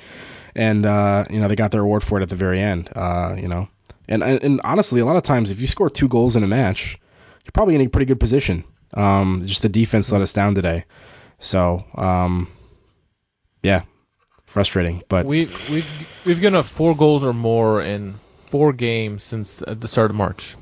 and 0.55 0.85
uh, 0.85 1.25
you 1.29 1.39
know 1.39 1.47
they 1.47 1.55
got 1.55 1.71
their 1.71 1.81
reward 1.81 2.03
for 2.03 2.19
it 2.19 2.23
at 2.23 2.29
the 2.29 2.35
very 2.35 2.59
end. 2.59 2.89
Uh, 2.95 3.35
you 3.37 3.47
know, 3.47 3.67
and 4.07 4.21
and 4.23 4.61
honestly, 4.63 5.01
a 5.01 5.05
lot 5.05 5.15
of 5.15 5.23
times 5.23 5.51
if 5.51 5.59
you 5.59 5.67
score 5.67 5.89
two 5.89 6.07
goals 6.07 6.35
in 6.35 6.43
a 6.43 6.47
match, 6.47 6.97
you're 7.43 7.51
probably 7.51 7.75
in 7.75 7.81
a 7.81 7.87
pretty 7.87 8.05
good 8.05 8.19
position. 8.19 8.63
Um, 8.93 9.41
just 9.45 9.61
the 9.63 9.69
defense 9.69 10.11
let 10.11 10.21
us 10.21 10.33
down 10.33 10.53
today. 10.53 10.83
So, 11.39 11.83
um, 11.95 12.47
yeah, 13.63 13.81
frustrating. 14.51 15.01
But 15.07 15.25
We 15.25 15.45
we 15.71 15.83
we've 16.25 16.39
given 16.39 16.55
up 16.55 16.65
four 16.65 16.95
goals 16.95 17.23
or 17.23 17.33
more 17.33 17.81
in 17.81 18.15
four 18.47 18.73
games 18.73 19.23
since 19.23 19.63
the 19.65 19.87
start 19.87 20.11
of 20.11 20.17
March. 20.17 20.55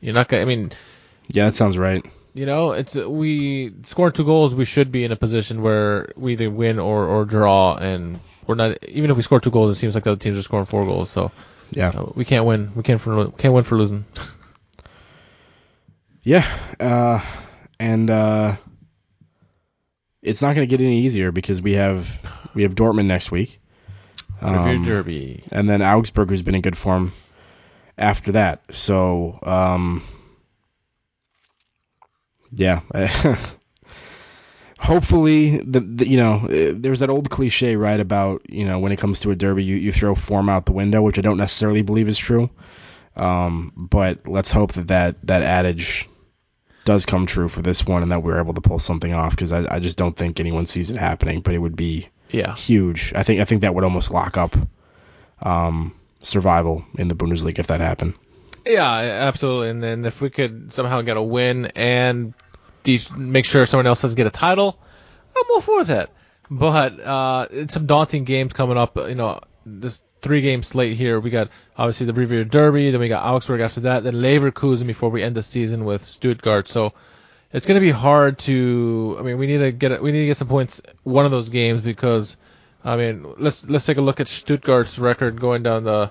You're 0.00 0.14
not 0.14 0.28
gonna. 0.28 0.42
I 0.42 0.44
mean, 0.44 0.72
yeah, 1.28 1.46
that 1.46 1.54
sounds 1.54 1.78
right. 1.78 2.04
you 2.34 2.46
know, 2.46 2.72
it's 2.72 2.94
we 2.94 3.72
scoring 3.84 4.12
two 4.12 4.24
goals. 4.24 4.54
We 4.54 4.64
should 4.66 4.92
be 4.92 5.04
in 5.04 5.12
a 5.12 5.16
position 5.16 5.62
where 5.62 6.12
we 6.16 6.32
either 6.32 6.50
win 6.50 6.78
or 6.78 7.06
or 7.06 7.24
draw, 7.24 7.76
and 7.76 8.20
we're 8.46 8.56
not. 8.56 8.84
Even 8.86 9.10
if 9.10 9.16
we 9.16 9.22
score 9.22 9.40
two 9.40 9.50
goals, 9.50 9.70
it 9.72 9.80
seems 9.80 9.94
like 9.94 10.04
the 10.04 10.12
other 10.12 10.20
teams 10.20 10.38
are 10.38 10.42
scoring 10.42 10.66
four 10.66 10.84
goals. 10.84 11.10
So 11.10 11.32
Yeah, 11.70 11.88
uh, 11.88 12.12
we 12.14 12.24
can't 12.24 12.44
win. 12.44 12.72
We 12.74 12.82
can't 12.82 13.00
for 13.00 13.30
can't 13.32 13.54
win 13.54 13.64
for 13.64 13.78
losing. 13.78 14.04
yeah, 16.22 16.46
uh, 16.78 17.20
and 17.78 18.10
uh, 18.10 18.56
it's 20.22 20.42
not 20.42 20.54
going 20.54 20.68
to 20.68 20.76
get 20.76 20.84
any 20.84 21.00
easier 21.00 21.32
because 21.32 21.62
we 21.62 21.74
have 21.74 22.20
we 22.54 22.62
have 22.62 22.74
Dortmund 22.74 23.06
next 23.06 23.30
week. 23.30 23.60
Um, 24.42 24.84
Derby. 24.84 25.44
and 25.52 25.68
then 25.68 25.82
Augsburg, 25.82 26.30
who's 26.30 26.42
been 26.42 26.54
in 26.54 26.62
good 26.62 26.78
form 26.78 27.12
after 27.98 28.32
that. 28.32 28.62
So, 28.74 29.38
um, 29.42 30.02
yeah. 32.52 32.80
Hopefully, 34.80 35.58
the, 35.58 35.80
the 35.80 36.08
you 36.08 36.16
know, 36.16 36.46
there's 36.48 37.00
that 37.00 37.10
old 37.10 37.28
cliche, 37.28 37.76
right, 37.76 38.00
about 38.00 38.48
you 38.48 38.64
know 38.64 38.78
when 38.78 38.92
it 38.92 38.98
comes 38.98 39.20
to 39.20 39.30
a 39.30 39.36
derby, 39.36 39.62
you, 39.62 39.76
you 39.76 39.92
throw 39.92 40.14
form 40.14 40.48
out 40.48 40.64
the 40.64 40.72
window, 40.72 41.02
which 41.02 41.18
I 41.18 41.22
don't 41.22 41.36
necessarily 41.36 41.82
believe 41.82 42.08
is 42.08 42.16
true. 42.16 42.48
Um, 43.14 43.72
but 43.76 44.26
let's 44.26 44.50
hope 44.50 44.72
that 44.74 44.88
that, 44.88 45.26
that 45.26 45.42
adage 45.42 46.08
does 46.86 47.04
come 47.04 47.26
true 47.26 47.50
for 47.50 47.60
this 47.60 47.84
one, 47.84 48.02
and 48.02 48.10
that 48.10 48.22
we're 48.22 48.40
able 48.40 48.54
to 48.54 48.62
pull 48.62 48.78
something 48.78 49.12
off 49.12 49.32
because 49.32 49.52
I, 49.52 49.76
I 49.76 49.80
just 49.80 49.98
don't 49.98 50.16
think 50.16 50.40
anyone 50.40 50.64
sees 50.64 50.90
it 50.90 50.96
happening. 50.96 51.42
But 51.42 51.54
it 51.54 51.58
would 51.58 51.76
be 51.76 52.08
Yeah. 52.30 52.54
huge. 52.54 53.12
I 53.14 53.22
think 53.22 53.40
I 53.40 53.44
think 53.44 53.62
that 53.62 53.74
would 53.74 53.84
almost 53.84 54.10
lock 54.10 54.36
up 54.36 54.56
um, 55.42 55.94
survival 56.22 56.84
in 56.96 57.08
the 57.08 57.14
Bundesliga 57.14 57.58
if 57.58 57.68
that 57.68 57.80
happened. 57.80 58.14
Yeah, 58.66 58.92
absolutely. 58.92 59.70
And 59.70 59.82
then 59.82 60.04
if 60.04 60.20
we 60.20 60.30
could 60.30 60.72
somehow 60.72 61.00
get 61.02 61.16
a 61.16 61.22
win 61.22 61.66
and 61.76 62.34
these 62.82 63.10
make 63.10 63.44
sure 63.44 63.66
someone 63.66 63.86
else 63.86 64.02
doesn't 64.02 64.16
get 64.16 64.26
a 64.26 64.30
title, 64.30 64.78
I'm 65.36 65.44
all 65.50 65.60
for 65.60 65.84
that. 65.84 66.10
But 66.50 67.00
uh, 67.00 67.46
it's 67.50 67.74
some 67.74 67.86
daunting 67.86 68.24
games 68.24 68.52
coming 68.52 68.76
up. 68.76 68.96
You 68.96 69.14
know, 69.14 69.40
this 69.64 70.02
three 70.22 70.42
game 70.42 70.62
slate 70.62 70.96
here. 70.96 71.20
We 71.20 71.30
got 71.30 71.48
obviously 71.76 72.06
the 72.06 72.12
Revier 72.12 72.44
Derby, 72.44 72.90
then 72.90 73.00
we 73.00 73.08
got 73.08 73.24
Augsburg 73.24 73.60
after 73.60 73.80
that, 73.80 74.04
then 74.04 74.14
Leverkusen 74.14 74.86
before 74.86 75.10
we 75.10 75.22
end 75.22 75.36
the 75.36 75.42
season 75.42 75.84
with 75.84 76.04
Stuttgart. 76.04 76.68
So 76.68 76.92
it's 77.52 77.66
going 77.66 77.76
to 77.76 77.80
be 77.80 77.90
hard 77.90 78.38
to. 78.40 79.16
I 79.18 79.22
mean, 79.22 79.38
we 79.38 79.46
need 79.46 79.58
to 79.58 79.72
get 79.72 80.02
we 80.02 80.12
need 80.12 80.20
to 80.20 80.26
get 80.26 80.36
some 80.36 80.48
points 80.48 80.80
one 81.02 81.24
of 81.24 81.30
those 81.30 81.48
games 81.48 81.80
because. 81.80 82.36
I 82.82 82.96
mean, 82.96 83.34
let's 83.36 83.68
let's 83.68 83.84
take 83.84 83.98
a 83.98 84.00
look 84.00 84.20
at 84.20 84.28
Stuttgart's 84.28 84.98
record 84.98 85.38
going 85.38 85.62
down 85.62 85.84
the 85.84 86.10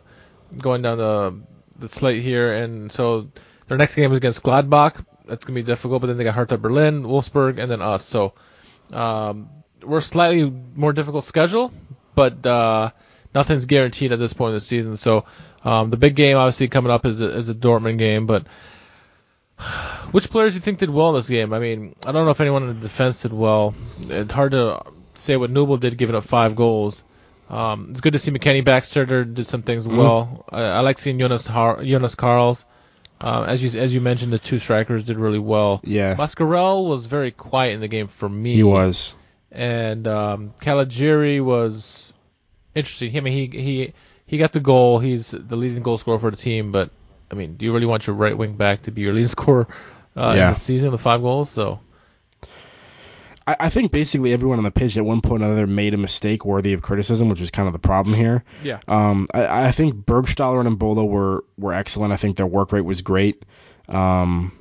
going 0.55 0.83
down 0.83 0.99
the 0.99 1.41
the 1.79 1.89
slate 1.89 2.21
here, 2.21 2.53
and 2.53 2.91
so 2.91 3.29
their 3.67 3.77
next 3.77 3.95
game 3.95 4.11
is 4.11 4.17
against 4.17 4.43
Gladbach. 4.43 5.03
That's 5.27 5.45
gonna 5.45 5.55
be 5.55 5.63
difficult, 5.63 6.01
but 6.01 6.07
then 6.07 6.17
they 6.17 6.23
got 6.23 6.35
Hertha 6.35 6.57
Berlin, 6.57 7.03
Wolfsburg, 7.03 7.59
and 7.59 7.71
then 7.71 7.81
us. 7.81 8.05
So 8.05 8.33
um, 8.91 9.49
we're 9.83 10.01
slightly 10.01 10.51
more 10.75 10.93
difficult 10.93 11.25
schedule, 11.25 11.71
but 12.15 12.45
uh, 12.45 12.91
nothing's 13.33 13.65
guaranteed 13.65 14.11
at 14.11 14.19
this 14.19 14.33
point 14.33 14.49
in 14.49 14.55
the 14.55 14.61
season. 14.61 14.95
So 14.95 15.25
um, 15.63 15.89
the 15.89 15.97
big 15.97 16.15
game, 16.15 16.37
obviously, 16.37 16.67
coming 16.67 16.91
up 16.91 17.05
is 17.05 17.21
a, 17.21 17.35
is 17.35 17.49
a 17.49 17.55
Dortmund 17.55 17.97
game, 17.97 18.25
but. 18.25 18.45
Which 20.11 20.29
players 20.29 20.53
do 20.53 20.55
you 20.55 20.61
think 20.61 20.79
did 20.79 20.89
well 20.89 21.09
in 21.09 21.15
this 21.15 21.27
game? 21.29 21.53
I 21.53 21.59
mean, 21.59 21.95
I 22.05 22.11
don't 22.11 22.25
know 22.25 22.31
if 22.31 22.41
anyone 22.41 22.63
in 22.63 22.69
the 22.69 22.81
defense 22.87 23.21
did 23.21 23.33
well. 23.33 23.75
It's 24.01 24.31
hard 24.31 24.51
to 24.53 24.81
say 25.15 25.37
what 25.37 25.51
Nubel 25.51 25.79
did, 25.79 25.97
giving 25.97 26.15
up 26.15 26.23
five 26.23 26.55
goals. 26.55 27.03
Um, 27.49 27.87
it's 27.91 28.01
good 28.01 28.13
to 28.13 28.19
see 28.19 28.31
McKennie 28.31 28.63
Baxter 28.63 29.25
did 29.25 29.47
some 29.47 29.63
things 29.63 29.87
well. 29.87 30.45
I, 30.49 30.61
I 30.61 30.79
like 30.81 30.99
seeing 30.99 31.19
Jonas 31.19 31.47
Har- 31.47 31.83
Jonas 31.83 32.15
Carls. 32.15 32.65
Uh, 33.21 33.43
as 33.47 33.61
you 33.61 33.81
as 33.81 33.93
you 33.93 33.99
mentioned, 33.99 34.31
the 34.31 34.39
two 34.39 34.59
strikers 34.59 35.03
did 35.03 35.17
really 35.17 35.39
well. 35.39 35.81
Yeah, 35.83 36.15
Mascarell 36.15 36.87
was 36.87 37.05
very 37.05 37.31
quiet 37.31 37.73
in 37.73 37.81
the 37.81 37.89
game 37.89 38.07
for 38.07 38.29
me. 38.29 38.53
he 38.53 38.63
was. 38.63 39.13
and 39.51 40.07
um, 40.07 40.53
was 40.65 42.13
interesting. 42.75 43.17
I 43.17 43.19
mean, 43.19 43.33
he 43.51 43.59
he 43.61 43.93
he 44.25 44.37
got 44.37 44.53
the 44.53 44.61
goal. 44.61 44.99
He's 44.99 45.31
the 45.31 45.57
leading 45.57 45.83
goal 45.83 45.97
scorer 45.97 46.19
for 46.19 46.31
the 46.31 46.37
team. 46.37 46.71
But 46.71 46.91
I 47.31 47.35
mean, 47.35 47.55
do 47.57 47.65
you 47.65 47.73
really 47.73 47.85
want 47.85 48.07
your 48.07 48.15
right 48.15 48.37
wing 48.37 48.53
back 48.55 48.83
to 48.83 48.91
be 48.91 49.01
your 49.01 49.13
leading 49.13 49.27
scorer 49.37 49.67
uh, 50.15 50.33
Yeah. 50.35 50.47
in 50.49 50.53
the 50.53 50.59
season 50.59 50.91
with 50.91 51.01
five 51.01 51.21
goals? 51.21 51.49
So 51.49 51.79
I, 53.47 53.55
I 53.59 53.69
think 53.69 53.91
basically 53.91 54.33
everyone 54.33 54.57
on 54.57 54.63
the 54.63 54.71
pitch 54.71 54.97
at 54.97 55.05
one 55.05 55.21
point 55.21 55.43
or 55.43 55.47
another 55.47 55.67
made 55.67 55.93
a 55.93 55.97
mistake 55.97 56.45
worthy 56.45 56.73
of 56.73 56.81
criticism, 56.81 57.29
which 57.29 57.41
is 57.41 57.51
kind 57.51 57.67
of 57.67 57.73
the 57.73 57.79
problem 57.79 58.15
here. 58.15 58.43
yeah, 58.63 58.79
Um, 58.87 59.27
I, 59.33 59.67
I 59.67 59.71
think 59.71 59.95
Burgstaller 59.95 60.59
and 60.65 60.79
Embolo 60.79 61.07
were 61.07 61.43
were 61.57 61.73
excellent. 61.73 62.13
I 62.13 62.17
think 62.17 62.37
their 62.37 62.47
work 62.47 62.71
rate 62.71 62.81
was 62.85 63.01
great. 63.01 63.43
Um, 63.87 64.51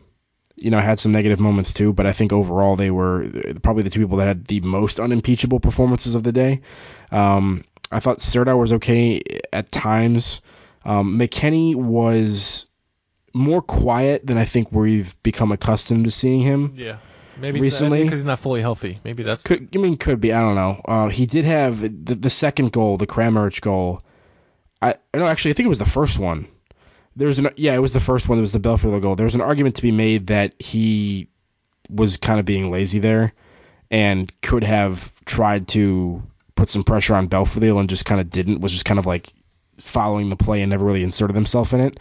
you 0.57 0.71
know, 0.71 0.81
had 0.81 0.99
some 0.99 1.13
negative 1.13 1.39
moments 1.39 1.73
too, 1.73 1.93
but 1.93 2.07
I 2.07 2.13
think 2.13 2.33
overall 2.33 2.75
they 2.77 2.91
were 2.91 3.25
probably 3.63 3.85
the 3.85 3.91
two 3.91 4.01
people 4.01 4.17
that 4.19 4.27
had 4.27 4.45
the 4.47 4.61
most 4.61 4.99
unimpeachable 4.99 5.61
performances 5.61 6.15
of 6.17 6.23
the 6.25 6.33
day. 6.33 6.63
Um, 7.13 7.65
I 7.93 8.01
thought 8.01 8.21
Serdar 8.21 8.57
was 8.57 8.73
okay 8.75 9.21
at 9.53 9.71
times. 9.71 10.41
Um, 10.85 11.19
McKennie 11.19 11.75
was 11.75 12.67
more 13.35 13.63
quiet 13.63 14.27
than 14.27 14.39
I 14.39 14.45
think 14.45 14.73
we've 14.73 15.21
become 15.23 15.53
accustomed 15.53 16.05
to 16.05 16.11
seeing 16.11 16.41
him. 16.41 16.75
yeah. 16.77 16.99
Maybe 17.41 17.61
Recently- 17.61 18.03
because 18.03 18.19
he's 18.19 18.25
not 18.27 18.41
fully 18.41 18.61
healthy. 18.61 18.99
Maybe 19.05 19.23
that's 19.23 19.45
Could, 19.45 19.69
I 19.73 19.79
mean, 19.79 19.97
could 19.97 20.21
be. 20.21 20.33
I 20.33 20.41
don't 20.41 20.57
know. 20.57 20.81
Uh, 20.85 21.09
he 21.09 21.25
did 21.27 21.45
have 21.45 21.79
the, 21.81 21.89
the 22.17 22.31
second 22.31 22.73
goal, 22.73 22.97
the 22.97 23.07
Kramaric 23.07 23.61
goal. 23.61 24.01
I 24.83 24.97
no, 25.15 25.25
actually, 25.25 25.53
I 25.53 25.55
think 25.55 25.67
it 25.67 25.69
was 25.69 25.79
the 25.79 25.85
first 25.85 26.19
one. 26.19 26.49
There 27.15 27.29
was 27.29 27.39
an 27.39 27.51
yeah, 27.57 27.75
it 27.75 27.79
was 27.79 27.93
the 27.93 28.01
first 28.01 28.29
one. 28.29 28.39
It 28.39 28.43
was 28.43 28.51
the 28.53 28.59
Belfodil 28.61 29.01
goal. 29.03 29.15
There 29.15 29.25
was 29.25 29.37
an 29.37 29.41
argument 29.41 29.77
to 29.77 29.83
be 29.83 29.93
made 29.93 30.29
that 30.29 30.61
he 30.61 31.29
was 31.89 32.17
kind 32.17 32.41
of 32.41 32.47
being 32.47 32.71
lazy 32.73 32.99
there, 32.99 33.33
and 33.91 34.33
could 34.41 34.65
have 34.65 35.13
tried 35.25 35.69
to 35.69 36.23
put 36.57 36.69
some 36.69 36.83
pressure 36.85 37.15
on 37.15 37.29
Belfodil 37.29 37.79
and 37.79 37.89
just 37.89 38.05
kind 38.05 38.21
of 38.21 38.31
didn't. 38.31 38.61
Was 38.61 38.73
just 38.73 38.85
kind 38.85 38.99
of 38.99 39.07
like 39.07 39.29
following 39.81 40.29
the 40.29 40.37
play 40.37 40.63
and 40.63 40.71
never 40.71 40.85
really 40.85 41.03
inserted 41.03 41.37
himself 41.37 41.73
in 41.73 41.81
it. 41.81 42.01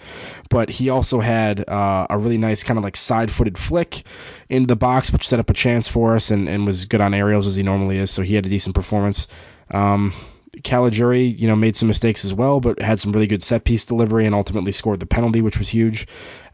But 0.49 0.69
he 0.69 0.89
also 0.89 1.19
had 1.19 1.67
uh, 1.67 2.07
a 2.09 2.17
really 2.17 2.38
nice 2.38 2.63
kind 2.63 2.78
of 2.78 2.84
like 2.84 2.95
side-footed 2.95 3.57
flick 3.57 4.03
into 4.49 4.67
the 4.67 4.75
box, 4.75 5.11
which 5.11 5.28
set 5.28 5.39
up 5.39 5.49
a 5.49 5.53
chance 5.53 5.88
for 5.88 6.15
us 6.15 6.32
and, 6.32 6.47
and 6.49 6.65
was 6.65 6.86
good 6.86 7.01
on 7.01 7.13
aerials 7.13 7.47
as 7.47 7.55
he 7.55 7.63
normally 7.63 7.97
is. 7.97 8.11
So 8.11 8.21
he 8.21 8.36
had 8.36 8.45
a 8.45 8.49
decent 8.49 8.75
performance. 8.75 9.28
Um, 9.69 10.13
Caligiuri, 10.61 11.38
you 11.38 11.47
know, 11.47 11.55
made 11.55 11.75
some 11.75 11.88
mistakes 11.88 12.25
as 12.25 12.34
well, 12.34 12.59
but 12.59 12.82
had 12.82 12.99
some 12.99 13.11
really 13.11 13.28
good 13.28 13.43
set 13.43 13.63
piece 13.63 13.86
delivery 13.86 14.25
and 14.25 14.34
ultimately 14.34 14.71
scored 14.71 14.99
the 14.99 15.05
penalty, 15.05 15.41
which 15.41 15.57
was 15.57 15.69
huge. 15.69 16.07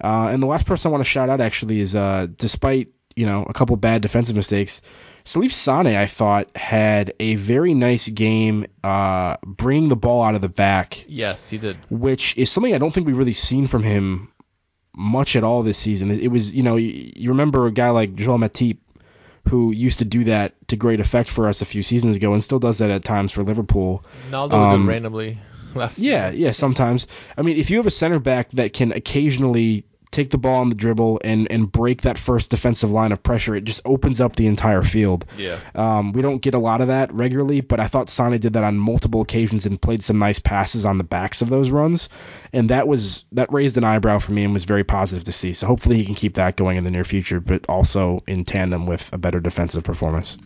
Uh, 0.04 0.28
and 0.28 0.42
the 0.42 0.48
last 0.48 0.66
person 0.66 0.90
I 0.90 0.92
want 0.92 1.04
to 1.04 1.10
shout 1.10 1.30
out 1.30 1.42
actually 1.42 1.80
is, 1.80 1.96
uh, 1.96 2.28
despite 2.36 2.90
you 3.16 3.26
know 3.26 3.44
a 3.44 3.54
couple 3.54 3.76
bad 3.76 4.02
defensive 4.02 4.36
mistakes, 4.36 4.82
Salif 5.26 5.52
Sane 5.54 5.88
I 5.88 6.06
thought 6.06 6.56
had 6.56 7.14
a 7.20 7.36
very 7.36 7.74
nice 7.74 8.10
game, 8.10 8.66
uh, 8.84 9.38
bringing 9.46 9.88
the 9.90 9.96
ball 9.96 10.22
out 10.24 10.36
of 10.36 10.42
the 10.42 10.50
back 10.50 11.06
yes, 11.08 11.50
he 11.50 11.58
did. 11.58 11.78
which 11.90 12.38
is 12.38 12.52
something 12.52 12.74
I 12.74 12.78
don't 12.78 12.94
think 12.94 13.08
we've 13.08 13.18
really 13.18 13.34
seen 13.34 13.68
from 13.68 13.84
him 13.84 14.30
much 14.96 15.36
at 15.36 15.44
all 15.44 15.64
this 15.64 15.78
season. 15.78 16.12
It 16.12 16.28
was, 16.28 16.54
you 16.54 16.64
know, 16.64 16.76
you, 16.76 17.12
you 17.16 17.30
remember 17.30 17.66
a 17.68 17.72
guy 17.72 17.90
like 17.92 18.16
Joel 18.16 18.38
Matip 18.38 18.78
who 19.50 19.72
used 19.72 20.00
to 20.00 20.06
do 20.06 20.26
that 20.26 20.54
to 20.70 20.76
great 20.76 21.00
effect 21.00 21.30
for 21.30 21.48
us 21.48 21.62
a 21.62 21.66
few 21.66 21.82
seasons 21.82 22.16
ago 22.16 22.34
and 22.34 22.44
still 22.44 22.60
does 22.60 22.78
that 22.78 22.92
at 22.92 23.04
times 23.04 23.32
for 23.32 23.44
Liverpool. 23.44 24.06
Naldo 24.30 24.56
Um, 24.56 24.88
randomly 24.88 25.38
last. 25.76 26.00
Yeah, 26.00 26.32
yeah, 26.32 26.52
sometimes. 26.52 27.08
I 27.38 27.42
mean, 27.42 27.58
if 27.58 27.70
you 27.70 27.78
have 27.78 27.88
a 27.88 27.92
center 27.92 28.20
back 28.20 28.52
that 28.52 28.74
can 28.74 28.92
occasionally 28.92 29.86
take 30.14 30.30
the 30.30 30.38
ball 30.38 30.62
on 30.62 30.70
the 30.70 30.76
dribble 30.76 31.20
and, 31.24 31.52
and 31.52 31.72
break 31.72 32.04
that 32.04 32.18
first 32.18 32.52
defensive 32.52 32.92
line 32.92 33.12
of 33.12 33.22
pressure, 33.22 33.56
it 33.56 33.64
just 33.64 33.82
opens 33.84 34.22
up 34.22 34.36
the 34.36 34.48
entire 34.48 34.84
field. 34.84 35.26
yeah. 35.38 35.60
Um, 35.76 36.14
we 36.14 36.22
don't 36.22 36.42
get 36.42 36.54
a 36.54 36.60
lot 36.60 36.82
of 36.82 36.88
that 36.88 37.14
regularly, 37.14 37.62
but 37.62 37.80
I 37.80 37.88
thought 37.88 38.10
Sane 38.10 38.40
did 38.40 38.54
that 38.54 38.64
on 38.64 38.78
multiple 38.78 39.22
occasions 39.22 39.66
and 39.66 39.82
played 39.82 40.04
some 40.04 40.20
nice 40.20 40.40
passes 40.40 40.86
on 40.86 40.98
the 40.98 41.04
backs 41.04 41.42
of 41.42 41.50
those 41.50 41.70
runs, 41.70 42.10
and 42.54 42.70
that 42.70 42.88
was 42.88 43.26
that 43.34 43.52
raised 43.52 43.78
an 43.78 43.84
eyebrow 43.84 44.20
for 44.20 44.32
me 44.32 44.44
and 44.44 44.54
was 44.54 44.66
very 44.66 44.84
positive 44.84 45.24
to 45.26 45.32
see. 45.32 45.54
So 45.54 45.68
hopefully 45.68 45.98
he 45.98 46.06
can 46.06 46.16
keep 46.16 46.36
that 46.36 46.56
going 46.56 46.78
in 46.78 46.84
the 46.84 46.92
near 46.92 47.04
future, 47.04 47.40
but 47.40 47.66
also 47.68 48.24
in 48.28 48.46
tandem 48.46 48.86
with 48.86 49.12
a 49.14 49.18
better 49.18 49.40
defensive 49.40 49.84
performance. 49.84 50.38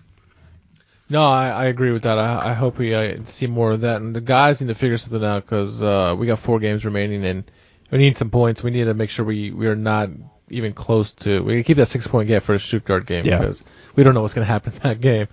No, 1.10 1.24
I, 1.24 1.50
I 1.50 1.66
agree 1.66 1.92
with 1.92 2.04
that. 2.04 2.20
I, 2.20 2.50
I 2.50 2.54
hope 2.54 2.78
we 2.78 2.94
uh, 2.94 3.18
see 3.24 3.48
more 3.48 3.72
of 3.72 3.82
that. 3.82 4.02
And 4.02 4.16
the 4.16 4.22
guys 4.22 4.62
need 4.62 4.68
to 4.68 4.76
figure 4.76 4.98
something 4.98 5.24
out 5.24 5.44
because 5.44 5.82
uh, 5.82 6.16
we 6.18 6.28
got 6.28 6.40
four 6.40 6.60
games 6.60 6.84
remaining 6.84 7.24
and 7.26 7.50
we 7.92 7.98
need 7.98 8.18
some 8.18 8.30
points. 8.30 8.62
We 8.64 8.72
need 8.72 8.86
to 8.86 8.94
make 8.94 9.10
sure 9.10 9.26
we, 9.26 9.52
we 9.52 9.68
are 9.68 9.76
not 9.76 10.10
even 10.50 10.74
close 10.74 11.12
to. 11.14 11.42
We 11.44 11.56
can 11.56 11.64
keep 11.64 11.78
that 11.78 11.88
six 11.88 12.08
point 12.08 12.28
gap 12.28 12.44
for 12.44 12.54
the 12.54 12.60
Stuttgart 12.60 13.06
game 13.06 13.24
Yeah. 13.26 13.40
because 13.40 13.64
we 13.96 14.04
don't 14.04 14.14
know 14.14 14.22
what's 14.22 14.34
going 14.34 14.46
to 14.46 14.52
happen 14.52 14.74
in 14.74 14.80
that 14.84 15.02
game. 15.02 15.28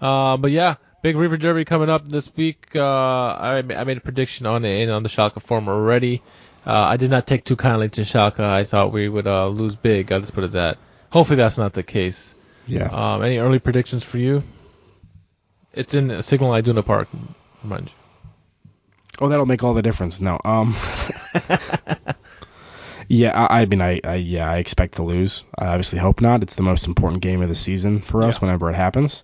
Uh, 0.00 0.36
but 0.36 0.50
yeah, 0.50 0.76
big 1.02 1.16
Revier 1.16 1.36
Derby 1.38 1.64
coming 1.64 1.90
up 1.90 2.08
this 2.08 2.30
week. 2.36 2.68
Uh, 2.74 2.80
I, 2.80 3.58
I 3.58 3.84
made 3.84 3.96
a 3.96 4.00
prediction 4.00 4.46
on 4.46 4.64
it 4.64 4.88
on 4.88 5.02
the 5.02 5.08
Schalke 5.08 5.40
forum 5.42 5.68
already. 5.68 6.22
Uh, 6.66 6.72
I 6.72 6.96
did 6.96 7.10
not 7.10 7.26
take 7.26 7.44
too 7.44 7.56
kindly 7.56 7.88
to 7.90 8.02
Schalke. 8.02 8.40
I 8.40 8.64
thought 8.64 8.92
we 8.92 9.08
would 9.08 9.26
uh, 9.26 9.48
lose 9.48 9.74
big. 9.76 10.12
I'll 10.12 10.20
just 10.20 10.34
put 10.34 10.44
it 10.44 10.52
that. 10.52 10.78
Hopefully 11.10 11.36
that's 11.36 11.58
not 11.58 11.72
the 11.72 11.82
case. 11.82 12.34
Yeah. 12.66 12.86
Um, 12.86 13.22
any 13.22 13.38
early 13.38 13.58
predictions 13.58 14.04
for 14.04 14.18
you? 14.18 14.44
It's 15.72 15.94
in 15.94 16.22
Signal 16.22 16.52
Iduna 16.54 16.82
Park, 16.84 17.08
mind 17.64 17.88
you. 17.88 17.94
Oh, 19.22 19.28
that'll 19.28 19.46
make 19.46 19.62
all 19.62 19.74
the 19.74 19.82
difference. 19.82 20.20
No. 20.20 20.36
Um. 20.44 20.74
yeah, 23.08 23.46
I, 23.46 23.62
I 23.62 23.66
mean, 23.66 23.80
I, 23.80 24.00
I, 24.02 24.14
yeah, 24.16 24.50
I 24.50 24.56
expect 24.56 24.94
to 24.94 25.04
lose. 25.04 25.44
I 25.56 25.66
obviously 25.66 26.00
hope 26.00 26.20
not. 26.20 26.42
It's 26.42 26.56
the 26.56 26.64
most 26.64 26.88
important 26.88 27.22
game 27.22 27.40
of 27.40 27.48
the 27.48 27.54
season 27.54 28.00
for 28.00 28.24
us 28.24 28.36
Yeah. 28.36 28.46
whenever 28.46 28.68
it 28.68 28.74
happens. 28.74 29.22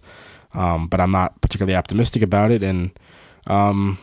Um, 0.54 0.86
but 0.86 1.00
I'm 1.00 1.10
not 1.10 1.40
particularly 1.40 1.74
optimistic 1.74 2.22
about 2.22 2.52
it. 2.52 2.62
And, 2.62 2.92
um, 3.48 3.98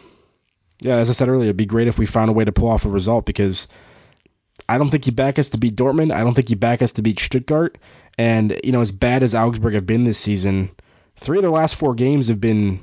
yeah, 0.81 0.97
as 0.97 1.09
I 1.09 1.13
said 1.13 1.29
earlier, 1.29 1.45
it'd 1.45 1.55
be 1.57 1.65
great 1.65 1.87
if 1.87 1.97
we 1.97 2.05
found 2.05 2.29
a 2.29 2.33
way 2.33 2.43
to 2.43 2.51
pull 2.51 2.67
off 2.67 2.85
a 2.85 2.89
result 2.89 3.25
because 3.25 3.69
I 4.67 4.77
don't 4.77 4.89
think 4.89 5.05
you 5.05 5.13
back 5.13 5.39
us 5.39 5.49
to 5.49 5.57
beat 5.57 5.75
Dortmund. 5.77 6.13
I 6.13 6.19
don't 6.25 6.33
think 6.33 6.49
you 6.49 6.57
back 6.57 6.81
us 6.81 6.91
to 6.93 7.01
beat 7.01 7.21
Stuttgart. 7.21 7.77
And 8.17 8.59
you 8.63 8.73
know, 8.73 8.81
as 8.81 8.91
bad 8.91 9.23
as 9.23 9.33
Augsburg 9.33 9.75
have 9.75 9.85
been 9.85 10.03
this 10.03 10.17
season, 10.17 10.71
three 11.17 11.37
of 11.37 11.43
their 11.43 11.51
last 11.51 11.75
four 11.75 11.95
games 11.95 12.27
have 12.27 12.41
been 12.41 12.81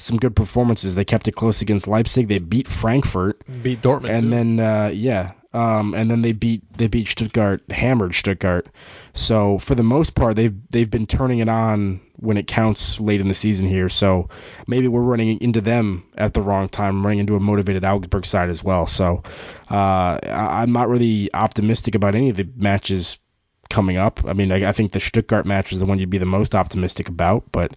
some 0.00 0.16
good 0.16 0.34
performances. 0.34 0.94
They 0.94 1.04
kept 1.04 1.28
it 1.28 1.32
close 1.32 1.62
against 1.62 1.86
Leipzig. 1.86 2.26
They 2.26 2.38
beat 2.38 2.66
Frankfurt, 2.66 3.42
Beat 3.62 3.82
Dortmund 3.82 4.10
and 4.10 4.22
too. 4.24 4.30
then 4.30 4.60
uh, 4.60 4.90
yeah, 4.92 5.32
um, 5.52 5.94
and 5.94 6.10
then 6.10 6.22
they 6.22 6.32
beat 6.32 6.62
they 6.76 6.88
beat 6.88 7.08
Stuttgart, 7.08 7.62
hammered 7.70 8.14
Stuttgart. 8.14 8.68
So 9.14 9.58
for 9.58 9.74
the 9.74 9.82
most 9.82 10.14
part, 10.14 10.36
they've 10.36 10.54
they've 10.70 10.90
been 10.90 11.06
turning 11.06 11.40
it 11.40 11.48
on 11.48 12.00
when 12.16 12.36
it 12.36 12.46
counts 12.46 13.00
late 13.00 13.20
in 13.20 13.28
the 13.28 13.34
season 13.34 13.66
here. 13.66 13.88
So 13.88 14.28
maybe 14.66 14.88
we're 14.88 15.00
running 15.02 15.40
into 15.40 15.60
them 15.60 16.04
at 16.16 16.34
the 16.34 16.42
wrong 16.42 16.68
time, 16.68 17.04
running 17.04 17.20
into 17.20 17.36
a 17.36 17.40
motivated 17.40 17.84
Augsburg 17.84 18.26
side 18.26 18.50
as 18.50 18.62
well. 18.62 18.86
So 18.86 19.22
uh, 19.70 20.18
I'm 20.22 20.72
not 20.72 20.88
really 20.88 21.32
optimistic 21.34 21.94
about 21.94 22.14
any 22.14 22.30
of 22.30 22.36
the 22.36 22.48
matches 22.56 23.18
coming 23.70 23.96
up. 23.96 24.24
I 24.26 24.34
mean, 24.34 24.52
I, 24.52 24.68
I 24.68 24.72
think 24.72 24.92
the 24.92 25.00
Stuttgart 25.00 25.46
match 25.46 25.72
is 25.72 25.80
the 25.80 25.86
one 25.86 25.98
you'd 25.98 26.10
be 26.10 26.18
the 26.18 26.26
most 26.26 26.54
optimistic 26.54 27.08
about, 27.08 27.50
but 27.50 27.72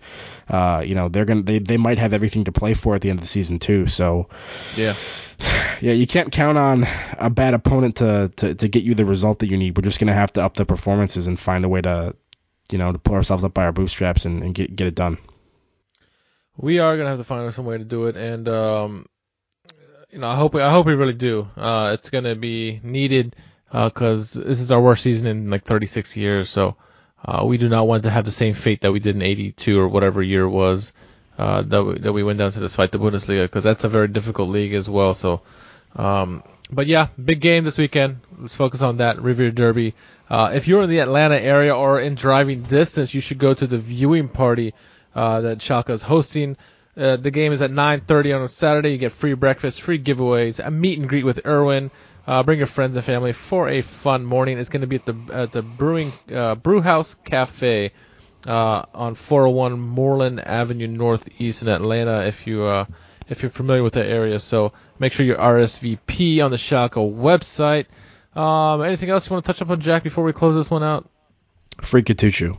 uh, 0.50 0.84
you 0.86 0.96
know 0.96 1.10
they're 1.10 1.26
gonna 1.26 1.44
they, 1.44 1.60
they 1.60 1.78
might 1.78 1.98
have 1.98 2.14
everything 2.14 2.46
to 2.46 2.52
play 2.52 2.74
for 2.74 2.96
at 2.96 3.02
the 3.02 3.10
end 3.10 3.20
of 3.20 3.24
the 3.24 3.28
season 3.28 3.60
too. 3.60 3.88
So 3.88 4.30
yeah. 4.76 4.96
yeah, 5.82 5.94
you 5.94 6.08
can't 6.08 6.32
count 6.32 6.58
on 6.58 6.88
a 7.18 7.30
bad 7.30 7.54
opponent 7.54 7.98
to, 7.98 8.32
to, 8.38 8.56
to 8.56 8.68
get 8.68 8.84
you 8.84 8.96
the 8.96 9.06
result 9.06 9.40
that 9.40 9.48
you 9.48 9.58
need. 9.58 9.78
We're 9.78 9.84
just 9.84 10.00
gonna 10.00 10.14
have 10.14 10.32
to 10.34 10.44
up 10.44 10.54
the 10.56 10.66
performances 10.66 11.28
and 11.28 11.40
find 11.40 11.66
a 11.66 11.70
way 11.70 11.82
to, 11.82 12.16
you 12.72 12.78
know, 12.78 12.92
to 12.92 13.00
pull 13.00 13.16
ourselves 13.16 13.44
up 13.44 13.54
by 13.54 13.66
our 13.66 13.72
bootstraps 13.72 14.26
and, 14.26 14.44
and 14.44 14.54
get 14.54 14.76
get 14.76 14.88
it 14.88 14.96
done. 14.96 15.18
We 16.56 16.80
are 16.80 16.96
gonna 16.98 17.10
have 17.10 17.18
to 17.18 17.24
find 17.24 17.52
some 17.54 17.66
way 17.66 17.78
to 17.78 17.84
do 17.84 18.06
it, 18.06 18.16
and 18.16 18.48
um, 18.48 19.06
you 20.12 20.20
know, 20.20 20.28
I 20.28 20.36
hope 20.36 20.54
we, 20.54 20.62
I 20.62 20.70
hope 20.70 20.86
we 20.86 20.94
really 20.94 21.14
do. 21.14 21.48
Uh, 21.58 21.92
it's 21.94 22.10
gonna 22.10 22.36
be 22.36 22.80
needed 22.84 23.36
because 23.72 24.34
this 24.34 24.60
is 24.60 24.72
our 24.72 24.80
worst 24.80 25.02
season 25.02 25.28
in 25.28 25.50
like 25.50 25.64
36 25.64 26.16
years. 26.16 26.50
So 26.50 26.76
uh, 27.26 27.44
we 27.46 27.58
do 27.58 27.70
not 27.70 27.88
want 27.88 28.04
to 28.04 28.10
have 28.10 28.26
the 28.26 28.32
same 28.32 28.54
fate 28.54 28.82
that 28.82 28.92
we 28.92 29.00
did 29.00 29.16
in 29.16 29.22
82 29.22 29.80
or 29.80 29.88
whatever 29.88 30.22
year 30.22 30.44
it 30.44 30.50
was 30.50 30.92
uh, 31.38 31.62
that 31.64 31.84
we, 31.84 32.00
that 32.00 32.14
we 32.14 32.24
went 32.24 32.40
down 32.40 32.52
to 32.52 32.60
this 32.60 32.76
fight 32.76 32.92
the 32.92 33.00
Bundesliga 33.00 33.44
because 33.44 33.64
that's 33.64 33.84
a 33.84 33.90
very 33.90 34.08
difficult 34.08 34.50
league 34.50 34.74
as 34.74 34.90
well. 34.90 35.14
So, 35.14 35.42
um, 35.96 36.44
but 36.70 36.88
yeah, 36.88 37.08
big 37.24 37.40
game 37.40 37.64
this 37.64 37.78
weekend. 37.78 38.20
Let's 38.38 38.56
focus 38.56 38.82
on 38.82 38.98
that 38.98 39.22
Revier 39.22 39.52
Derby. 39.52 39.96
Uh, 40.30 40.52
if 40.54 40.68
you're 40.68 40.84
in 40.84 40.90
the 40.90 41.00
Atlanta 41.00 41.40
area 41.40 41.76
or 41.76 42.00
in 42.00 42.16
driving 42.16 42.64
distance, 42.64 43.14
you 43.14 43.22
should 43.22 43.40
go 43.40 43.54
to 43.54 43.68
the 43.68 43.78
viewing 43.78 44.30
party 44.30 44.74
uh, 45.16 45.42
that 45.42 45.60
Schalke 45.60 45.90
is 45.90 46.02
hosting. 46.02 46.58
Uh, 46.96 47.16
the 47.16 47.32
game 47.32 47.52
is 47.52 47.62
at 47.62 47.72
9:30 47.72 48.36
on 48.36 48.44
a 48.44 48.48
Saturday. 48.48 48.92
You 48.92 48.98
get 48.98 49.12
free 49.12 49.34
breakfast, 49.34 49.82
free 49.82 50.00
giveaways, 50.00 50.64
a 50.64 50.70
meet 50.70 51.00
and 51.00 51.10
greet 51.10 51.26
with 51.26 51.46
Erwin. 51.46 51.90
Uh, 52.26 52.44
bring 52.44 52.58
your 52.58 52.68
friends 52.68 52.96
and 52.96 53.04
family 53.04 53.34
for 53.34 53.68
a 53.68 53.82
fun 53.82 54.24
morning. 54.24 54.58
It's 54.58 54.70
going 54.70 54.82
to 54.82 54.88
be 54.88 54.96
at 54.96 55.06
the 55.06 55.16
at 55.32 55.52
the 55.52 55.62
brewing 55.62 56.12
uh, 56.34 56.56
Brew 56.56 56.82
House 56.82 57.16
Cafe 57.16 57.92
uh, 58.48 58.84
on 58.94 59.16
401 59.16 59.80
Moreland 59.80 60.40
Avenue 60.40 60.88
Northeast 60.88 61.62
in 61.62 61.68
Atlanta. 61.68 62.26
If 62.26 62.48
you 62.48 62.64
uh, 62.64 62.86
if 63.28 63.42
you're 63.42 63.52
familiar 63.52 63.84
with 63.84 63.94
that 63.94 64.08
area, 64.08 64.40
so 64.40 64.72
make 65.00 65.12
sure 65.12 65.26
you 65.26 65.36
RSVP 65.36 66.44
on 66.44 66.52
the 66.52 66.58
Schalke 66.58 67.14
website. 67.14 67.88
Um, 68.40 68.82
anything 68.82 69.10
else 69.10 69.30
you 69.30 69.34
want 69.34 69.46
to 69.46 69.52
touch 69.52 69.62
up 69.62 69.70
on, 69.70 69.80
Jack, 69.82 70.04
before 70.04 70.24
we 70.24 70.34
close 70.34 70.56
this 70.56 70.72
one 70.72 70.84
out? 70.84 71.10
Free 71.82 72.04
Kutucu. 72.04 72.58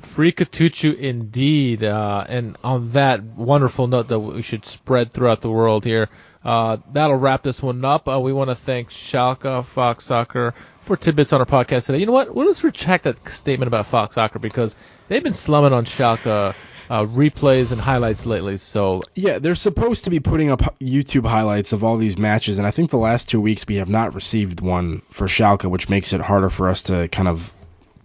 Free 0.00 0.32
Kutucu 0.32 0.96
indeed. 0.96 1.84
Uh, 1.84 2.24
and 2.28 2.56
on 2.64 2.90
that 2.92 3.22
wonderful 3.22 3.86
note 3.86 4.08
that 4.08 4.18
we 4.18 4.42
should 4.42 4.64
spread 4.64 5.12
throughout 5.12 5.40
the 5.40 5.50
world 5.50 5.84
here, 5.84 6.08
uh, 6.44 6.78
that'll 6.92 7.16
wrap 7.16 7.42
this 7.42 7.62
one 7.62 7.84
up. 7.84 8.08
Uh, 8.08 8.20
we 8.20 8.32
want 8.32 8.50
to 8.50 8.54
thank 8.54 8.90
Schalke, 8.90 9.64
Fox 9.64 10.04
Soccer 10.04 10.54
for 10.82 10.96
tidbits 10.96 11.32
on 11.32 11.40
our 11.40 11.46
podcast 11.46 11.86
today. 11.86 11.98
You 11.98 12.06
know 12.06 12.12
what? 12.12 12.34
Let's 12.34 12.64
retract 12.64 13.04
that 13.04 13.28
statement 13.28 13.68
about 13.68 13.86
Fox 13.86 14.14
Soccer 14.14 14.38
because 14.38 14.74
they've 15.08 15.22
been 15.22 15.34
slumming 15.34 15.72
on 15.72 15.84
Schalke 15.84 16.54
uh, 16.90 17.04
replays 17.04 17.72
and 17.72 17.80
highlights 17.80 18.26
lately. 18.26 18.56
So 18.56 19.02
Yeah, 19.14 19.38
they're 19.38 19.54
supposed 19.54 20.04
to 20.04 20.10
be 20.10 20.20
putting 20.20 20.50
up 20.50 20.60
YouTube 20.80 21.26
highlights 21.26 21.72
of 21.72 21.84
all 21.84 21.96
these 21.96 22.18
matches, 22.18 22.58
and 22.58 22.66
I 22.66 22.70
think 22.70 22.90
the 22.90 22.98
last 22.98 23.28
two 23.28 23.40
weeks 23.40 23.66
we 23.66 23.76
have 23.76 23.88
not 23.88 24.14
received 24.14 24.60
one 24.60 25.02
for 25.10 25.26
Schalke, 25.26 25.70
which 25.70 25.88
makes 25.88 26.12
it 26.12 26.20
harder 26.20 26.50
for 26.50 26.68
us 26.68 26.82
to 26.82 27.08
kind 27.08 27.28
of 27.28 27.52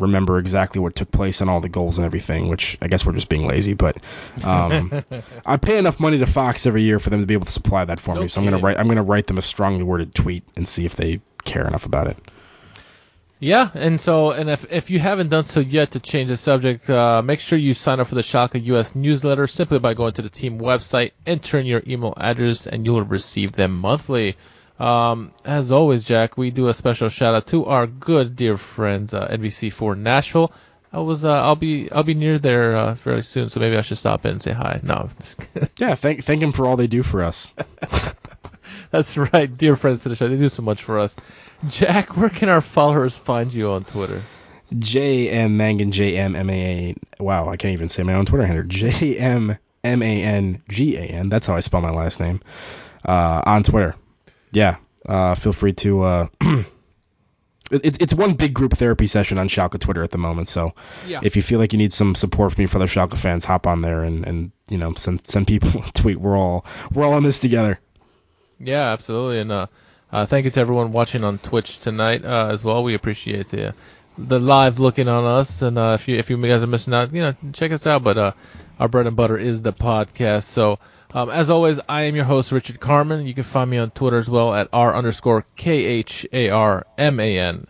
remember 0.03 0.37
exactly 0.37 0.79
what 0.79 0.95
took 0.95 1.11
place 1.11 1.41
and 1.41 1.49
all 1.49 1.59
the 1.59 1.69
goals 1.69 1.97
and 1.97 2.05
everything. 2.05 2.47
Which 2.47 2.77
I 2.81 2.87
guess 2.87 3.05
we're 3.05 3.13
just 3.13 3.29
being 3.29 3.47
lazy, 3.47 3.73
but 3.73 3.97
um, 4.43 5.03
I 5.45 5.57
pay 5.57 5.77
enough 5.77 5.99
money 5.99 6.19
to 6.19 6.25
Fox 6.25 6.65
every 6.65 6.83
year 6.83 6.99
for 6.99 7.09
them 7.09 7.19
to 7.19 7.25
be 7.25 7.33
able 7.33 7.45
to 7.45 7.51
supply 7.51 7.85
that 7.85 7.99
for 7.99 8.15
No 8.15 8.21
me. 8.21 8.27
So 8.27 8.39
I'm 8.39 8.45
gonna 8.45 8.59
write 8.59 8.79
I'm 8.79 8.87
gonna 8.87 9.03
write 9.03 9.27
them 9.27 9.37
a 9.37 9.41
strongly 9.41 9.83
worded 9.83 10.13
tweet 10.13 10.43
and 10.55 10.67
see 10.67 10.85
if 10.85 10.95
they 10.95 11.21
care 11.43 11.67
enough 11.67 11.85
about 11.85 12.07
it. 12.07 12.17
Yeah, 13.43 13.69
and 13.73 13.99
so 13.99 14.31
and 14.31 14.49
if 14.49 14.71
if 14.71 14.89
you 14.89 14.99
haven't 14.99 15.27
done 15.27 15.43
so 15.43 15.59
yet 15.59 15.91
to 15.91 15.99
change 15.99 16.29
the 16.29 16.37
subject, 16.37 16.89
uh, 16.89 17.21
make 17.21 17.41
sure 17.41 17.59
you 17.59 17.73
sign 17.73 17.99
up 17.99 18.07
for 18.07 18.15
the 18.15 18.21
Schalke 18.21 18.63
US 18.67 18.95
newsletter 18.95 19.47
simply 19.47 19.79
by 19.79 19.93
going 19.95 20.13
to 20.13 20.21
the 20.21 20.29
team 20.29 20.59
website, 20.59 21.11
entering 21.25 21.65
your 21.65 21.83
email 21.85 22.13
address, 22.15 22.67
and 22.67 22.85
you'll 22.85 23.03
receive 23.03 23.51
them 23.51 23.77
monthly. 23.77 24.37
Um, 24.79 25.31
as 25.45 25.71
always, 25.71 26.03
Jack, 26.03 26.37
we 26.37 26.51
do 26.51 26.67
a 26.67 26.73
special 26.73 27.09
shout 27.09 27.35
out 27.35 27.47
to 27.47 27.65
our 27.65 27.87
good 27.87 28.35
dear 28.35 28.57
friends 28.57 29.13
uh, 29.13 29.27
NBC4 29.27 29.97
Nashville. 29.97 30.51
I 30.91 30.99
was 30.99 31.25
uh, 31.25 31.31
I'll 31.31 31.55
be 31.55 31.91
I'll 31.91 32.03
be 32.03 32.13
near 32.13 32.37
there 32.37 32.75
uh, 32.75 32.93
very 32.93 33.23
soon, 33.23 33.49
so 33.49 33.59
maybe 33.59 33.77
I 33.77 33.81
should 33.81 33.97
stop 33.97 34.25
in 34.25 34.31
and 34.33 34.41
say 34.41 34.51
hi. 34.51 34.79
No. 34.83 35.09
Yeah, 35.79 35.95
thank 35.95 36.23
thank 36.23 36.39
them 36.39 36.51
for 36.51 36.67
all 36.67 36.77
they 36.77 36.87
do 36.87 37.01
for 37.01 37.23
us. 37.23 37.51
that's 38.91 39.17
right, 39.17 39.55
dear 39.57 39.75
friends 39.75 40.03
to 40.03 40.09
the 40.09 40.15
show. 40.15 40.27
They 40.27 40.37
do 40.37 40.49
so 40.49 40.61
much 40.61 40.83
for 40.83 40.99
us. 40.99 41.15
Jack, 41.67 42.15
where 42.15 42.29
can 42.29 42.49
our 42.49 42.61
followers 42.61 43.17
find 43.17 43.51
you 43.51 43.71
on 43.71 43.85
Twitter? 43.85 44.21
J 44.77 45.29
M 45.29 45.57
Mangan 45.57 45.91
J 45.91 46.15
M 46.15 46.35
M 46.35 46.49
A 46.49 46.89
N. 46.89 46.95
Wow, 47.19 47.49
I 47.49 47.57
can't 47.57 47.73
even 47.73 47.89
say 47.89 48.03
my 48.03 48.13
own 48.13 48.25
Twitter 48.25 48.45
handle. 48.45 48.65
J 48.67 49.17
M 49.17 49.57
M 49.83 50.01
A 50.03 50.23
N 50.23 50.61
G 50.69 50.95
A 50.97 51.01
N. 51.01 51.29
That's 51.29 51.47
how 51.47 51.55
I 51.55 51.61
spell 51.61 51.81
my 51.81 51.91
last 51.91 52.19
name. 52.19 52.41
Uh, 53.03 53.41
on 53.45 53.63
Twitter. 53.63 53.95
Yeah. 54.53 54.77
Uh, 55.05 55.35
feel 55.35 55.51
free 55.53 55.73
to. 55.73 56.01
Uh, 56.03 56.27
it, 56.41 57.85
it's- 57.85 57.97
it's 57.99 58.13
one 58.13 58.33
big 58.35 58.53
group 58.53 58.73
therapy 58.73 59.07
session 59.07 59.37
on 59.37 59.47
Schalke 59.49 59.79
Twitter 59.79 60.03
at 60.03 60.11
the 60.11 60.17
moment. 60.17 60.47
So 60.47 60.73
Yeah. 61.07 61.19
if 61.23 61.35
you 61.35 61.41
feel 61.41 61.59
like 61.59 61.73
you 61.73 61.79
need 61.79 61.91
some 61.93 62.15
support 62.15 62.53
from 62.53 62.61
me 62.63 62.67
for 62.67 62.77
other 62.77 62.87
Schalke 62.87 63.17
fans, 63.17 63.45
hop 63.45 63.67
on 63.67 63.81
there 63.81 64.03
and, 64.03 64.25
and 64.25 64.51
you 64.69 64.77
know 64.77 64.93
send 64.93 65.27
send 65.27 65.47
people 65.47 65.83
a 65.87 65.91
tweet. 65.91 66.17
We're 66.19 66.37
all 66.37 66.65
we're 66.93 67.05
all 67.05 67.17
in 67.17 67.23
this 67.23 67.39
together. 67.41 67.79
Yeah, 68.59 68.91
absolutely. 68.93 69.39
And 69.39 69.51
uh, 69.51 69.67
uh, 70.11 70.25
thank 70.25 70.45
you 70.45 70.51
to 70.51 70.59
everyone 70.61 70.91
watching 70.91 71.23
on 71.23 71.37
Twitch 71.39 71.79
tonight 71.79 72.23
uh, 72.23 72.49
as 72.51 72.63
well. 72.63 72.83
We 72.83 72.93
appreciate 72.93 73.49
the 73.49 73.73
the 74.17 74.39
live 74.39 74.79
looking 74.79 75.07
on 75.07 75.25
us. 75.25 75.61
And 75.63 75.77
uh, 75.77 75.97
if 75.99 76.07
you 76.07 76.17
if 76.17 76.29
you 76.29 76.37
guys 76.37 76.63
are 76.63 76.67
missing 76.67 76.93
out, 76.93 77.11
you 77.13 77.21
know, 77.21 77.35
check 77.53 77.71
us 77.71 77.87
out. 77.87 78.03
But 78.03 78.17
uh, 78.17 78.31
our 78.79 78.87
bread 78.87 79.07
and 79.07 79.15
butter 79.15 79.37
is 79.37 79.61
the 79.61 79.73
podcast. 79.73 80.43
So 80.43 80.79
um, 81.13 81.29
as 81.29 81.49
always, 81.49 81.79
I 81.87 82.03
am 82.03 82.15
your 82.15 82.25
host 82.25 82.51
Richard 82.51 82.79
Kharman. 82.79 83.27
You 83.27 83.33
can 83.33 83.43
find 83.43 83.69
me 83.69 83.77
on 83.77 83.91
Twitter 83.91 84.17
as 84.17 84.29
well 84.29 84.53
at 84.53 84.69
r 84.73 84.95
underscore 84.95 85.45
k 85.55 85.85
h 85.85 86.25
a 86.33 86.49
r 86.49 86.87
m 86.97 87.19
a 87.19 87.37
n. 87.37 87.67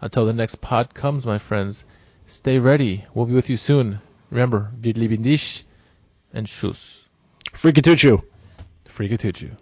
Until 0.00 0.26
the 0.26 0.32
next 0.32 0.60
pod 0.62 0.94
comes, 0.94 1.26
my 1.26 1.38
friends, 1.38 1.84
stay 2.26 2.58
ready. 2.58 3.04
We'll 3.12 3.26
be 3.26 3.34
with 3.34 3.50
you 3.50 3.56
soon. 3.56 4.00
Remember, 4.30 4.70
wir 4.80 4.94
lieben 4.94 5.22
dich 5.22 5.64
and 6.32 6.46
tschüss. 6.46 7.00
Free 7.52 7.72
Kutucu. 7.72 8.22
Free 8.86 9.08
Kutucu. 9.08 9.56